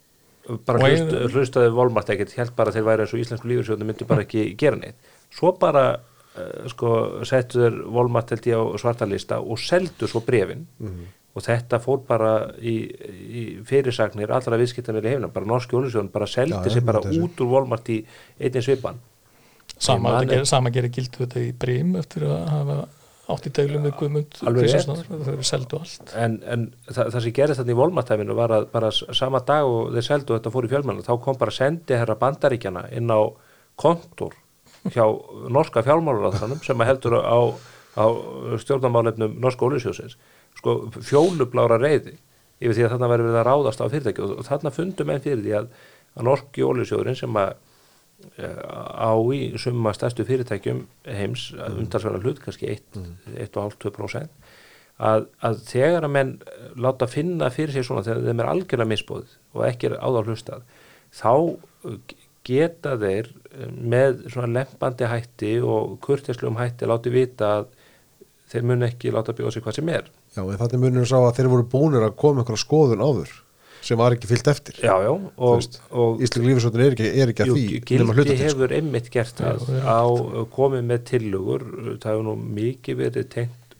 [0.66, 3.86] bara Og hlust, ég- hlustaði Volmart ekkert, held bara þeir væri eins og íslensku lífursjóðunum
[3.92, 4.96] myndu bara ekki gera neitt.
[5.30, 10.66] Svo bara uh, sko, settu þeir Volmart held ég á svartalista og seldu svo brefin
[11.38, 16.28] og þetta fór bara í, í fyrirsagnir allra viðskiptanir í heimna, bara norski olusjóðun bara
[16.30, 18.00] seldi sér bara er út úr Volmart í
[18.40, 18.98] einnig svipan.
[19.80, 22.80] Sama, gerir, sama gerir gildu þetta í Brím eftir að hafa
[23.30, 24.40] átt í deglum við Guðmund
[26.18, 29.94] en, en það, það sem gerist þarna í Volmartæfinu var að bara sama dag og
[29.94, 33.22] þeir seldu og þetta fór í fjölmennu, þá kom bara sendi herra bandaríkjana inn á
[33.80, 34.34] kontor
[34.90, 35.06] hjá
[35.52, 37.40] norska fjármálaráðranum sem að heldur á,
[38.00, 38.06] á
[38.64, 40.18] stjórnarmálefnum norska ólisjósins
[40.60, 42.18] sko fjólublára reyði
[42.60, 44.24] yfir því að þarna verður við að ráðast á fyrirtæki.
[44.26, 45.74] Og, og þarna fundum menn fyrir því að,
[46.16, 47.52] að norski ólisjóðurinn sem að
[48.44, 48.64] eh,
[49.00, 51.80] á í summa stærstu fyrirtækjum heims mm.
[51.86, 54.50] umtalsverðan hlut, kannski 1,5-2%
[55.00, 56.32] að, að þegar að menn
[56.80, 60.20] láta finna fyrir sig svona þegar þeim er algjörlega misbóðið og ekki er á þá
[60.28, 60.66] hlustað
[61.16, 61.34] þá
[61.88, 62.16] eh,
[62.50, 67.70] geta þeir eh, með svona lempandi hætti og kurtislegum hætti láti vita að
[68.52, 70.10] þeir mun ekki láta bjóða sig hvað sem er
[70.40, 73.38] já, en þannig munum við sá að þeir voru búnir að koma einhverja skoðun áður
[73.86, 74.80] sem var ekki fyllt eftir.
[74.84, 78.48] Já, já, og, Ísling lífisvöldin er ekki, er ekki að Jú, því nema Gildi sko.
[78.50, 79.64] hefur einmitt gert það.
[79.88, 80.04] á
[80.56, 81.66] komið með tillögur
[82.02, 83.78] það hefur nú mikið verið tengt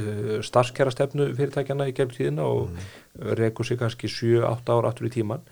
[0.00, 2.88] uh, starfskjærastefnu fyrirtækjana í gerð tíðina og mm.
[3.42, 5.44] rekur sig kannski 7-8 ára aftur í tíman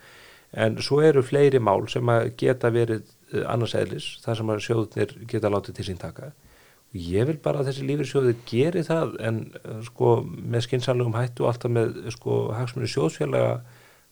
[0.57, 4.63] en svo eru fleiri mál sem að geta verið uh, annars eðlis þar sem að
[4.65, 6.31] sjóðunir geta látið til sín taka.
[6.33, 6.48] og
[6.97, 11.51] ég vil bara að þessi lífyrsjóðir geri það en uh, sko með skinsanlegum hættu og
[11.53, 13.59] alltaf með sko hagsmunni sjóðsfélaga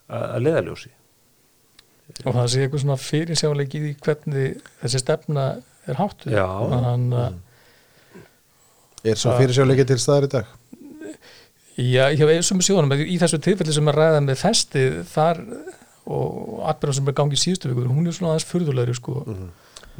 [0.08, 0.94] að leiðaljósi
[2.24, 5.48] og það sé eitthvað svona fyrirsjáleiki í hvernig þessi stefna
[5.88, 6.46] er háttu Já.
[6.72, 7.44] hann að
[9.08, 10.54] er svo fyrirsjáleiki til staðar í dag?
[11.78, 14.86] Já, ég hef eins og með sjóðanum, í þessu tilfelli sem að ræða með festi
[15.12, 15.44] þar
[16.08, 19.22] og atbyrðan sem er gangið síðustu vikur, hún er svona aðeins furðulegri sko.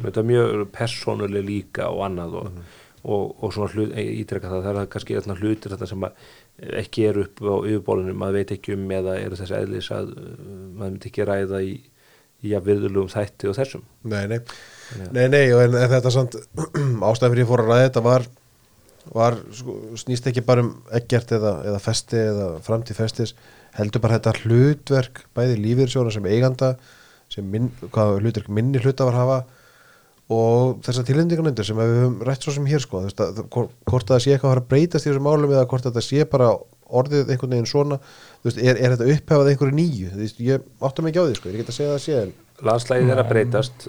[0.02, 2.58] Þetta er mjög persónuleg líka og annað og,
[3.02, 7.06] og, og svona hlut, ítreka það, það er kannski þarna hlutir þetta sem að ekki
[7.08, 10.32] eru upp á yfirbólunum, maður veit ekki um eða eru þessi eðlis að uh,
[10.78, 11.76] maður myndi ekki ræða í,
[12.46, 13.86] í að virðulegum þætti og þessum.
[14.10, 14.40] Nei, nei,
[15.14, 16.38] nei, nei og en, en þetta samt
[17.10, 18.26] ástæðan fyrir ég fór að ræða þetta var,
[19.14, 23.34] var sko, snýst ekki bara um ekkert eða, eða festi eða framtíð festis
[23.78, 26.74] heldur bara þetta hlutverk bæði lífyrsjóna sem eiganda
[27.32, 29.38] sem minn, hvað hlutverk minni hluta var hafa
[30.32, 33.44] og þessar tilhendingarnendur sem við höfum rætt svo sem hér sko, að,
[33.88, 36.26] hvort það sé eitthvað að fara að breytast í þessum málum eða hvort þetta sé
[36.28, 36.50] bara
[36.88, 37.98] orðið einhvern veginn svona
[38.44, 40.10] veist, er, er þetta upphefað einhverju nýju?
[40.20, 42.36] Veist, ég áttum ekki á því sko, ég ekki að segja að það sé en
[42.66, 43.86] landslægið er að breytast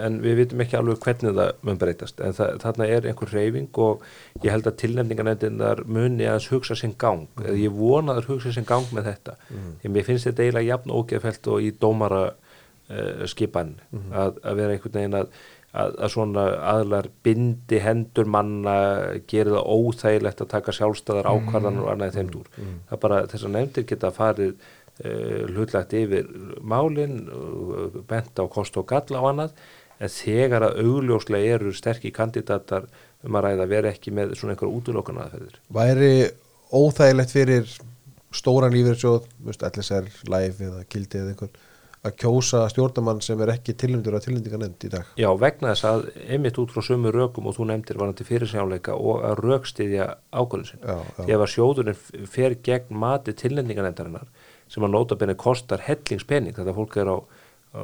[0.00, 2.22] en við vitum ekki alveg hvernig það mun breytast.
[2.24, 4.04] En það, þarna er einhver reyfing og
[4.42, 7.28] ég held að tilnefninganendinar muni að hugsa sinn gang.
[7.44, 9.36] Eða ég vona að hugsa sinn gang með þetta.
[9.84, 13.76] Ég mér finnst þetta eiginlega jafn ógeðfælt og í dómara uh, skipan
[14.10, 15.30] að, að vera einhvern veginn að,
[15.70, 18.76] að, að svona aðlar bindi hendur manna
[19.30, 22.48] gerir það óþægilegt að taka sjálfstæðar ákvarðanur og annað þeim dúr.
[22.56, 28.44] Það er bara þess að nefndir geta farið uh, hlutlagt yfir málin uh, bent á
[28.50, 29.54] kost og galla og annað
[30.00, 32.88] en þegar að augljóslega eru sterkir kandidatar
[33.26, 35.58] um að ræða vera ekki með svona einhverja útlokkan aðferðir.
[35.76, 36.12] Væri
[36.72, 37.74] óþægilegt fyrir
[38.32, 41.58] stóran lífeyrisjóð, þú veist, LSR, Live eða Kildi eða einhvern
[42.00, 45.88] að kjósa stjórnamann sem er ekki tilnyndur að tilnynninga nefnd í dag Já, vegna þess
[45.90, 50.70] að einmitt út frá sömu rökum og þú nefndir varandi fyrirsjánleika og að rökstiðja ákvörðin
[50.70, 51.20] sin Já, já.
[51.20, 54.26] því að ef sjóðurinn fer gegn mati tilnefninganefndarinnar
[54.70, 57.80] sem að nota benni kostar hellingspenning þetta fólk er á, á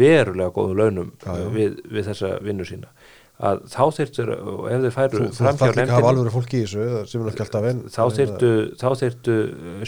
[0.00, 1.48] verulega góðum launum Já, já.
[1.60, 2.92] Við, við þessa vinnu sína
[3.40, 6.20] að þá þyrftur, og ef þeir færu Þú, þú framhjá þarf líka að hafa nefndinni
[6.20, 9.36] alveg fólki í þessu sem ekki alltaf en þá þyrftu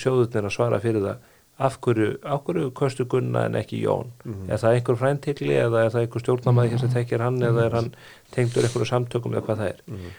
[0.00, 4.10] sjóðurnir að svara fyrir það af hverju, af hverju kostu Gunna en ekki Jón?
[4.24, 4.50] Mhm.
[4.50, 7.94] er það einhver fræntilli eða er það einhver stjórnamaði sem tekir hann eða er hann
[8.32, 9.82] tengdur einhverju samtökum eða hvað það er?
[9.86, 10.12] Mhm.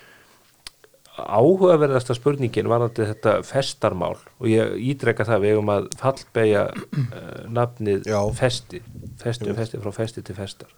[1.14, 8.08] áhugaverðasta spurningin var þetta festarmál og ég ídreka það við um að fallbeigja uh, nafnið
[8.10, 8.20] Já.
[8.34, 8.82] festi
[9.22, 10.72] festi og festi frá festi til festar.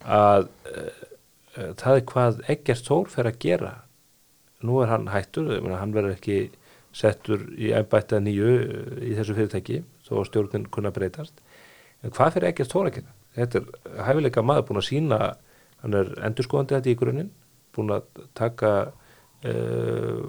[0.00, 0.88] Að uh,
[1.58, 3.74] uh, það er hvað Eggert Þór fer að gera.
[4.64, 6.50] Nú er hann hættur hann verður ekki
[6.96, 11.42] settur í embættið nýju uh, í þessu fyrirtæki þó að stjórnin kunna breytast.
[12.02, 13.16] En hvað fyrir Þór að gera?
[13.36, 15.20] Þetta er hæfileika maður búin að sína
[15.80, 17.30] hann er endurskoðandi þetta í grunninn
[17.76, 18.72] búin að taka
[19.46, 20.24] uh,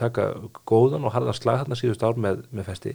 [0.00, 0.26] taka
[0.68, 2.94] góðan og harðan slag þarna síðust ár með, með festi.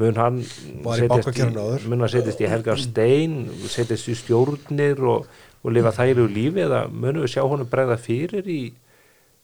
[0.00, 0.40] Mun hann.
[0.84, 3.36] Var í setjast hann setjast í helgar stein
[3.70, 5.28] setjast í stjórnir og,
[5.62, 8.62] og lifa þæru lífi eða munum við sjá honum bregða fyrir í,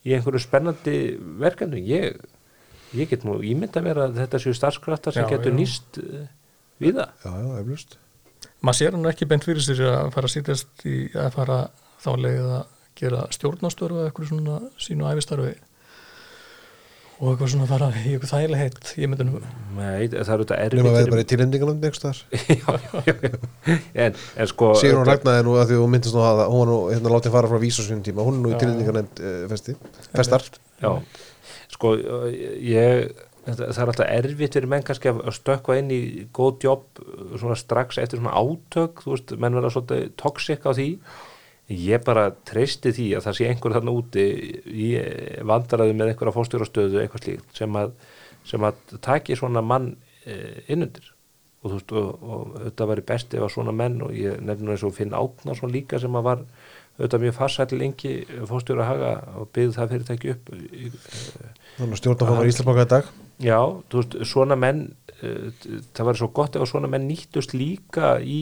[0.07, 0.97] í einhverju spennandi
[1.43, 1.85] verkefni?
[1.87, 2.19] Ég,
[2.95, 5.57] ég get nú ímynda mér að þetta séu starfskraftar sem Já, getur já.
[5.59, 6.27] nýst uh,
[6.81, 7.11] við það.
[7.25, 7.99] Já, já, eflust
[8.63, 11.59] maður sér hann ekki beint fyrir sér að fara að sýtast í að fara
[12.03, 12.65] þá leið að
[12.97, 15.55] gera stjórnastörfu eða eitthvað svona sínu æfistarfi
[17.17, 19.39] og eitthvað svona fara í eitthvað þægileg heitt ég myndi nú
[19.77, 22.19] Nei, það er auðvitað erfitt Nefna við fyrir- bara í tilnefninganum next þar
[22.53, 22.75] já,
[23.07, 23.77] já, já.
[24.05, 26.71] En, en sko Sigur hún ragnaði nú að því hún myndist nú að hún var
[26.73, 28.27] nú hérna látið fara frá vísa sínum tíma.
[28.27, 28.61] Hún er nú í Já.
[28.65, 29.77] tilnefninganefnd uh, festi
[30.13, 30.45] festar.
[30.85, 30.91] Já,
[31.73, 33.09] sko ég,
[33.47, 36.01] það er alltaf erfitt fyrir menn kannski að stökkva inn í
[36.35, 37.01] góð jobb
[37.39, 40.91] svona strax eftir svona átök þú veist, menn verða svolítið toxic á því.
[41.67, 44.27] Ég bara treysti því að það sé einhver þarna úti
[44.71, 44.91] í
[45.51, 47.97] vandaraði með einhverja fórstjórastöðu eitthvað slíkt sem að,
[48.47, 51.11] sem að taki svona mann e, innundir.
[51.65, 54.77] Og þú veist, og, og þetta væri best ef að svona menn og ég nefnir
[54.77, 56.47] eins og Finn Átnason líka sem að var
[56.97, 58.13] auðvitað mjög farsæll lengi
[58.49, 60.53] fórstjóra haga og byggði það fyrirtæki upp
[61.77, 63.59] þannig að stjórnarfómar í Íslandsbanka í dag Já,
[63.93, 64.87] þú veist, svona menn
[65.21, 65.51] uh,
[65.93, 68.39] það var svo gott ef að svona menn nýttust líka í,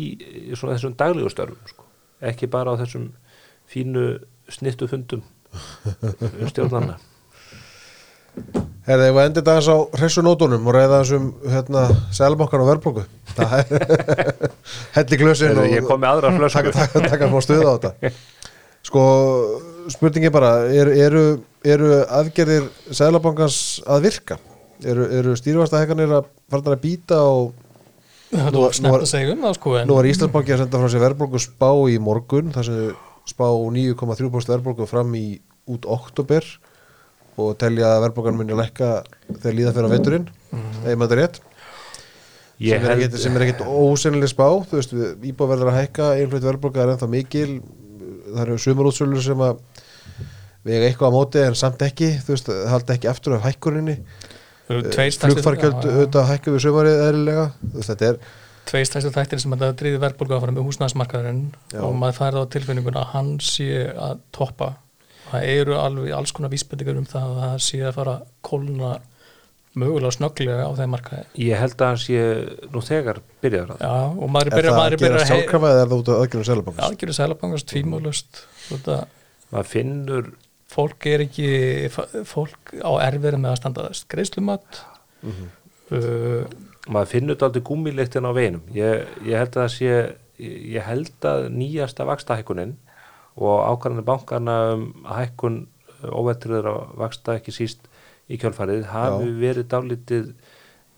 [0.54, 1.88] svona þessum daglegu störfum, sko.
[2.22, 3.10] ekki bara á þessum
[3.70, 4.06] fínu
[4.52, 5.24] snittu fundum
[6.52, 6.98] stjórnarna
[8.84, 13.04] Herði, ég var endið dagans á hressu nótunum og ræða þessum hérna, selbankan og verðblóku
[13.32, 14.32] það er
[14.98, 16.58] helli glösin og Ég kom með aðra flösku.
[16.74, 18.12] taka, taka, taka smá stuð á þetta.
[18.84, 19.04] Sko,
[19.94, 21.22] spurningi bara er, eru,
[21.64, 23.56] eru aðgerðir Sælabankans
[23.88, 24.36] að virka?
[24.84, 27.54] Eru, eru stýrivastahekkanir að fara að býta og
[28.34, 30.92] það var snemt að segja um það sko en nú var Íslandsbanki að senda frá
[30.92, 32.84] sér verðblóku spá í morgun þar sem
[33.30, 35.24] spá 9,3% verðblóku fram í
[35.72, 36.73] út oktober og
[37.58, 38.90] telja að verðblókan muni lækka
[39.40, 41.40] þegar líða fyrir á veturinn ef maður þetta er rétt
[42.54, 44.94] sem er ekkit, sem er ekkit ósennileg spá þú veist,
[45.26, 47.48] íbúverður að hækka einhvern verðbólka er ennþá mikil
[48.28, 49.58] það eru sumarútsölur sem að
[50.64, 53.98] vega eitthvað á móti en samt ekki þú veist, halda ekki eftir af hækkuninni.
[54.64, 55.18] Já, já.
[55.68, 58.22] auðvitað hækku við sumarið eðlilega þú veist, þetta er
[58.64, 61.42] tveir stæstu þættir sem að það driði verðbólgu að fara með húsnæðismarkaðurinn
[61.84, 64.70] og maður færði á tilfinninguna að hann sé að toppa
[65.34, 68.94] það eru alveg alls konar vísbendingar um það að það sé að fara að kólna
[69.74, 71.24] mögulega snögglega á þeim markaði.
[71.42, 72.24] Ég held að hann sé
[72.70, 75.20] nú þegar byrjaður að Já, og maður er er byrjað það maður að er gera
[75.20, 78.42] að sjálfkrafa eða er það út af aðgjörnum selabankans aðgjöru sælabangast tvímálust
[79.50, 80.30] maður finnur
[80.74, 81.48] fólk er ekki
[82.26, 84.80] fólk á erfið með að standa þess greiðslumat.
[85.24, 85.50] Mhm.
[85.94, 86.54] uh,
[86.84, 88.64] maður finnur þetta aldrei gúmiliktin á veginum.
[88.76, 89.92] Ég, ég held að það sé
[90.38, 92.74] ég, held að nýjasta vaksta hækkunin
[93.34, 95.64] og ákvarðanir bankana um hækkun
[96.04, 97.88] óvettriður að vaksta ekki síst
[98.30, 100.28] í kjálfarið hafi verið dálítið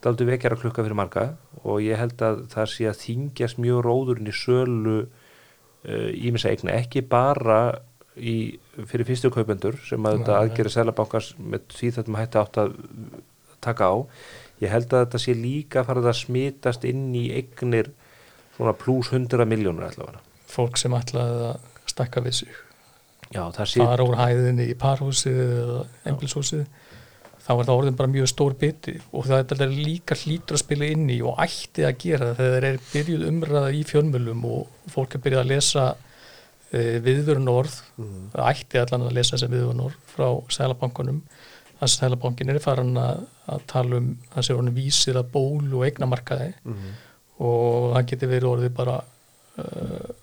[0.05, 1.27] dálítið vekjara klukka fyrir marga
[1.65, 6.57] og ég held að það sé að þingjast mjög róðurinn í sölu uh, ímins að
[6.57, 7.61] eigna ekki bara
[8.17, 8.57] í,
[8.87, 12.77] fyrir fyrstu kaupendur sem að þetta aðgerið selabankars með því þetta maður hætti átt að
[13.67, 13.95] taka á.
[14.63, 17.91] Ég held að þetta sé líka farið að smitast inn í eignir
[18.57, 20.23] svona pluss 100 miljónur allavega.
[20.49, 21.67] Fólk sem ætlaði að
[21.97, 22.57] stakka við sig.
[23.35, 25.81] Já það sé fara úr hæðinni í parhúsið eða
[26.13, 26.67] embilshúsið
[27.47, 30.89] þá er það orðin bara mjög stór biti og það er líka hlýtur að spila
[30.91, 34.91] inn í og ætti að gera það þegar þeir eru byrjuð umræða í fjölmjölum og
[34.95, 35.85] fólk er byrjuð að lesa
[36.71, 37.77] e, viðvörun orð.
[38.35, 40.29] Það ætti allan að lesa sem viðvörun orð frá
[40.59, 41.23] Sælabankunum
[41.77, 45.83] að Sælabankin er farin að, að tala um það sé orðin vísir að ból og
[45.87, 46.53] eignamarkaði
[47.37, 48.95] og það geti verið orðið bara
[49.61, 50.15] uh,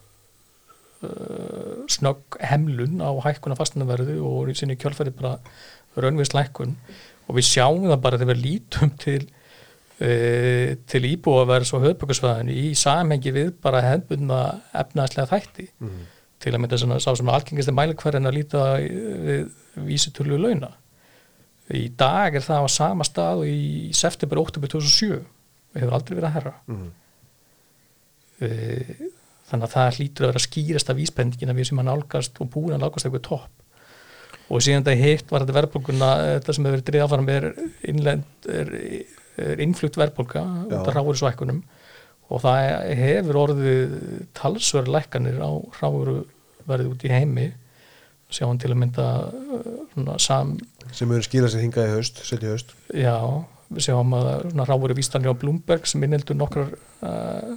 [1.92, 5.38] snögg hemlun á hækkuna fastanverðu og í sinni kjálfæri bara
[6.00, 6.76] raunvist lækkun.
[7.30, 12.72] Og við sjáum það bara þegar við lítum til uh, til íbúaverðs og höfbökkusvæðinu í
[12.80, 14.40] samhengi við bara hefðbundna
[14.84, 15.68] efnaðslega þætti.
[16.44, 19.46] Til að mynda svona sá sem algengist er mælikværin að líta við
[19.88, 20.74] vísitölu launa.
[21.74, 24.60] Í dag er það á sama stað og í september 8.
[24.68, 26.92] 2007 og hefur aldrei verið að herra Mhm.
[28.44, 29.08] Eh,
[29.54, 32.74] þannig að það hlýtur að vera skýrasta vísbendingin að við sem hann álgast og búin
[32.74, 33.52] að nálgast eitthvað topp.
[34.50, 37.48] Og síðan þetta hitt var þetta verðbólguna þetta sem hefur verið dreifað fram er,
[37.94, 38.72] innlend, er,
[39.46, 40.96] er innflutt verðbólga út af Já.
[40.98, 41.62] ráður svækkunum
[42.34, 43.94] og það hefur orðið
[44.38, 46.24] talsverð lækkanir á ráður
[46.70, 47.52] verið út í heimi.
[48.34, 50.56] Sjá hann til að mynda eh, svona, sam,
[50.90, 52.74] sem mun skýra sig hingað í haust, setja í haust.
[52.98, 53.18] Já,
[53.70, 56.74] við sjáum að svona rávoru vístanir á Bloomberg sem inneldur nokkrar
[57.06, 57.54] uh,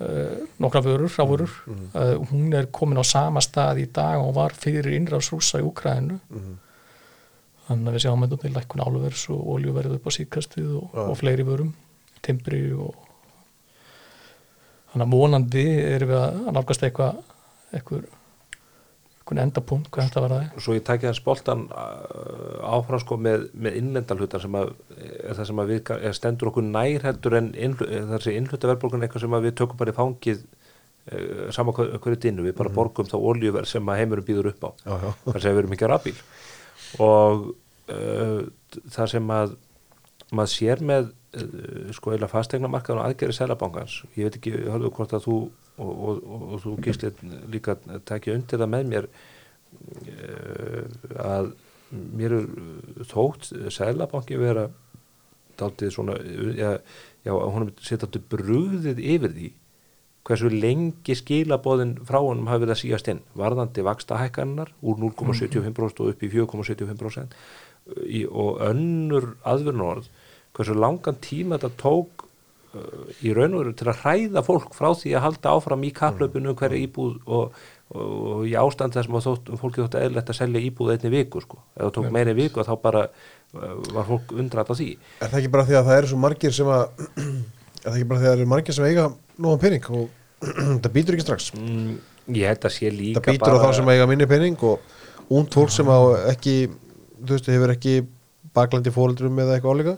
[0.00, 4.56] uh, nokkrar vörur, rávorur uh, hún er komin á sama stað í dag og var
[4.58, 6.18] fyrir innráðs rúsa í Úkræðinu
[7.68, 11.04] þannig að við sjáum að er lækkun áluvers og oljuverð upp á síðkastið og, Já.
[11.06, 11.72] og fleiri vörum
[12.24, 12.98] timbri og
[14.92, 15.64] þannig að vonandi
[15.94, 17.22] erum við að nálgast eitthvað
[17.74, 18.04] eitthvað
[19.32, 23.78] endapunkt, hvað þetta var það svo ég takja hans boltan uh, áfram sko með, með
[23.80, 27.88] innlendalhutan sem að er það sem að við er stendur okkur nær heldur en innhlu,
[28.10, 31.96] þar sé innhluta verðbólgan eitthvað sem að við tökum bara í fangið uh, sama hver-
[32.04, 34.70] hverju dinu, við bara borgum þá oljuverð sem að heimurum býður upp á.
[34.84, 35.10] Já, já.
[35.30, 36.16] þar sem við erum ekki rafbíl.
[37.08, 37.48] Og
[37.96, 38.40] uh,
[38.92, 39.56] það sem að
[40.34, 41.10] maður sér með
[41.40, 45.38] uh, sko eila fastegnamarkaðan og aðgerri selabankans, ég veit ekki hörðu hvort að þú
[45.78, 47.76] og, og, og, þú gíslið líka
[48.06, 49.08] takja undir það með mér
[50.12, 50.84] uh,
[51.24, 51.52] að
[51.94, 52.46] mér er
[53.10, 54.68] þótt selabanki vera
[55.58, 56.16] dálítið svona
[56.58, 56.78] já,
[57.26, 59.50] já hún er setjandi brugðið yfir því
[60.24, 66.00] hversu lengi skilabóðin frá honum hafi verið að síast inn varðandi vaksta hækkannar úr 0,75%
[66.00, 67.36] og upp í 4,75%
[68.08, 70.08] í, og önnur aðvörnórð
[70.56, 72.23] hversu langan tíma þetta tók
[73.24, 76.54] í raun og veru til að hræða fólk frá því að halda áfram í kaplöpunu
[76.58, 77.58] hverja íbúð og,
[77.94, 81.42] og, og í ástand þess að þótt, fólki þótt eðlilegt að selja íbúð einni viku
[81.44, 84.90] sko, ef það tók meiri viku þá bara uh, var fólk undrat á því.
[85.20, 86.84] Er það ekki bara því að það eru svo margir sem að
[87.84, 89.06] er það ekki bara því að það eru margir sem eiga
[89.38, 90.04] nógan pening og
[90.82, 91.50] það býtur ekki strax?
[91.58, 91.96] Mm,
[92.34, 95.54] ég held að sé líka það býtur á þá sem eiga minni pening og ungd
[95.56, 95.98] fólk sem á
[96.34, 96.56] ekki
[97.24, 97.96] þú veist, hefur ekki
[98.54, 99.96] baklandi fóreldrum eða eitthvað álíka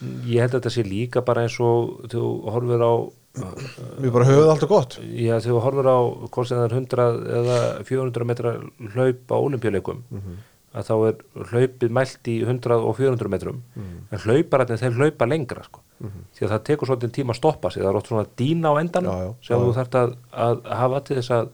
[0.00, 2.24] ég held að þetta sé líka bara eins og þú
[2.54, 2.92] horfir á
[3.36, 4.98] við bara höfum alltaf gott.
[5.12, 5.98] Já, þú horfur á
[6.32, 7.08] hvort sem það er 100
[7.40, 7.58] eða
[7.88, 8.52] 400 metra
[8.94, 10.04] hlaup á olimpíuleikum
[10.76, 13.62] að þá er hlaupið mælt í 100 og 400 metrum.
[13.76, 15.82] En hlaupararnir þeir hlaupa lengra sko.
[16.36, 17.82] því að það tekur svolítið tíma að stoppa sig.
[17.82, 19.76] Það er oft svona dýna á já, sem þú já.
[19.78, 20.14] þarft að,
[20.44, 21.50] að hafa til þess að,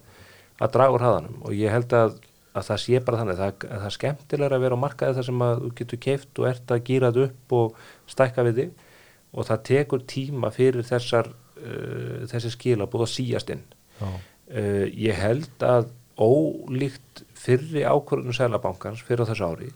[0.58, 1.36] að draga úr hraðanum.
[1.46, 2.16] Og ég held að,
[2.58, 3.38] að það sé bara þannig.
[3.38, 6.42] Það, að það er skemmtilega að vera á markaði þar sem að þú getur keift
[6.42, 8.88] og ert að gýra þetta upp og stækka við þig.
[9.32, 13.64] Og það tekur tíma fyrir þessar uh, þessi skilabúð að síast inn.
[14.02, 19.70] Uh, ég held að ólíkt fyrri ákvörðunum Sælabankans fyrir þessu ári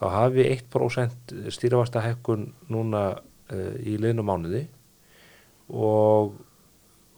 [0.00, 4.64] þá hafi 1% stýravasta hekkun núna uh, í liðnum mánuði.
[5.70, 6.32] Og,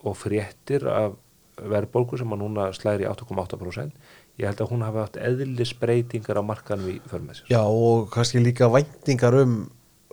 [0.05, 1.15] og fréttir af
[1.57, 3.95] verðbólgu sem að núna slæri 8,8%
[4.41, 7.53] ég held að hún hafi haft eðlisbreytingar á markanum í för með sér.
[7.53, 9.57] Já og kannski líka væntingar um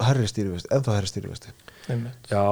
[0.08, 1.54] herri stýrivesti, ennþá herri stýrivesti
[1.90, 2.32] einmitt.
[2.32, 2.44] Já,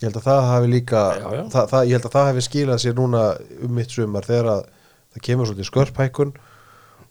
[0.00, 1.44] ég held að það hafi líka Já, já.
[1.52, 3.22] Það, það, ég held að það hafi skilað sér núna
[3.60, 4.66] um mitt sumar þegar að
[5.14, 6.34] það kemur svolítið skörphækkun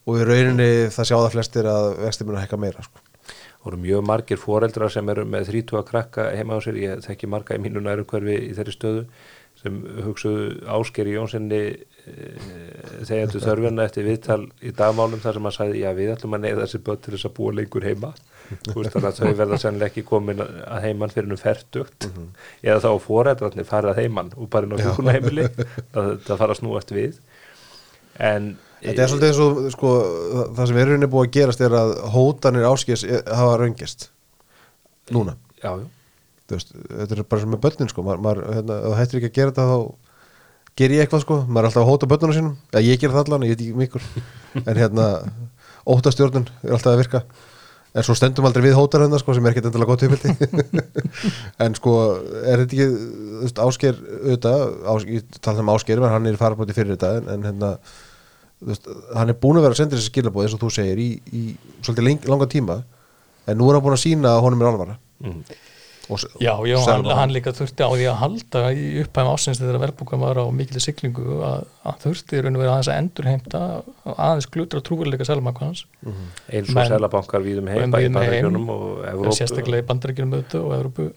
[0.03, 3.03] og í rauninni það sjá það flestir að vexti mun að hækka meira sko.
[3.63, 7.29] voru mjög margir foreldrar sem eru með 30 að krakka heima á sér, ég þekki
[7.31, 9.05] marga í mínu næru hverfi í þeirri stöðu
[9.61, 12.13] sem hugsuðu ásker í Jónssoni e,
[13.07, 16.43] þegar þú þörfina eftir viðtal í dagmálum þar sem hann sagði já við ætlum að
[16.47, 18.11] neyða þessi börn til þess að búa lengur heima
[18.67, 22.07] þannig að þau verða sennilega ekki komin að heiman fyrir nú ferdugt
[22.63, 25.47] eða þá foreldrarnir farið að heiman og bara inn á hjókunaheimili
[25.93, 27.17] það, það fara snúast við.
[28.19, 28.53] En
[28.83, 29.91] þetta er svolítið eins og sko,
[30.33, 34.09] það- það sem er rauninni búið að gerast er að hótanir áskis hafa raungist
[35.11, 35.35] núna.
[35.63, 35.85] Já, já,
[36.53, 38.03] veist, þetta er bara sem með börnin sko.
[38.03, 39.95] hérna, þú hættir ekki að gera þetta þá
[40.75, 42.53] ger ég eitthvað sko, maður er alltaf að hóta börnunum sínum.
[42.73, 44.03] Já, ég ger það allan, ég veit ekki um ykkur
[44.67, 45.07] en hérna,
[45.87, 47.23] óttastjórnun er alltaf að virka
[47.93, 50.87] en svo stendum aldrei við hótar hennar sko sem er ekkert endilega gott uppfyldi
[51.65, 51.93] en sko
[52.41, 54.63] er þetta ekki ásker auðvitað,
[54.93, 57.73] ás, ég tala um ásker hann er farabóti fyrir þetta en, en hérna
[58.63, 61.09] veist, hann er búin að vera að senda þessi skilabóð eins og þú segir í,
[61.35, 61.43] í
[61.83, 62.79] svolítið leng, langa tíma
[63.45, 65.39] en nú er hann búin að sína að honum er alvara Mm.
[66.09, 69.79] Og, Já, já, hann, hann líka þurfti á því að halda í upphæfum ásins þegar
[69.85, 73.61] verðbúkan var á mikil siglingu að, að þurfti raun og verið aðeins að endurheimta
[74.17, 75.85] aðeins glutra trúveruleika selmakans
[76.51, 78.33] eins og selabankar heim, Um bæði víðum heim.
[78.51, 81.07] bandaríkjunum og sérstaklega í bandaríkjunum auðvitað og Evrópu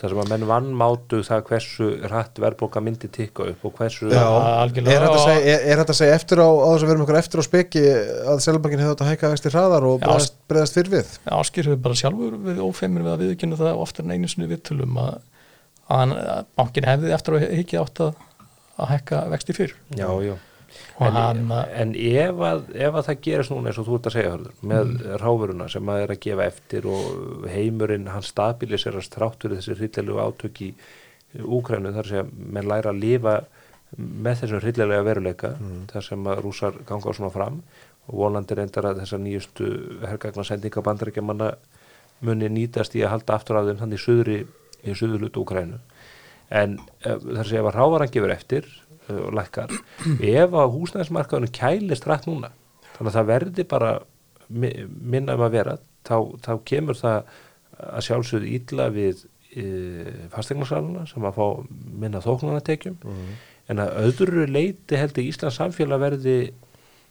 [0.00, 4.24] þar sem að menn vannmátu það hversu hratt verðbólka myndi tikka upp og hversu Já,
[4.24, 7.02] er þetta að segja, er, er þetta að segja eftir á, á þess að með
[7.02, 7.84] einhver eftir á speki
[8.32, 11.14] að Selbankin hefði þetta að hækka vexti hraðar og Já, breðast, breðast fyrir við?
[11.40, 15.00] Áskir hefur bara sjálfur við ófeimur við að viðkynna það oftar en einu sinni viðtölum
[15.04, 15.18] að,
[16.00, 16.16] að,
[16.56, 18.22] bankin hefði eftir að higgja átt að,
[18.80, 19.76] að hækka vexti fyrr.
[20.00, 20.36] Já, já.
[21.00, 24.16] En, hann en ef, að, ef að það gerist núna eins og þú ert að
[24.16, 25.06] segja hörður, með mm.
[25.22, 30.20] ráfuruna sem að er að gefa eftir og heimurinn hann stabiliserast þrátt fyrir þessi hryllilegu
[30.24, 30.70] átök í
[31.30, 33.36] Úkrænu þar sem menn læra að lifa
[33.96, 35.52] með þessum hryllilega veruleika
[35.92, 37.60] þar sem að rúsar ganga á svona fram.
[38.10, 39.68] Og vonandi reyndar að þessar nýjustu
[40.02, 41.52] hergagnasendinga bandarækjamanna
[42.26, 44.48] muni nýtast í að halda aftur af þeim þannig
[44.80, 45.78] í suðurlut Úkrænu
[46.50, 48.68] en uh, þar sem að rávaran gefur eftir
[49.08, 49.72] og lækkar.
[50.20, 52.50] Ef að húsnæðismarkaðunum kælist rætt núna
[52.96, 53.92] þannig að það verði bara
[54.48, 57.22] mi- minna um að vera þá, þá kemur það
[57.80, 59.22] að sjálfsögðu illa við
[59.56, 59.64] e,
[60.34, 61.46] fastegnasaluna sem að fá
[62.04, 62.98] minna þóknanatekjum.
[63.70, 66.36] En að öðru leiti heldur Íslands samfélag verði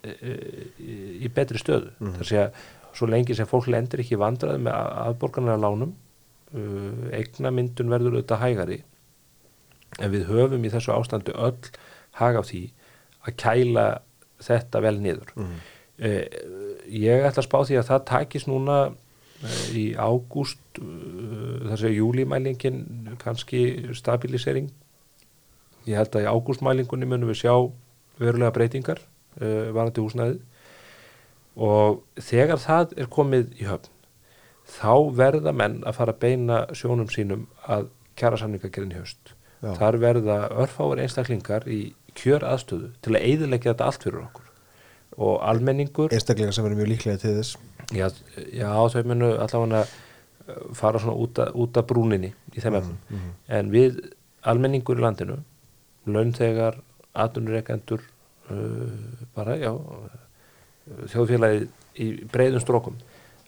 [0.04, 0.34] e, e,
[1.26, 1.94] í betri stöðu.
[2.00, 2.14] Mm.
[2.20, 2.68] þar sé að
[3.00, 5.92] svo lengi sem fólk lendir ekki vandrað með aðborgarnar lánum
[6.58, 8.80] uh, eigna myndun verður auðvitað hægari
[9.98, 11.58] en við höfum í þessu ástandu öll
[12.20, 12.64] haga á því
[13.28, 13.86] að kæla
[14.44, 15.34] þetta vel niður.
[15.36, 15.56] Mm.
[16.88, 21.92] ég ætla að spá því að það takist núna eh, í ágúst uh, þar sé
[21.92, 22.78] júlimælingin
[23.20, 23.64] kannski
[23.98, 24.70] stabilisering
[25.90, 27.54] ég held að í ágústmælingunni munum við sjá
[28.20, 29.02] verulega breytingar
[29.42, 30.40] uh, varandi húsnæðið.
[31.60, 33.92] Og þegar það er komið í höfn
[34.70, 37.90] þá verða menn að fara að beina sjónum sínum að
[38.20, 39.74] kjara samningagerinn í höst Já.
[39.76, 41.80] þar verða örfáir einstaklingar í
[42.18, 44.46] kjör aðstöðu til að eyðileggja þetta allt fyrir okkur.
[45.20, 47.58] Og almenningur einstaklingar sem verður mjög líklega til þess.
[47.96, 48.08] Já,
[48.56, 53.28] já þau munu allavega uh, fara svona út, að, út að brúninni í þeim efnum.
[53.48, 54.00] en við
[54.48, 55.40] almenningur í landinu
[56.10, 56.80] launþegar,
[57.20, 58.06] atvinnureikendur
[58.50, 59.74] uh, bara já
[61.12, 61.68] þjóðfélagið
[62.00, 62.98] í breiðum strókum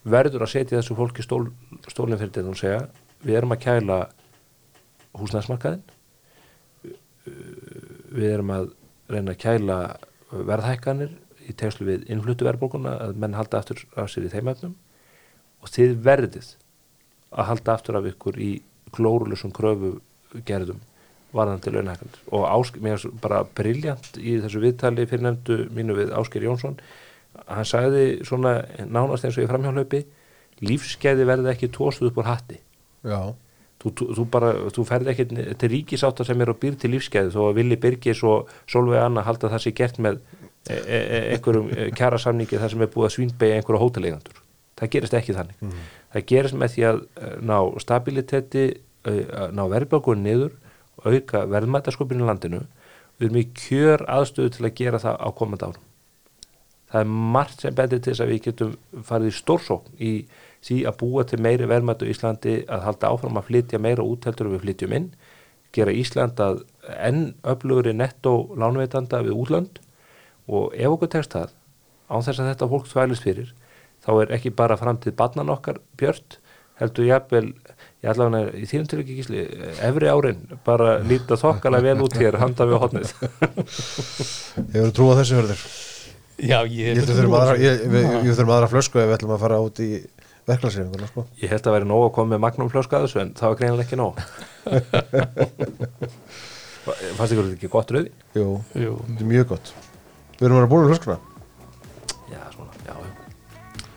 [0.03, 1.45] verður að setja þessu fólki stól,
[1.87, 2.81] stólinn fyrir þetta og segja
[3.21, 3.97] við erum að kæla
[5.17, 5.83] húsnæðsmarkaðin
[8.11, 8.69] við erum að
[9.11, 9.77] reyna að kæla
[10.31, 11.15] verðhækkanir
[11.49, 14.75] í tegslu við innflutu verðbólkuna að menn halda aftur af sér í þeim efnum.
[15.61, 16.53] Og þið verðið
[17.31, 18.51] að halda aftur af ykkur í
[18.95, 19.97] klórulusum kröfu
[20.47, 20.81] gerðum
[21.35, 22.23] varðandi launahækkanir.
[22.35, 26.75] Og Ásk, mér er bara briljant í þessu viðtali fyrir nefndu mínu við Ásker Jónsson.
[27.47, 30.03] Hann sagði svona nánast eins og í framhjálaupi
[30.61, 32.59] lífskeiði verði ekki tóstuð upp úr hatti.
[33.07, 33.31] Já,
[33.81, 37.33] þú, þú, þú bara, þú ferð ekki til ríkisáta sem er á býr til lífskeiði
[37.33, 40.21] þó að Vili Birgis og Solveig Anna halda það sé gert með
[40.69, 44.41] e, e, e, einhverjum kjara samningi þar sem er búið að svínbegja einhverju hóteleigandur
[44.81, 45.61] það gerist ekki þannig.
[46.11, 50.57] Það gerist með því að eh, ná stabiliteti eh, ná verðbökunni niður
[51.05, 52.61] auka verðmætaskopinu í landinu.
[53.19, 55.87] Við erum í kjör aðstöðu til að gera það á komandi árum.
[56.91, 58.71] Það er margt sem bendir til þess að við getum
[59.07, 60.13] farið í stórsókn í
[60.61, 64.49] því að búa til meiri verðmættu í Íslandi að halda áfram að flytja meira útheldur
[64.49, 65.07] en við flytjum inn,
[65.73, 66.61] gera Ísland að
[66.99, 69.81] enn öflugri netto lánveitanda við útlönd.
[70.51, 71.55] Og ef okkur tekst það
[72.11, 73.51] án þess að þetta fólk þvælist fyrir
[74.01, 76.39] þá er ekki bara framtíð barnan okkar björt
[76.81, 77.45] heldur jafnvel
[78.01, 79.43] ég allavega í þínum til ekki gísli
[79.85, 83.13] efri árin bara líta þokkalega vel út hér handa við hotnið
[84.73, 85.65] hefur þú trú á þessu hörður?
[86.41, 87.83] Já, ég ég að við þurfum aðra, ég,
[88.25, 89.91] þurfum aðra flösku ef við ætlum að fara út í
[90.49, 91.21] verklagsreifinguna sko.
[91.41, 93.57] Ég held að væri nóg að koma með magnum flösku að þessu en það var
[93.59, 94.13] greinilega ekki nóg.
[97.17, 98.11] Fannst ykkur þetta ekki gott rauði?
[98.33, 99.67] jú, Jú, þetta er mjög gott.
[100.39, 101.17] Við erum að vera búin með flöskuna.
[102.31, 102.97] Já, svona, já, já.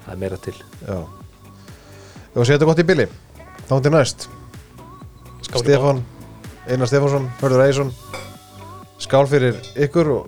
[0.05, 0.59] Það er meira til.
[0.85, 0.99] Já.
[2.35, 3.07] Ef að segja þetta gott í bili
[3.65, 4.19] þá til næst.
[5.47, 5.99] Skál í Stefán,
[6.69, 7.91] Einar Stefánsson, Hörður Ægjesson
[9.05, 9.55] skál fyrir
[9.85, 10.23] ykkur og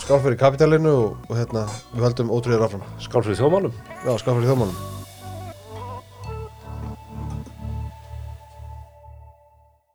[0.00, 1.62] skál fyrir kapitalinu og, og hérna,
[1.92, 2.84] við höldum ótrúður áfram.
[3.04, 3.74] Skálfrið þjóðmálum.
[4.02, 4.76] Já, skál fyrir þjóðmálum